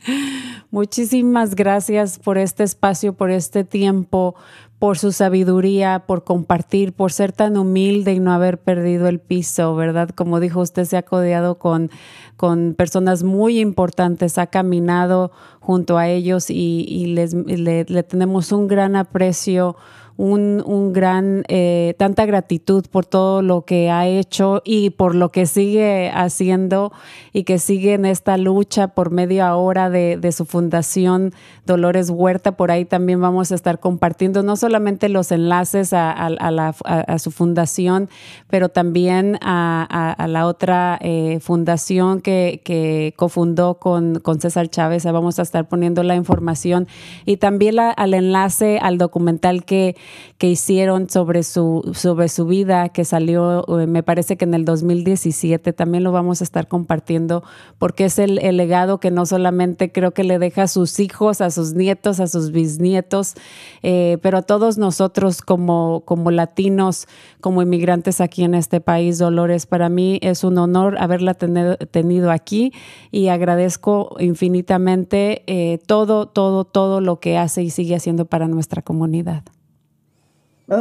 Muchísimas 0.70 1.54
gracias 1.54 2.18
por 2.18 2.38
este 2.38 2.62
espacio, 2.62 3.12
por 3.12 3.30
este 3.30 3.62
tiempo, 3.62 4.34
por 4.78 4.96
su 4.96 5.12
sabiduría, 5.12 6.04
por 6.06 6.24
compartir, 6.24 6.94
por 6.94 7.12
ser 7.12 7.32
tan 7.32 7.58
humilde 7.58 8.14
y 8.14 8.20
no 8.20 8.32
haber 8.32 8.58
perdido 8.58 9.06
el 9.08 9.20
piso, 9.20 9.74
¿verdad? 9.76 10.08
Como 10.08 10.40
dijo 10.40 10.60
usted, 10.60 10.84
se 10.86 10.96
ha 10.96 11.02
codeado 11.02 11.58
con, 11.58 11.90
con 12.38 12.72
personas 12.74 13.22
muy 13.22 13.60
importantes, 13.60 14.38
ha 14.38 14.46
caminado 14.46 15.30
junto 15.60 15.98
a 15.98 16.08
ellos 16.08 16.48
y, 16.48 17.12
les, 17.14 17.34
le, 17.34 17.84
le 17.84 18.02
tenemos 18.02 18.50
un 18.50 18.66
gran 18.66 18.96
aprecio 18.96 19.76
un, 20.16 20.62
un 20.64 20.92
gran, 20.92 21.44
eh, 21.48 21.94
tanta 21.98 22.24
gratitud 22.24 22.84
por 22.90 23.04
todo 23.04 23.42
lo 23.42 23.62
que 23.62 23.90
ha 23.90 24.06
hecho 24.06 24.62
y 24.64 24.90
por 24.90 25.14
lo 25.14 25.30
que 25.30 25.46
sigue 25.46 26.10
haciendo 26.14 26.92
y 27.32 27.42
que 27.42 27.58
sigue 27.58 27.94
en 27.94 28.04
esta 28.04 28.36
lucha 28.36 28.88
por 28.88 29.10
media 29.10 29.56
hora 29.56 29.90
de, 29.90 30.16
de 30.16 30.30
su 30.30 30.44
fundación 30.44 31.32
Dolores 31.66 32.10
Huerta. 32.10 32.56
Por 32.56 32.70
ahí 32.70 32.84
también 32.84 33.20
vamos 33.20 33.50
a 33.50 33.56
estar 33.56 33.80
compartiendo 33.80 34.42
no 34.42 34.56
solamente 34.56 35.08
los 35.08 35.32
enlaces 35.32 35.92
a, 35.92 36.12
a, 36.12 36.50
la, 36.50 36.74
a 36.84 37.18
su 37.18 37.30
fundación, 37.32 38.08
pero 38.48 38.68
también 38.68 39.38
a, 39.42 40.26
la 40.28 40.46
otra 40.46 40.98
eh, 41.02 41.38
fundación 41.40 42.20
que, 42.20 42.60
que 42.64 43.14
cofundó 43.16 43.74
con, 43.74 44.20
con 44.20 44.40
César 44.40 44.68
Chávez. 44.68 45.04
Vamos 45.04 45.38
a 45.38 45.42
estar 45.42 45.68
poniendo 45.68 46.02
la 46.02 46.14
información 46.14 46.86
y 47.24 47.38
también 47.38 47.64
al 47.78 48.14
enlace 48.14 48.78
al 48.80 48.98
documental 48.98 49.64
que 49.64 49.96
que 50.38 50.48
hicieron 50.48 51.08
sobre 51.08 51.42
su, 51.42 51.92
sobre 51.94 52.28
su 52.28 52.46
vida, 52.46 52.88
que 52.88 53.04
salió, 53.04 53.64
eh, 53.80 53.86
me 53.86 54.02
parece 54.02 54.36
que 54.36 54.44
en 54.44 54.54
el 54.54 54.64
2017, 54.64 55.72
también 55.72 56.02
lo 56.02 56.12
vamos 56.12 56.40
a 56.40 56.44
estar 56.44 56.66
compartiendo, 56.66 57.44
porque 57.78 58.06
es 58.06 58.18
el, 58.18 58.34
legado 58.56 58.98
que 58.98 59.10
no 59.10 59.26
solamente 59.26 59.92
creo 59.92 60.12
que 60.12 60.24
le 60.24 60.38
deja 60.38 60.64
a 60.64 60.68
sus 60.68 61.00
hijos, 61.00 61.40
a 61.40 61.50
sus 61.50 61.74
nietos, 61.74 62.20
a 62.20 62.26
sus 62.26 62.50
bisnietos, 62.50 63.34
eh, 63.82 64.18
pero 64.22 64.38
a 64.38 64.42
todos 64.42 64.76
nosotros 64.76 65.40
como, 65.40 66.02
como 66.04 66.30
latinos, 66.30 67.06
como 67.40 67.62
inmigrantes 67.62 68.20
aquí 68.20 68.44
en 68.44 68.54
este 68.54 68.80
país, 68.80 69.18
Dolores, 69.18 69.66
para 69.66 69.88
mí 69.88 70.18
es 70.22 70.44
un 70.44 70.58
honor 70.58 70.96
haberla 70.98 71.34
tenido 71.34 72.30
aquí 72.30 72.72
y 73.10 73.28
agradezco 73.28 74.16
infinitamente 74.18 75.42
eh, 75.46 75.78
todo, 75.86 76.26
todo, 76.26 76.64
todo 76.64 77.00
lo 77.00 77.20
que 77.20 77.38
hace 77.38 77.62
y 77.62 77.70
sigue 77.70 77.94
haciendo 77.94 78.24
para 78.26 78.48
nuestra 78.48 78.82
comunidad 78.82 79.44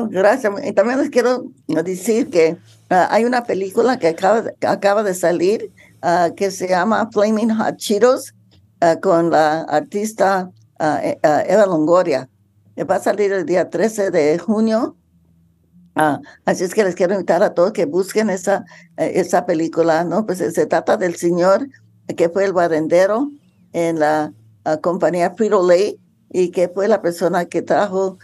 gracias. 0.10 0.54
Y 0.64 0.74
también 0.74 1.00
les 1.00 1.10
quiero 1.10 1.46
decir 1.68 2.30
que 2.30 2.58
ah, 2.90 3.08
hay 3.12 3.26
una 3.26 3.44
película 3.44 3.98
que 3.98 4.08
acaba 4.08 5.04
de, 5.04 5.14
salir 5.14 5.72
ah, 6.02 6.30
que 6.36 6.52
se 6.52 6.68
llama 6.68 7.10
Flaming 7.12 7.56
Hot 7.56 7.78
Cheetos. 7.78 8.34
ah, 8.82 8.98
con 9.02 9.30
la 9.30 9.62
artista 9.62 10.52
eh, 10.80 11.18
Eva 11.48 11.66
Longoria. 11.66 12.30
Va 12.90 12.96
a 12.96 13.00
salir 13.00 13.32
el 13.32 13.46
día 13.46 13.70
13 13.70 14.12
de 14.12 14.38
junio. 14.40 14.96
así 16.46 16.64
es 16.64 16.74
que 16.74 16.84
les 16.84 16.96
quiero 16.96 17.14
invitar 17.14 17.44
a 17.44 17.54
todos 17.54 17.72
que 17.72 17.86
busquen 17.86 18.30
esa, 18.30 18.66
eh, 18.98 19.12
esa 19.16 19.46
película, 19.46 20.04
¿no? 20.04 20.26
Pues 20.26 20.40
se 20.40 20.66
trata 20.66 20.98
del 20.98 21.16
señor 21.16 21.68
que 22.18 22.30
fue 22.30 22.46
el 22.46 22.54
barrendero 22.54 23.30
en 23.74 24.00
la 24.00 24.34
compañía 24.82 25.32
Frito 25.32 25.66
Lay 25.66 26.00
y 26.34 26.50
que 26.50 26.68
fue 26.68 26.88
la 26.88 27.02
persona 27.02 27.46
que 27.46 27.62
trajo 27.62 28.18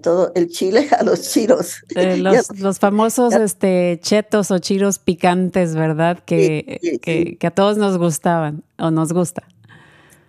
todo 0.00 0.32
el 0.34 0.48
chile 0.48 0.88
a 0.98 1.02
los 1.02 1.20
chiros. 1.30 1.82
Eh, 1.94 2.16
los, 2.58 2.78
famosos 2.78 3.34
este, 3.34 3.98
chetos 4.00 4.50
o 4.50 4.58
chiros 4.58 4.98
picantes, 4.98 5.74
¿verdad? 5.74 6.20
Que, 6.24 6.98
que, 7.02 7.46
a 7.46 7.50
todos 7.50 7.76
nos 7.76 7.98
gustaban 7.98 8.62
o 8.78 8.90
nos 8.90 9.12
gusta. 9.12 9.42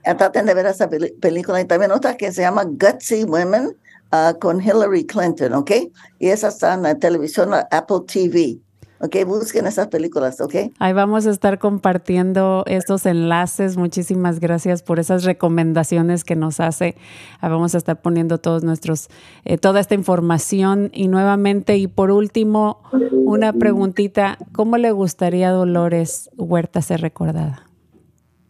Traten 0.03 0.45
de 0.45 0.53
ver 0.53 0.65
esa 0.65 0.89
película 0.89 1.61
y 1.61 1.65
también 1.65 1.91
otra 1.91 2.17
que 2.17 2.31
se 2.31 2.41
llama 2.41 2.63
Gutsy 2.63 3.25
Women 3.25 3.77
ah, 4.11 4.33
con 4.39 4.61
Hillary 4.61 5.05
Clinton, 5.05 5.53
¿ok? 5.53 5.71
Y 6.19 6.29
esa 6.29 6.47
está 6.47 6.73
en 6.73 6.83
la 6.83 6.95
televisión 6.95 7.53
Apple 7.53 8.01
TV. 8.07 8.57
Ok, 8.99 9.15
busquen 9.27 9.67
esas 9.67 9.87
películas, 9.87 10.41
ok. 10.41 10.55
Ahí 10.79 10.93
vamos 10.93 11.27
a 11.27 11.29
estar 11.29 11.59
compartiendo 11.59 12.63
estos 12.65 13.05
enlaces. 13.05 13.77
Muchísimas 13.77 14.39
gracias 14.39 14.81
por 14.81 14.99
esas 14.99 15.23
recomendaciones 15.23 16.23
que 16.23 16.35
nos 16.35 16.59
hace. 16.59 16.95
Ahí 17.39 17.51
vamos 17.51 17.75
a 17.75 17.77
estar 17.77 18.01
poniendo 18.01 18.39
todos 18.39 18.63
nuestros, 18.63 19.09
eh, 19.45 19.59
toda 19.59 19.79
esta 19.79 19.93
información. 19.93 20.89
Y 20.93 21.09
nuevamente, 21.09 21.77
y 21.77 21.85
por 21.85 22.09
último, 22.09 22.81
una 23.11 23.53
preguntita. 23.53 24.39
¿Cómo 24.51 24.77
le 24.77 24.91
gustaría 24.91 25.49
a 25.49 25.51
Dolores 25.51 26.31
Huerta 26.35 26.81
ser 26.81 27.01
recordada? 27.01 27.67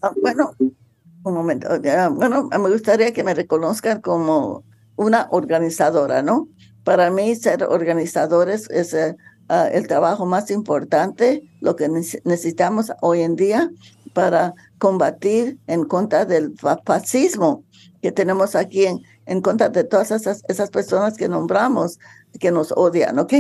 Ah, 0.01 0.11
bueno, 0.21 0.51
un 0.59 1.33
momento. 1.33 1.67
bueno, 2.11 2.47
me 2.47 2.69
gustaría 2.69 3.11
que 3.11 3.25
me 3.25 3.33
reconozcan 3.33 3.99
como 3.99 4.63
una 4.95 5.27
organizadora, 5.31 6.21
¿no? 6.21 6.47
Para 6.85 7.11
mí 7.11 7.35
ser 7.35 7.63
organizadores 7.63 8.69
es... 8.69 8.93
Eh, 8.93 9.17
Ah, 9.49 9.69
el 9.71 9.87
trabajo 9.87 10.25
más 10.25 10.51
importante, 10.51 11.41
lo 11.61 11.77
que 11.77 11.87
necesitamos 11.87 12.91
hoy 13.01 13.21
en 13.21 13.37
día 13.37 13.71
para 14.11 14.53
combatir 14.77 15.57
en 15.67 15.85
contra 15.85 16.25
del 16.25 16.53
fascismo 16.85 17.63
que 18.01 18.11
tenemos 18.11 18.55
aquí, 18.55 18.85
en, 18.85 19.01
en 19.25 19.41
contra 19.41 19.69
de 19.69 19.85
todas 19.85 20.11
esas, 20.11 20.43
esas 20.49 20.69
personas 20.69 21.15
que 21.15 21.29
nombramos, 21.29 21.97
que 22.39 22.51
nos 22.51 22.73
odian, 22.73 23.19
¿ok? 23.19 23.33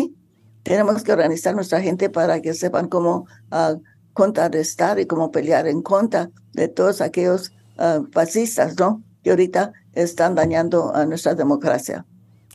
Tenemos 0.63 1.03
que 1.03 1.11
organizar 1.11 1.53
nuestra 1.55 1.81
gente 1.81 2.09
para 2.09 2.41
que 2.41 2.53
sepan 2.53 2.87
cómo 2.87 3.25
uh, 3.51 3.81
contrarrestar 4.13 4.99
y 4.99 5.07
cómo 5.07 5.31
pelear 5.31 5.67
en 5.67 5.81
contra 5.81 6.29
de 6.53 6.69
todos 6.69 7.01
aquellos 7.01 7.51
ah, 7.77 8.01
fascistas, 8.13 8.79
¿no? 8.79 9.03
Que 9.23 9.31
ahorita 9.31 9.73
están 9.93 10.35
dañando 10.35 10.95
a 10.95 11.05
nuestra 11.05 11.35
democracia. 11.35 12.05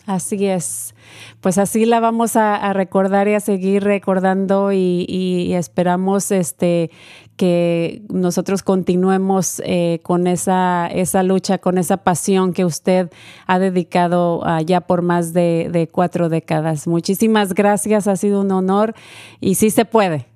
Así 0.07 0.47
es. 0.47 0.95
Pues 1.41 1.59
así 1.59 1.87
la 1.87 2.01
vamos 2.01 2.35
a, 2.35 2.73
recordar 2.73 3.29
y 3.29 3.35
a 3.35 3.41
seguir 3.41 3.85
recordando 3.85 4.73
y, 4.73 5.53
esperamos 5.55 6.31
este 6.33 6.91
que 7.37 8.03
nosotros 8.09 8.63
continuemos 8.63 9.63
eh, 9.65 10.01
con 10.03 10.27
esa, 10.27 10.87
esa 10.89 11.23
lucha, 11.23 11.59
con 11.59 11.79
esa 11.79 11.99
pasión 11.99 12.53
que 12.53 12.65
usted 12.65 13.11
ha 13.47 13.59
dedicado 13.59 14.43
ya 14.65 14.81
por 14.83 15.03
más 15.03 15.33
de, 15.33 15.69
de 15.73 15.89
cuatro 15.89 16.29
décadas. 16.29 16.87
Muchísimas 16.87 17.55
gracias, 17.55 18.07
ha 18.09 18.17
sido 18.17 18.41
un 18.41 18.51
honor 18.51 18.95
y 19.41 19.55
sí 19.55 19.71
se 19.71 19.85
puede. 19.85 20.32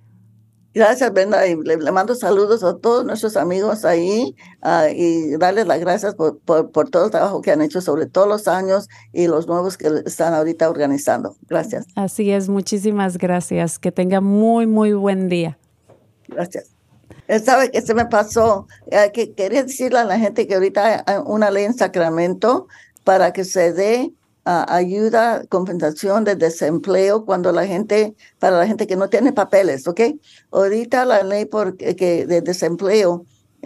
Gracias, 0.76 1.10
Brenda, 1.10 1.46
y 1.46 1.56
le, 1.56 1.78
mando 1.90 2.14
saludos 2.14 2.62
a 2.62 2.76
todos 2.76 3.06
nuestros 3.06 3.38
amigos 3.38 3.86
ahí 3.86 4.36
ah, 4.60 4.88
y 4.94 5.34
darles 5.38 5.66
las 5.66 5.80
gracias 5.80 6.14
por, 6.14 6.38
por, 6.38 6.90
todo 6.90 7.06
el 7.06 7.10
trabajo 7.10 7.40
que 7.40 7.50
han 7.50 7.62
hecho 7.62 7.80
sobre 7.80 8.04
todos 8.04 8.28
los 8.28 8.46
años 8.46 8.86
y 9.10 9.26
los 9.26 9.46
nuevos 9.46 9.78
que 9.78 9.88
están 10.04 10.34
ahorita 10.34 10.68
organizando. 10.68 11.34
Gracias. 11.48 11.86
Así 11.94 12.30
es, 12.30 12.50
muchísimas 12.50 13.16
gracias. 13.16 13.78
Que 13.78 13.90
tenga 13.90 14.20
muy, 14.20 14.66
muy 14.66 14.92
buen 14.92 15.30
día. 15.30 15.56
Gracias. 16.28 16.74
¿Sabe 17.42 17.70
que 17.70 17.80
se 17.80 17.94
me 17.94 18.04
pasó? 18.04 18.66
Eh, 18.90 19.10
que 19.14 19.32
quería 19.32 19.62
decirle 19.62 20.00
a 20.00 20.04
la 20.04 20.18
gente 20.18 20.46
que 20.46 20.56
ahorita 20.56 21.04
hay 21.06 21.22
una 21.24 21.50
ley 21.50 21.64
en 21.64 21.72
Sacramento 21.72 22.68
para 23.02 23.32
que 23.32 23.44
se 23.44 23.72
dé 23.72 24.12
ayuda, 24.46 25.44
compensación 25.48 26.24
de 26.24 26.36
desempleo 26.36 27.24
cuando 27.24 27.50
la 27.52 27.66
gente, 27.66 28.14
para 28.38 28.58
la 28.58 28.66
gente 28.66 28.86
que 28.86 28.96
no 28.96 29.08
tiene 29.08 29.32
papeles, 29.32 29.88
¿ok? 29.88 30.00
Ahorita 30.52 31.04
la 31.04 31.22
ley 31.22 31.46
por, 31.46 31.76
que, 31.76 32.26
de 32.26 32.40
desempleo 32.40 33.24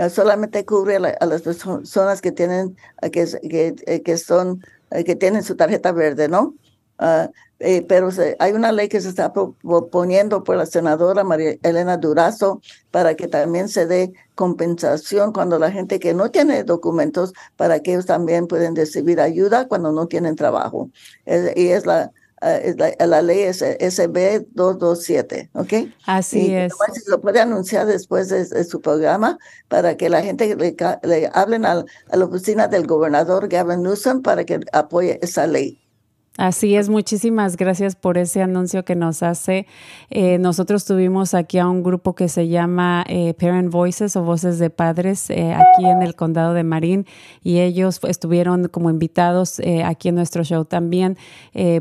solamente 0.08 0.64
cubre 0.64 0.96
a, 0.96 1.26
las 1.26 1.42
personas 1.42 2.22
que 2.22 2.32
tienen, 2.32 2.76
que, 3.12 3.26
que, 3.50 4.02
que 4.02 4.16
son, 4.16 4.64
que 5.04 5.16
tienen 5.16 5.42
su 5.42 5.56
tarjeta 5.56 5.92
verde, 5.92 6.28
¿no? 6.28 6.54
Ah, 6.98 7.30
eh, 7.62 7.84
pero 7.86 8.08
hay 8.38 8.52
una 8.52 8.72
ley 8.72 8.88
que 8.88 9.02
se 9.02 9.10
está 9.10 9.34
proponiendo 9.34 10.42
por 10.42 10.56
la 10.56 10.64
senadora 10.64 11.24
María 11.24 11.56
Elena 11.62 11.98
Durazo 11.98 12.62
para 12.90 13.14
que 13.16 13.28
también 13.28 13.68
se 13.68 13.86
dé 13.86 14.14
compensación 14.34 15.34
cuando 15.34 15.58
la 15.58 15.70
gente 15.70 16.00
que 16.00 16.14
no 16.14 16.30
tiene 16.30 16.64
documentos, 16.64 17.34
para 17.56 17.80
que 17.80 17.92
ellos 17.92 18.06
también 18.06 18.46
pueden 18.46 18.74
recibir 18.74 19.20
ayuda 19.20 19.68
cuando 19.68 19.92
no 19.92 20.06
tienen 20.06 20.36
trabajo. 20.36 20.88
y 21.26 21.66
es 21.66 21.84
la, 21.84 22.10
ah, 22.40 22.58
la, 23.06 23.20
ley 23.20 23.40
es 23.40 23.58
SB 23.58 24.46
227, 24.52 25.50
¿ok? 25.52 25.92
Así 26.06 26.54
es. 26.54 26.72
lo 27.08 27.20
puede 27.20 27.40
anunciar 27.40 27.86
después 27.86 28.30
de, 28.30 28.64
su 28.64 28.80
programa 28.80 29.38
para 29.68 29.98
que 29.98 30.08
la 30.08 30.22
gente 30.22 30.56
le, 30.56 30.74
le 31.02 31.30
hablen 31.34 31.66
a, 31.66 31.84
a, 32.10 32.16
la 32.16 32.24
oficina 32.24 32.68
del 32.68 32.86
gobernador 32.86 33.48
Gavin 33.48 33.82
Newsom 33.82 34.22
para 34.22 34.44
que 34.44 34.60
apoye 34.72 35.18
esa 35.20 35.46
ley. 35.46 35.78
Así 36.38 36.76
es, 36.76 36.88
muchísimas 36.88 37.56
gracias 37.56 37.96
por 37.96 38.16
ese 38.16 38.40
anuncio 38.40 38.84
que 38.84 38.94
nos 38.94 39.22
hace. 39.22 39.66
Eh, 40.10 40.38
nosotros 40.38 40.84
tuvimos 40.84 41.34
aquí 41.34 41.58
a 41.58 41.68
un 41.68 41.82
grupo 41.82 42.14
que 42.14 42.28
se 42.28 42.48
llama 42.48 43.04
eh, 43.08 43.34
Parent 43.34 43.70
Voices 43.70 44.14
o 44.16 44.22
Voces 44.22 44.58
de 44.58 44.70
Padres 44.70 45.28
eh, 45.28 45.52
aquí 45.52 45.84
en 45.84 46.02
el 46.02 46.14
condado 46.14 46.54
de 46.54 46.62
Marín 46.62 47.04
y 47.42 47.58
ellos 47.58 48.00
estuvieron 48.08 48.68
como 48.68 48.90
invitados 48.90 49.60
aquí 49.84 50.08
en 50.08 50.14
nuestro 50.14 50.44
show 50.44 50.64
también 50.64 51.18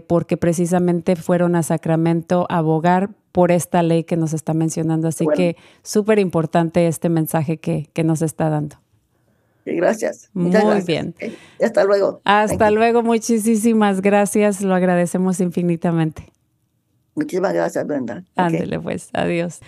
porque 0.08 0.36
precisamente 0.36 1.16
fueron 1.16 1.56
a 1.56 1.64
Sacramento 1.64 2.46
a 2.50 2.58
abogar 2.58 3.12
por 3.32 3.52
esta 3.52 3.84
ley 3.84 4.04
que 4.04 4.18
nos 4.18 4.34
está 4.34 4.54
mencionando. 4.54 5.08
Así 5.08 5.26
que 5.36 5.56
súper 5.84 6.20
importante 6.20 6.88
este 6.88 7.10
mensaje 7.10 7.58
que, 7.58 7.90
que 7.94 8.04
nos 8.04 8.22
está 8.22 8.50
dando. 8.50 8.78
Gracias. 9.76 10.30
Muy 10.34 10.82
bien. 10.86 11.16
Hasta 11.62 11.84
luego. 11.84 12.22
Hasta 12.24 12.72
luego. 12.72 13.04
Muchísimas 13.04 14.02
gracias. 14.02 14.62
Lo 14.62 14.74
agradecemos 14.74 15.40
infinitamente. 15.40 16.32
Muchísimas 17.16 17.54
gracias, 17.54 17.86
Brenda. 17.86 18.24
Ándele, 18.36 18.80
pues. 18.80 19.10
Adiós. 19.14 19.60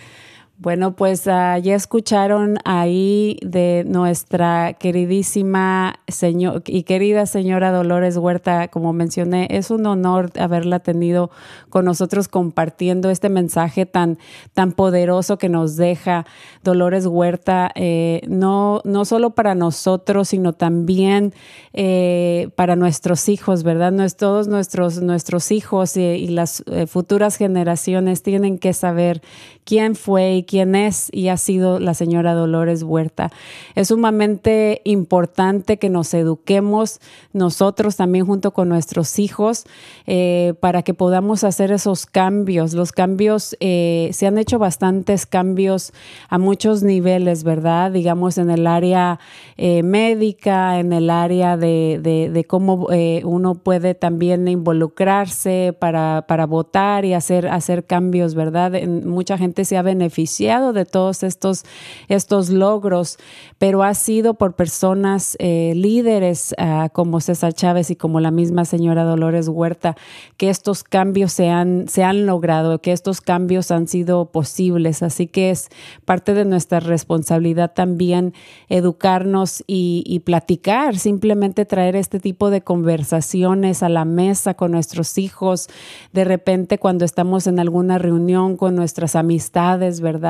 Bueno, 0.62 0.94
pues 0.94 1.26
uh, 1.26 1.58
ya 1.60 1.74
escucharon 1.74 2.56
ahí 2.64 3.36
de 3.42 3.82
nuestra 3.84 4.74
queridísima 4.74 5.98
señor 6.06 6.62
y 6.66 6.84
querida 6.84 7.26
señora 7.26 7.72
Dolores 7.72 8.16
Huerta, 8.16 8.68
como 8.68 8.92
mencioné, 8.92 9.48
es 9.50 9.72
un 9.72 9.84
honor 9.86 10.30
haberla 10.38 10.78
tenido 10.78 11.32
con 11.68 11.84
nosotros 11.84 12.28
compartiendo 12.28 13.10
este 13.10 13.28
mensaje 13.28 13.86
tan, 13.86 14.18
tan 14.54 14.70
poderoso 14.70 15.36
que 15.36 15.48
nos 15.48 15.74
deja 15.74 16.26
Dolores 16.62 17.06
Huerta, 17.06 17.72
eh, 17.74 18.20
no, 18.28 18.82
no 18.84 19.04
solo 19.04 19.30
para 19.30 19.56
nosotros, 19.56 20.28
sino 20.28 20.52
también 20.52 21.34
eh, 21.72 22.50
para 22.54 22.76
nuestros 22.76 23.28
hijos, 23.28 23.64
¿verdad? 23.64 23.92
todos 24.16 24.46
nuestros, 24.46 25.02
nuestros 25.02 25.50
hijos 25.50 25.96
y, 25.96 26.02
y 26.02 26.28
las 26.28 26.62
eh, 26.66 26.86
futuras 26.86 27.34
generaciones 27.34 28.22
tienen 28.22 28.58
que 28.58 28.72
saber 28.74 29.22
quién 29.64 29.96
fue 29.96 30.36
y 30.36 30.44
quién 30.52 30.74
es 30.74 31.08
y 31.12 31.28
ha 31.28 31.38
sido 31.38 31.80
la 31.80 31.94
señora 31.94 32.34
Dolores 32.34 32.82
Huerta. 32.82 33.30
Es 33.74 33.88
sumamente 33.88 34.82
importante 34.84 35.78
que 35.78 35.88
nos 35.88 36.12
eduquemos 36.12 37.00
nosotros 37.32 37.96
también 37.96 38.26
junto 38.26 38.50
con 38.50 38.68
nuestros 38.68 39.18
hijos 39.18 39.64
eh, 40.06 40.52
para 40.60 40.82
que 40.82 40.92
podamos 40.92 41.42
hacer 41.42 41.72
esos 41.72 42.04
cambios. 42.04 42.74
Los 42.74 42.92
cambios, 42.92 43.56
eh, 43.60 44.10
se 44.12 44.26
han 44.26 44.36
hecho 44.36 44.58
bastantes 44.58 45.24
cambios 45.24 45.94
a 46.28 46.36
muchos 46.36 46.82
niveles, 46.82 47.44
¿verdad? 47.44 47.90
Digamos 47.90 48.36
en 48.36 48.50
el 48.50 48.66
área 48.66 49.20
eh, 49.56 49.82
médica, 49.82 50.78
en 50.80 50.92
el 50.92 51.08
área 51.08 51.56
de, 51.56 52.44
cómo 52.46 52.88
uno 53.24 53.54
puede 53.54 53.94
también 53.94 54.48
involucrarse 54.48 55.74
para, 55.78 56.26
para 56.28 56.44
votar 56.44 57.06
y 57.06 57.14
hacer, 57.14 57.48
hacer 57.48 57.86
cambios, 57.86 58.34
¿verdad? 58.34 58.72
mucha 58.86 59.38
gente 59.38 59.64
se 59.64 59.78
ha 59.78 59.82
beneficiado 59.82 60.31
de 60.38 60.84
todos 60.84 61.22
estos, 61.22 61.64
estos 62.08 62.48
logros, 62.48 63.18
pero 63.58 63.82
ha 63.82 63.94
sido 63.94 64.34
por 64.34 64.54
personas 64.54 65.36
eh, 65.38 65.72
líderes 65.76 66.54
ah, 66.58 66.88
como 66.92 67.20
César 67.20 67.52
Chávez 67.52 67.90
y 67.90 67.96
como 67.96 68.18
la 68.20 68.30
misma 68.30 68.64
señora 68.64 69.04
Dolores 69.04 69.48
Huerta, 69.48 69.96
que 70.36 70.48
estos 70.48 70.84
cambios 70.84 71.32
se 71.32 71.50
han, 71.50 71.86
se 71.88 72.02
han 72.02 72.24
logrado, 72.24 72.80
que 72.80 72.92
estos 72.92 73.20
cambios 73.20 73.70
han 73.70 73.88
sido 73.88 74.26
posibles. 74.26 75.02
Así 75.02 75.26
que 75.26 75.50
es 75.50 75.68
parte 76.04 76.32
de 76.34 76.44
nuestra 76.44 76.80
responsabilidad 76.80 77.72
también 77.74 78.32
educarnos 78.68 79.62
y 79.66 80.20
platicar, 80.24 80.98
simplemente 80.98 81.64
traer 81.64 81.96
este 81.96 82.20
tipo 82.20 82.50
de 82.50 82.62
conversaciones 82.62 83.82
a 83.82 83.88
la 83.88 84.04
mesa 84.04 84.54
con 84.54 84.72
nuestros 84.72 85.18
hijos, 85.18 85.68
de 86.12 86.24
repente 86.24 86.78
cuando 86.78 87.04
estamos 87.04 87.46
en 87.46 87.58
alguna 87.58 87.98
reunión 87.98 88.56
con 88.56 88.74
nuestras 88.74 89.16
amistades, 89.16 90.00
¿verdad? 90.00 90.21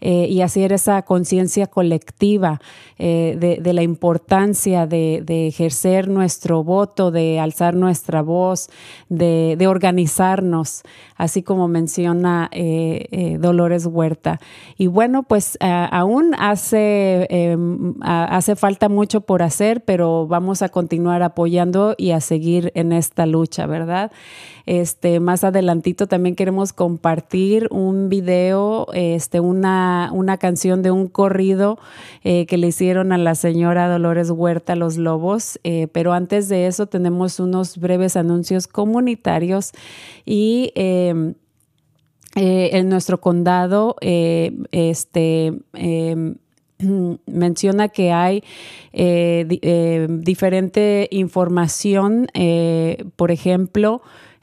Eh, 0.00 0.26
y 0.28 0.42
hacer 0.42 0.72
esa 0.72 1.02
conciencia 1.02 1.66
colectiva 1.66 2.60
eh, 2.98 3.58
de, 3.60 3.72
la 3.72 3.82
importancia 3.82 4.86
de, 4.86 5.22
ejercer 5.48 6.08
nuestro 6.08 6.64
voto, 6.64 7.10
de 7.10 7.40
alzar 7.40 7.74
nuestra 7.74 8.22
voz, 8.22 8.70
de, 9.08 9.56
organizarnos, 9.68 10.82
así 11.16 11.42
como 11.42 11.68
menciona 11.68 12.48
eh, 12.52 13.36
Dolores 13.40 13.86
Huerta. 13.86 14.40
Y 14.76 14.86
bueno, 14.86 15.24
pues 15.24 15.58
aún 15.60 16.34
hace, 16.38 17.26
em, 17.30 17.94
hace 18.00 18.56
falta 18.56 18.88
mucho 18.88 19.20
por 19.20 19.42
hacer, 19.42 19.84
pero 19.84 20.26
vamos 20.26 20.62
a 20.62 20.68
continuar 20.68 21.22
apoyando 21.22 21.94
y 21.98 22.12
a 22.12 22.20
seguir 22.20 22.72
en 22.74 22.92
esta 22.92 23.26
lucha, 23.26 23.66
¿verdad? 23.66 24.10
Este, 24.68 25.18
más 25.18 25.44
adelantito 25.44 26.06
también 26.08 26.36
queremos 26.36 26.74
compartir 26.74 27.68
un 27.70 28.10
video, 28.10 28.86
este, 29.18 29.40
una, 29.40 30.10
una 30.12 30.36
canción 30.36 30.80
de 30.80 30.92
un 30.92 31.08
corrido 31.08 31.76
eh, 32.22 32.46
que 32.46 32.56
le 32.56 32.68
hicieron 32.68 33.10
a 33.10 33.18
la 33.18 33.34
señora 33.34 33.88
Dolores 33.88 34.30
Huerta 34.30 34.76
Los 34.76 34.96
Lobos. 34.96 35.58
Eh, 35.64 35.88
pero 35.90 36.12
antes 36.12 36.48
de 36.48 36.68
eso 36.68 36.86
tenemos 36.86 37.40
unos 37.40 37.78
breves 37.78 38.16
anuncios 38.16 38.68
comunitarios 38.68 39.72
y 40.24 40.70
em, 40.76 41.34
eh, 42.36 42.70
en 42.74 42.88
nuestro 42.88 43.20
condado, 43.20 43.96
este 44.00 45.52
em, 45.72 46.36
menciona 47.26 47.88
que 47.88 48.12
hay 48.12 48.44
diferente 50.22 51.08
información, 51.10 52.28
por 53.16 53.32
ejemplo, 53.32 54.00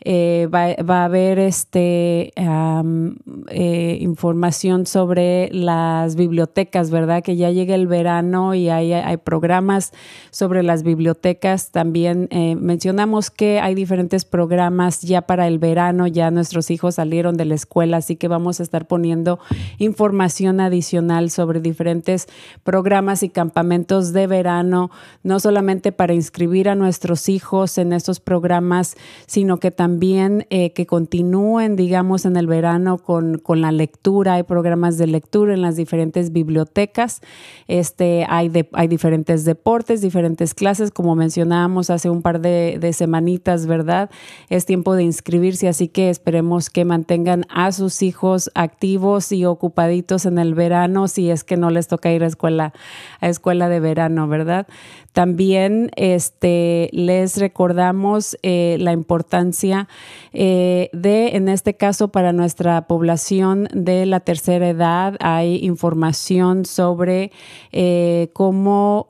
eh, 0.07 0.47
va, 0.53 0.75
a 0.99 1.05
haber 1.05 1.39
este, 1.39 2.31
eh, 2.35 3.97
información 4.01 4.85
sobre 4.85 5.49
las 5.51 6.15
bibliotecas, 6.15 6.91
¿verdad? 6.91 7.23
Que 7.23 7.35
ya 7.35 7.49
llega 7.49 7.73
el 7.73 7.87
verano 7.87 8.53
y 8.53 8.69
hay, 8.69 8.93
hay 8.93 9.17
programas 9.17 9.93
sobre 10.29 10.61
las 10.61 10.83
bibliotecas. 10.83 11.71
También 11.71 12.27
eh, 12.29 12.55
mencionamos 12.55 13.31
que 13.31 13.59
hay 13.59 13.73
diferentes 13.73 14.25
programas 14.25 15.01
ya 15.01 15.23
para 15.23 15.47
el 15.47 15.57
verano, 15.57 16.05
ya 16.05 16.29
nuestros 16.29 16.69
hijos 16.69 16.95
salieron 16.95 17.35
de 17.35 17.45
la 17.45 17.55
escuela, 17.55 17.97
así 17.97 18.15
que 18.15 18.27
vamos 18.27 18.59
a 18.59 18.63
estar 18.63 18.85
poniendo 18.85 19.39
información 19.79 20.59
adicional 20.59 21.31
sobre 21.31 21.61
diferentes 21.61 22.27
programas 22.63 23.23
y 23.23 23.29
campamentos 23.29 24.13
de 24.13 24.27
verano, 24.27 24.91
no 25.23 25.39
solamente 25.39 25.91
para 25.91 26.13
inscribir 26.13 26.69
a 26.69 26.75
nuestros 26.75 27.27
hijos 27.27 27.79
en 27.79 27.91
estos 27.91 28.19
programas, 28.19 28.97
sino 29.25 29.57
que 29.57 29.71
también 29.71 29.94
también 29.95 30.45
eh, 30.49 30.73
que 30.73 30.85
continúen, 30.85 31.77
digamos, 31.77 32.25
en 32.25 32.35
el 32.35 32.47
verano 32.47 32.97
con, 32.97 33.37
con, 33.37 33.61
la 33.61 33.71
lectura. 33.71 34.33
Hay 34.33 34.43
programas 34.43 34.97
de 34.97 35.07
lectura 35.07 35.53
en 35.53 35.61
las 35.61 35.77
diferentes 35.77 36.33
bibliotecas. 36.33 37.21
Este, 37.69 38.25
hay, 38.27 38.49
de, 38.49 38.67
hay 38.73 38.89
diferentes 38.89 39.45
deportes, 39.45 40.01
diferentes 40.01 40.53
clases, 40.53 40.91
como 40.91 41.15
mencionábamos 41.15 41.89
hace 41.89 42.09
un 42.09 42.21
par 42.21 42.41
de, 42.41 42.77
de 42.77 42.91
semanitas, 42.91 43.67
¿verdad? 43.67 44.09
Es 44.49 44.65
tiempo 44.65 44.95
de 44.95 45.03
inscribirse, 45.03 45.69
así 45.69 45.87
que 45.87 46.09
esperemos 46.09 46.69
que 46.69 46.83
mantengan 46.83 47.45
a 47.47 47.71
sus 47.71 48.01
hijos 48.01 48.51
activos 48.53 49.31
y 49.31 49.45
ocupaditos 49.45 50.25
en 50.25 50.39
el 50.39 50.55
verano, 50.55 51.07
si 51.07 51.29
es 51.29 51.45
que 51.45 51.55
no 51.55 51.69
les 51.69 51.87
toca 51.87 52.11
ir 52.11 52.25
a 52.25 52.27
escuela, 52.27 52.73
a 53.21 53.29
escuela 53.29 53.69
de 53.69 53.79
verano, 53.79 54.27
¿verdad? 54.27 54.67
También 55.15 55.91
este, 55.95 56.89
les 56.91 57.37
recordamos 57.37 58.37
eh, 58.43 58.75
la 58.81 58.91
importancia 58.91 59.87
eh, 60.33 60.89
de, 60.91 61.37
en 61.37 61.47
este 61.47 61.75
caso, 61.75 62.09
para 62.09 62.33
nuestra 62.33 62.85
población 62.85 63.69
de 63.73 64.05
la 64.05 64.19
tercera 64.19 64.67
edad, 64.67 65.15
hay 65.21 65.63
información 65.63 66.65
sobre 66.65 67.31
eh, 67.71 68.29
cómo 68.33 69.07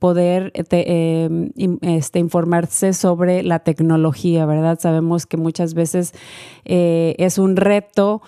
poder 0.00 0.50
este, 0.54 1.28
informarse 2.14 2.92
sobre 2.92 3.44
la 3.44 3.60
tecnología, 3.60 4.46
¿verdad? 4.46 4.80
Sabemos 4.80 5.26
que 5.26 5.36
muchas 5.36 5.74
veces 5.74 6.12
es 6.64 7.38
un 7.38 7.54
reto 7.54 8.20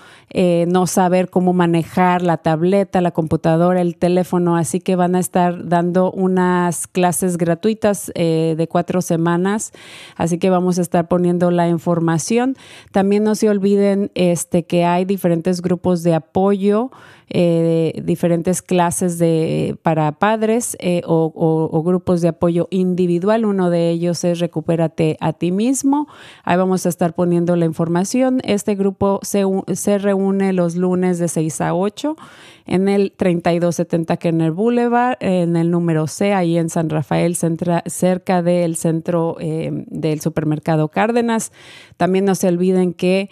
no 0.69 0.87
saber 0.87 1.29
cómo 1.29 1.53
manejar 1.53 2.23
la 2.23 2.37
tableta, 2.37 3.01
la 3.01 3.11
computadora, 3.11 3.81
el 3.81 3.97
teléfono, 3.97 4.57
así 4.57 4.79
que 4.79 4.95
van 4.95 5.17
a 5.17 5.19
estar 5.19 5.69
dando 5.69 6.13
una 6.13 6.60
clases 6.93 7.37
gratuitas 7.37 8.13
eh, 8.15 8.55
de 8.57 8.69
cuatro 8.69 9.03
semanas, 9.03 9.73
así 10.17 10.39
que 10.39 10.51
vamos 10.51 10.79
a 10.79 10.83
estar 10.83 11.09
poniendo 11.09 11.51
la 11.51 11.69
información. 11.69 12.57
También 12.93 13.25
no 13.25 13.35
se 13.35 13.49
olviden 13.49 14.11
este, 14.15 14.65
que 14.65 14.85
hay 14.85 15.05
diferentes 15.05 15.63
grupos 15.63 16.03
de 16.03 16.15
apoyo 16.15 16.91
eh, 17.33 18.03
diferentes 18.03 18.61
clases 18.61 19.21
de, 19.21 19.77
para 19.85 20.11
padres 20.11 20.77
eh, 20.81 21.03
o, 21.07 21.83
grupos 21.85 22.23
de 22.23 22.29
apoyo 22.29 22.67
individual. 22.71 23.45
Uno 23.45 23.71
de 23.71 23.91
ellos 23.91 24.25
es 24.25 24.41
Recupérate 24.41 25.17
a 25.21 25.33
ti 25.33 25.53
mismo. 25.53 26.09
Ahí 26.43 26.57
vamos 26.57 26.87
a 26.87 26.89
estar 26.89 27.15
poniendo 27.15 27.55
la 27.55 27.67
información. 27.67 28.41
Este 28.43 28.75
grupo 28.75 29.21
se, 29.23 29.45
se 29.75 29.99
reúne 29.99 30.53
los 30.53 30.75
lunes 30.75 31.21
de 31.21 31.29
6 31.29 31.61
a 31.61 31.75
8 31.75 32.17
en 32.67 32.89
el 32.89 33.13
3270 33.17 34.17
Kenner 34.17 34.53
Boulevard, 34.53 35.17
en 35.21 35.57
el 35.57 35.71
número 35.71 36.07
C, 36.07 36.33
ahí 36.33 36.50
en 36.59 36.71
San 36.71 36.91
Rafael, 36.91 37.37
cerca 37.37 38.43
del 38.43 38.77
centro 38.77 39.37
eh, 39.41 39.71
del 39.87 40.21
supermercado 40.21 40.89
Cárdenas. 40.89 41.53
También 41.97 42.25
no 42.25 42.35
se 42.35 42.49
olviden 42.49 42.93
que 42.93 43.31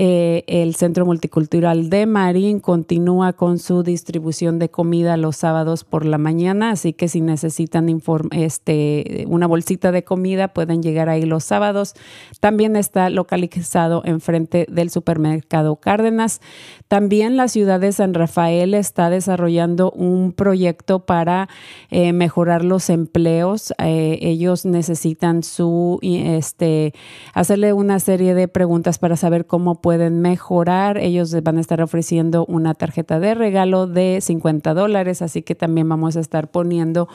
eh, 0.00 0.44
el 0.46 0.76
Centro 0.76 1.04
Multicultural 1.04 1.90
de 1.90 2.06
Marín 2.06 2.60
continúa 2.60 3.32
con 3.32 3.58
su 3.58 3.82
distribución 3.82 4.60
de 4.60 4.68
comida 4.68 5.16
los 5.16 5.34
sábados 5.34 5.82
por 5.82 6.04
la 6.04 6.18
mañana, 6.18 6.70
así 6.70 6.92
que 6.92 7.08
si 7.08 7.20
necesitan 7.20 7.88
este, 8.30 9.24
una 9.26 9.48
bolsita 9.48 9.90
de 9.90 10.04
comida 10.04 10.54
pueden 10.54 10.84
llegar 10.84 11.08
ahí 11.08 11.22
los 11.22 11.42
sábados. 11.42 11.94
También 12.38 12.76
está 12.76 13.10
localizado 13.10 14.02
enfrente 14.04 14.66
del 14.70 14.90
supermercado 14.90 15.74
Cárdenas. 15.74 16.42
También 16.86 17.36
la 17.36 17.48
ciudad 17.48 17.80
de 17.80 17.90
San 17.90 18.14
Rafael 18.14 18.74
está 18.74 19.10
desarrollando 19.10 19.90
un 19.90 20.32
proyecto 20.32 21.00
para 21.06 21.48
eh, 21.90 22.12
mejorar 22.12 22.64
los 22.64 22.88
empleos. 22.88 23.74
Eh, 23.78 24.20
ellos 24.22 24.64
necesitan 24.64 25.42
su, 25.42 25.98
este, 26.02 26.94
hacerle 27.34 27.72
una 27.72 27.98
serie 27.98 28.34
de 28.34 28.46
preguntas 28.46 29.00
para 29.00 29.16
saber 29.16 29.44
cómo 29.44 29.80
pueden 29.80 29.87
mejorar. 29.96 30.98
Ellos 30.98 31.34
van 31.42 31.56
a 31.56 31.60
estar 31.60 31.80
ofreciendo 31.80 32.44
una 32.46 32.74
tarjeta 32.74 33.18
de 33.18 33.34
regalo 33.34 33.86
de 33.86 34.18
50 34.20 34.74
dólares, 34.74 35.22
así 35.22 35.42
que 35.42 35.54
también 35.54 35.88
vamos 35.88 36.16
a 36.16 36.20
estar 36.20 36.50
poniendo 36.50 37.08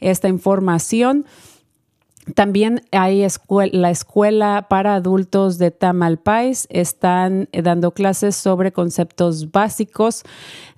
esta 0.00 0.28
información. 0.28 1.24
También 2.34 2.82
hay 2.90 3.24
la 3.70 3.90
escuela 3.90 4.66
para 4.68 4.96
adultos 4.96 5.58
de 5.58 5.70
Tamalpais. 5.70 6.66
Están 6.70 7.48
dando 7.52 7.92
clases 7.92 8.34
sobre 8.34 8.72
conceptos 8.72 9.52
básicos 9.52 10.24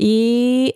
Y 0.02 0.72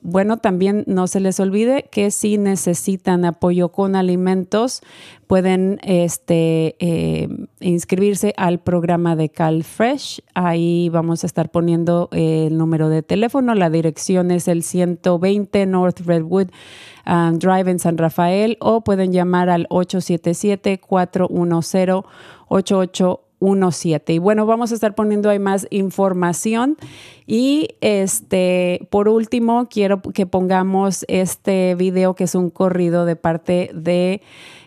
bueno, 0.00 0.38
también 0.38 0.84
no 0.86 1.06
se 1.08 1.20
les 1.20 1.38
olvide 1.40 1.90
que 1.90 2.10
si 2.10 2.38
necesitan 2.38 3.26
apoyo 3.26 3.68
con 3.68 3.96
alimentos, 3.96 4.80
pueden 5.26 5.78
este, 5.82 6.74
eh, 6.78 7.28
inscribirse 7.60 8.32
al 8.38 8.60
programa 8.60 9.14
de 9.14 9.28
CalFresh. 9.28 10.22
Ahí 10.32 10.88
vamos 10.88 11.22
a 11.22 11.26
estar 11.26 11.50
poniendo 11.50 12.08
el 12.12 12.56
número 12.56 12.88
de 12.88 13.02
teléfono. 13.02 13.54
La 13.54 13.68
dirección 13.68 14.30
es 14.30 14.48
el 14.48 14.62
120 14.62 15.66
North 15.66 16.00
Redwood 16.00 16.48
um, 17.06 17.38
Drive 17.38 17.70
en 17.70 17.78
San 17.78 17.98
Rafael 17.98 18.56
o 18.58 18.80
pueden 18.80 19.12
llamar 19.12 19.50
al 19.50 19.66
877 19.68 20.78
410 20.78 22.04
88 22.48 23.23
17. 23.40 24.14
Y 24.14 24.18
bueno, 24.18 24.46
vamos 24.46 24.72
a 24.72 24.74
estar 24.74 24.94
poniendo 24.94 25.30
ahí 25.30 25.38
más 25.38 25.66
información. 25.70 26.76
Y 27.26 27.68
este, 27.80 28.86
por 28.90 29.08
último, 29.08 29.68
quiero 29.68 30.02
que 30.02 30.26
pongamos 30.26 31.04
este 31.08 31.74
video 31.74 32.14
que 32.14 32.24
es 32.24 32.34
un 32.34 32.50
corrido 32.50 33.04
de 33.04 33.16
parte 33.16 33.70
de 33.74 34.22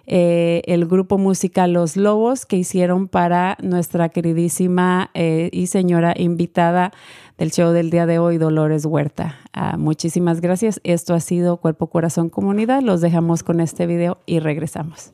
eh, 0.10 0.62
el 0.66 0.86
grupo 0.86 1.18
musical 1.18 1.74
Los 1.74 1.98
Lobos 1.98 2.46
que 2.46 2.56
hicieron 2.56 3.08
para 3.10 3.58
nuestra 3.62 4.10
queridísima 4.10 5.12
eh, 5.14 5.50
y 5.52 5.68
señora 5.68 6.14
invitada 6.18 6.94
del 7.38 7.52
show 7.52 7.72
del 7.72 7.90
día 7.90 8.06
de 8.06 8.18
hoy, 8.18 8.38
Dolores 8.38 8.86
Huerta. 8.86 9.36
Ah, 9.54 9.78
muchísimas 9.78 10.42
gracias. 10.42 10.80
Esto 10.84 11.14
ha 11.14 11.20
sido 11.20 11.58
Cuerpo 11.58 11.88
Corazón 11.88 12.30
Comunidad. 12.30 12.82
Los 12.82 13.02
dejamos 13.02 13.44
con 13.44 13.60
este 13.60 13.86
video 13.86 14.20
y 14.26 14.40
regresamos. 14.40 15.14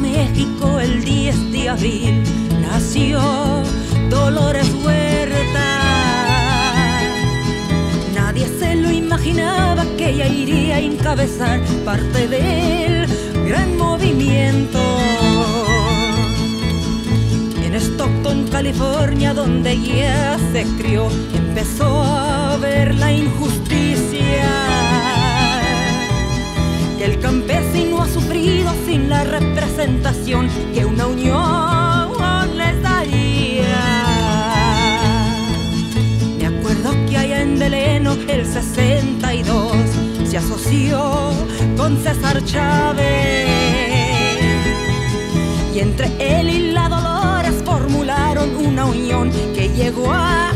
México 0.00 0.80
el 0.80 1.04
10 1.04 1.52
de 1.52 1.68
abril 1.68 2.22
nació 2.60 3.20
Dolores 4.08 4.68
Huerta. 4.84 5.68
Nadie 8.14 8.46
se 8.58 8.76
lo 8.76 8.90
imaginaba 8.90 9.84
que 9.96 10.10
ella 10.10 10.28
iría 10.28 10.76
a 10.76 10.80
encabezar 10.80 11.60
parte 11.84 12.28
del 12.28 13.06
gran 13.46 13.76
movimiento. 13.76 14.80
En 17.62 17.74
Stockton, 17.74 18.48
California, 18.48 19.34
donde 19.34 19.72
ella 19.72 20.38
se 20.52 20.64
crió, 20.78 21.08
empezó 21.34 22.02
a 22.02 22.56
ver 22.56 22.94
la 22.94 23.12
injusticia 23.12 24.99
el 27.02 27.18
campesino 27.18 28.02
ha 28.02 28.06
sufrido 28.06 28.72
sin 28.84 29.08
la 29.08 29.24
representación 29.24 30.48
que 30.74 30.84
una 30.84 31.06
unión 31.06 32.10
les 32.56 32.82
daría. 32.82 34.04
Me 36.38 36.46
acuerdo 36.46 36.92
que 37.08 37.16
allá 37.16 37.40
en 37.40 37.58
Deleno 37.58 38.12
el 38.28 38.44
62 38.44 39.72
se 40.28 40.36
asoció 40.36 41.30
con 41.76 41.96
César 42.02 42.44
Chávez 42.44 43.48
y 45.74 45.78
entre 45.78 46.08
él 46.18 46.50
y 46.50 46.72
la 46.72 46.88
Dolores 46.88 47.62
formularon 47.64 48.56
una 48.56 48.84
unión 48.84 49.30
que 49.54 49.68
llegó 49.68 50.12
a 50.12 50.52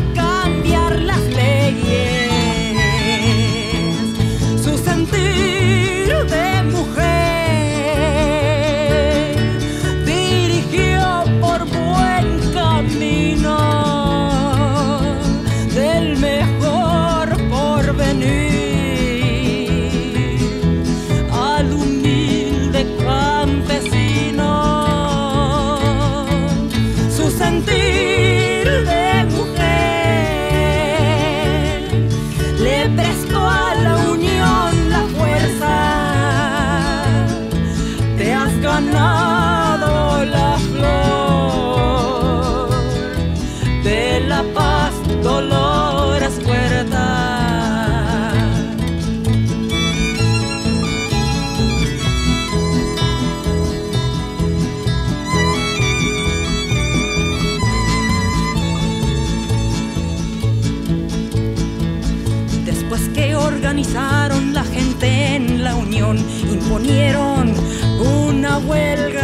organizaron 63.65 64.53
la 64.53 64.63
gente 64.63 65.35
en 65.35 65.63
la 65.63 65.73
unión, 65.73 66.17
imponieron 66.53 67.51
una 67.99 68.59
huelga 68.59 69.23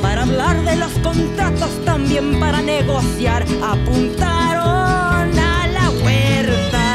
para 0.00 0.22
hablar 0.22 0.62
de 0.62 0.76
los 0.76 0.92
contratos, 1.02 1.70
también 1.84 2.38
para 2.38 2.62
negociar, 2.62 3.44
apuntaron 3.64 5.36
a 5.36 5.66
la 5.66 5.90
huerta. 6.04 6.86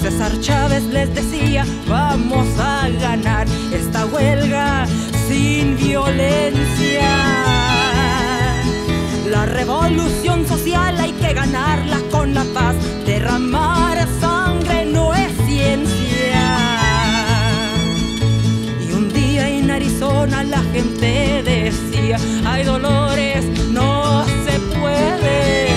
César 0.00 0.32
Chávez 0.40 0.84
les 0.84 1.14
decía, 1.14 1.66
vamos 1.86 2.48
a 2.58 2.88
ganar 3.02 3.46
esta 3.70 4.06
huelga 4.06 4.86
sin 5.28 5.76
violencia. 5.76 7.10
La 9.30 9.44
revolución 9.44 10.46
hay 10.74 11.12
que 11.12 11.32
ganarla 11.32 11.98
con 12.10 12.34
la 12.34 12.44
paz, 12.54 12.76
derramar 13.06 14.06
sangre 14.20 14.84
no 14.86 15.14
es 15.14 15.32
ciencia. 15.46 16.42
Y 18.80 18.92
un 18.92 19.12
día 19.12 19.48
en 19.48 19.70
Arizona 19.70 20.44
la 20.44 20.62
gente 20.72 21.42
decía, 21.42 22.18
hay 22.46 22.64
dolores, 22.64 23.44
no 23.70 24.24
se 24.44 24.58
puede. 24.78 25.68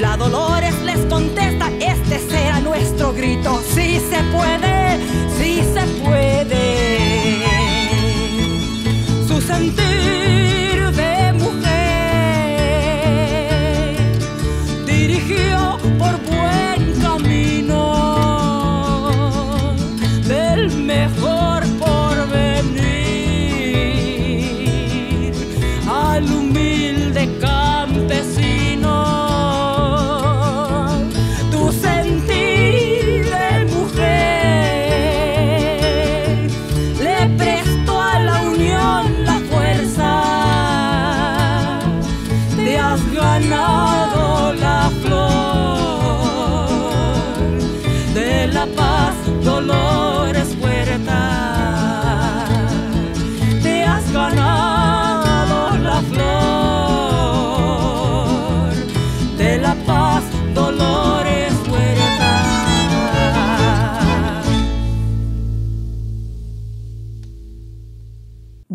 La 0.00 0.16
Dolores 0.16 0.74
les 0.82 1.00
contesta, 1.06 1.70
este 1.80 2.18
será 2.18 2.60
nuestro 2.60 3.12
grito, 3.12 3.60
sí 3.74 4.00
se 4.10 4.22
puede, 4.34 4.98
sí 5.38 5.62
se 5.74 5.84
puede. 6.02 7.42
Su 9.26 9.40
sentir 9.40 10.41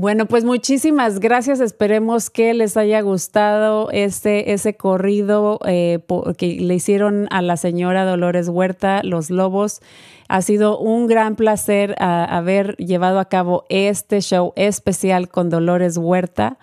Bueno, 0.08 0.26
pues 0.26 0.46
muchísimas 0.46 1.20
gracias. 1.20 1.60
Esperemos 1.60 2.30
que 2.30 2.54
les 2.54 2.78
haya 2.78 3.02
gustado 3.02 3.92
este, 3.92 4.54
ese 4.54 4.74
corrido 4.74 5.60
eh, 5.66 6.00
que 6.38 6.62
le 6.62 6.76
hicieron 6.76 7.28
a 7.30 7.42
la 7.42 7.58
señora 7.58 8.06
Dolores 8.06 8.48
Huerta, 8.48 9.02
Los 9.04 9.30
Lobos. 9.30 9.82
Ha 10.30 10.42
sido 10.42 10.80
un 10.80 11.08
gran 11.08 11.36
placer 11.36 11.94
ah, 12.00 12.24
haber 12.24 12.78
llevado 12.78 13.20
a 13.20 13.26
cabo 13.26 13.66
este 13.68 14.22
show 14.22 14.54
especial 14.56 15.28
con 15.28 15.50
Dolores 15.50 15.98
Huerta. 15.98 16.58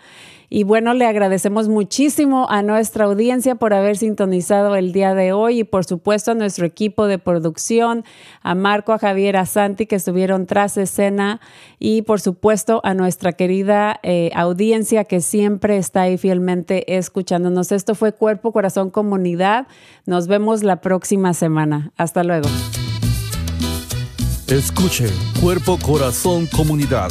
Y 0.51 0.65
bueno, 0.65 0.95
le 0.95 1.07
agradecemos 1.07 1.69
muchísimo 1.69 2.47
a 2.51 2.63
nuestra 2.63 3.07
audiencia 3.07 3.55
por 3.55 3.75
haber 3.75 3.97
sintonizado 3.97 4.77
el 4.77 4.93
día 4.93 5.15
de 5.15 5.33
hoy 5.33 5.61
y 5.61 5.65
por 5.65 5.85
supuesto 5.85 6.33
a 6.33 6.35
nuestro 6.35 6.67
equipo 6.67 7.07
de 7.07 7.19
producción, 7.19 8.05
a 8.43 8.55
Marco, 8.55 8.93
a 8.93 8.99
Javier, 8.99 9.37
a 9.37 9.47
Santi 9.47 9.87
que 9.87 9.97
estuvieron 9.97 10.47
tras 10.47 10.77
escena 10.77 11.41
y 11.79 12.03
por 12.03 12.21
supuesto 12.21 12.81
a 12.85 12.95
nuestra 12.95 13.33
querida 13.33 14.01
eh, 14.03 14.31
audiencia 14.35 15.05
que 15.05 15.21
siempre 15.21 15.77
está 15.77 16.03
ahí 16.03 16.19
fielmente 16.19 16.97
escuchándonos. 16.97 17.73
Esto 17.73 17.95
fue 17.95 18.13
Cuerpo, 18.13 18.53
Corazón, 18.53 18.91
Comunidad. 18.91 19.67
Nos 20.07 20.27
vemos 20.27 20.63
la 20.63 20.81
próxima 20.81 21.35
semana. 21.35 21.93
Hasta 21.97 22.23
luego. 22.23 22.49
Escuche 24.47 25.07
Cuerpo, 25.41 25.79
Corazón, 25.83 26.47
Comunidad 26.47 27.11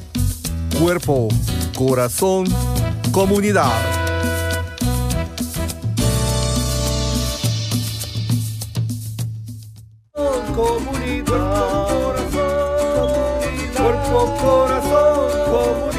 cuerpo, 0.81 1.27
corazón, 1.77 2.47
comunidad. 3.11 3.71
Comunidad, 10.55 11.87
corazón, 11.87 13.09
cuerpo, 13.77 14.35
corazón, 14.41 15.29
comunidad. 15.51 15.90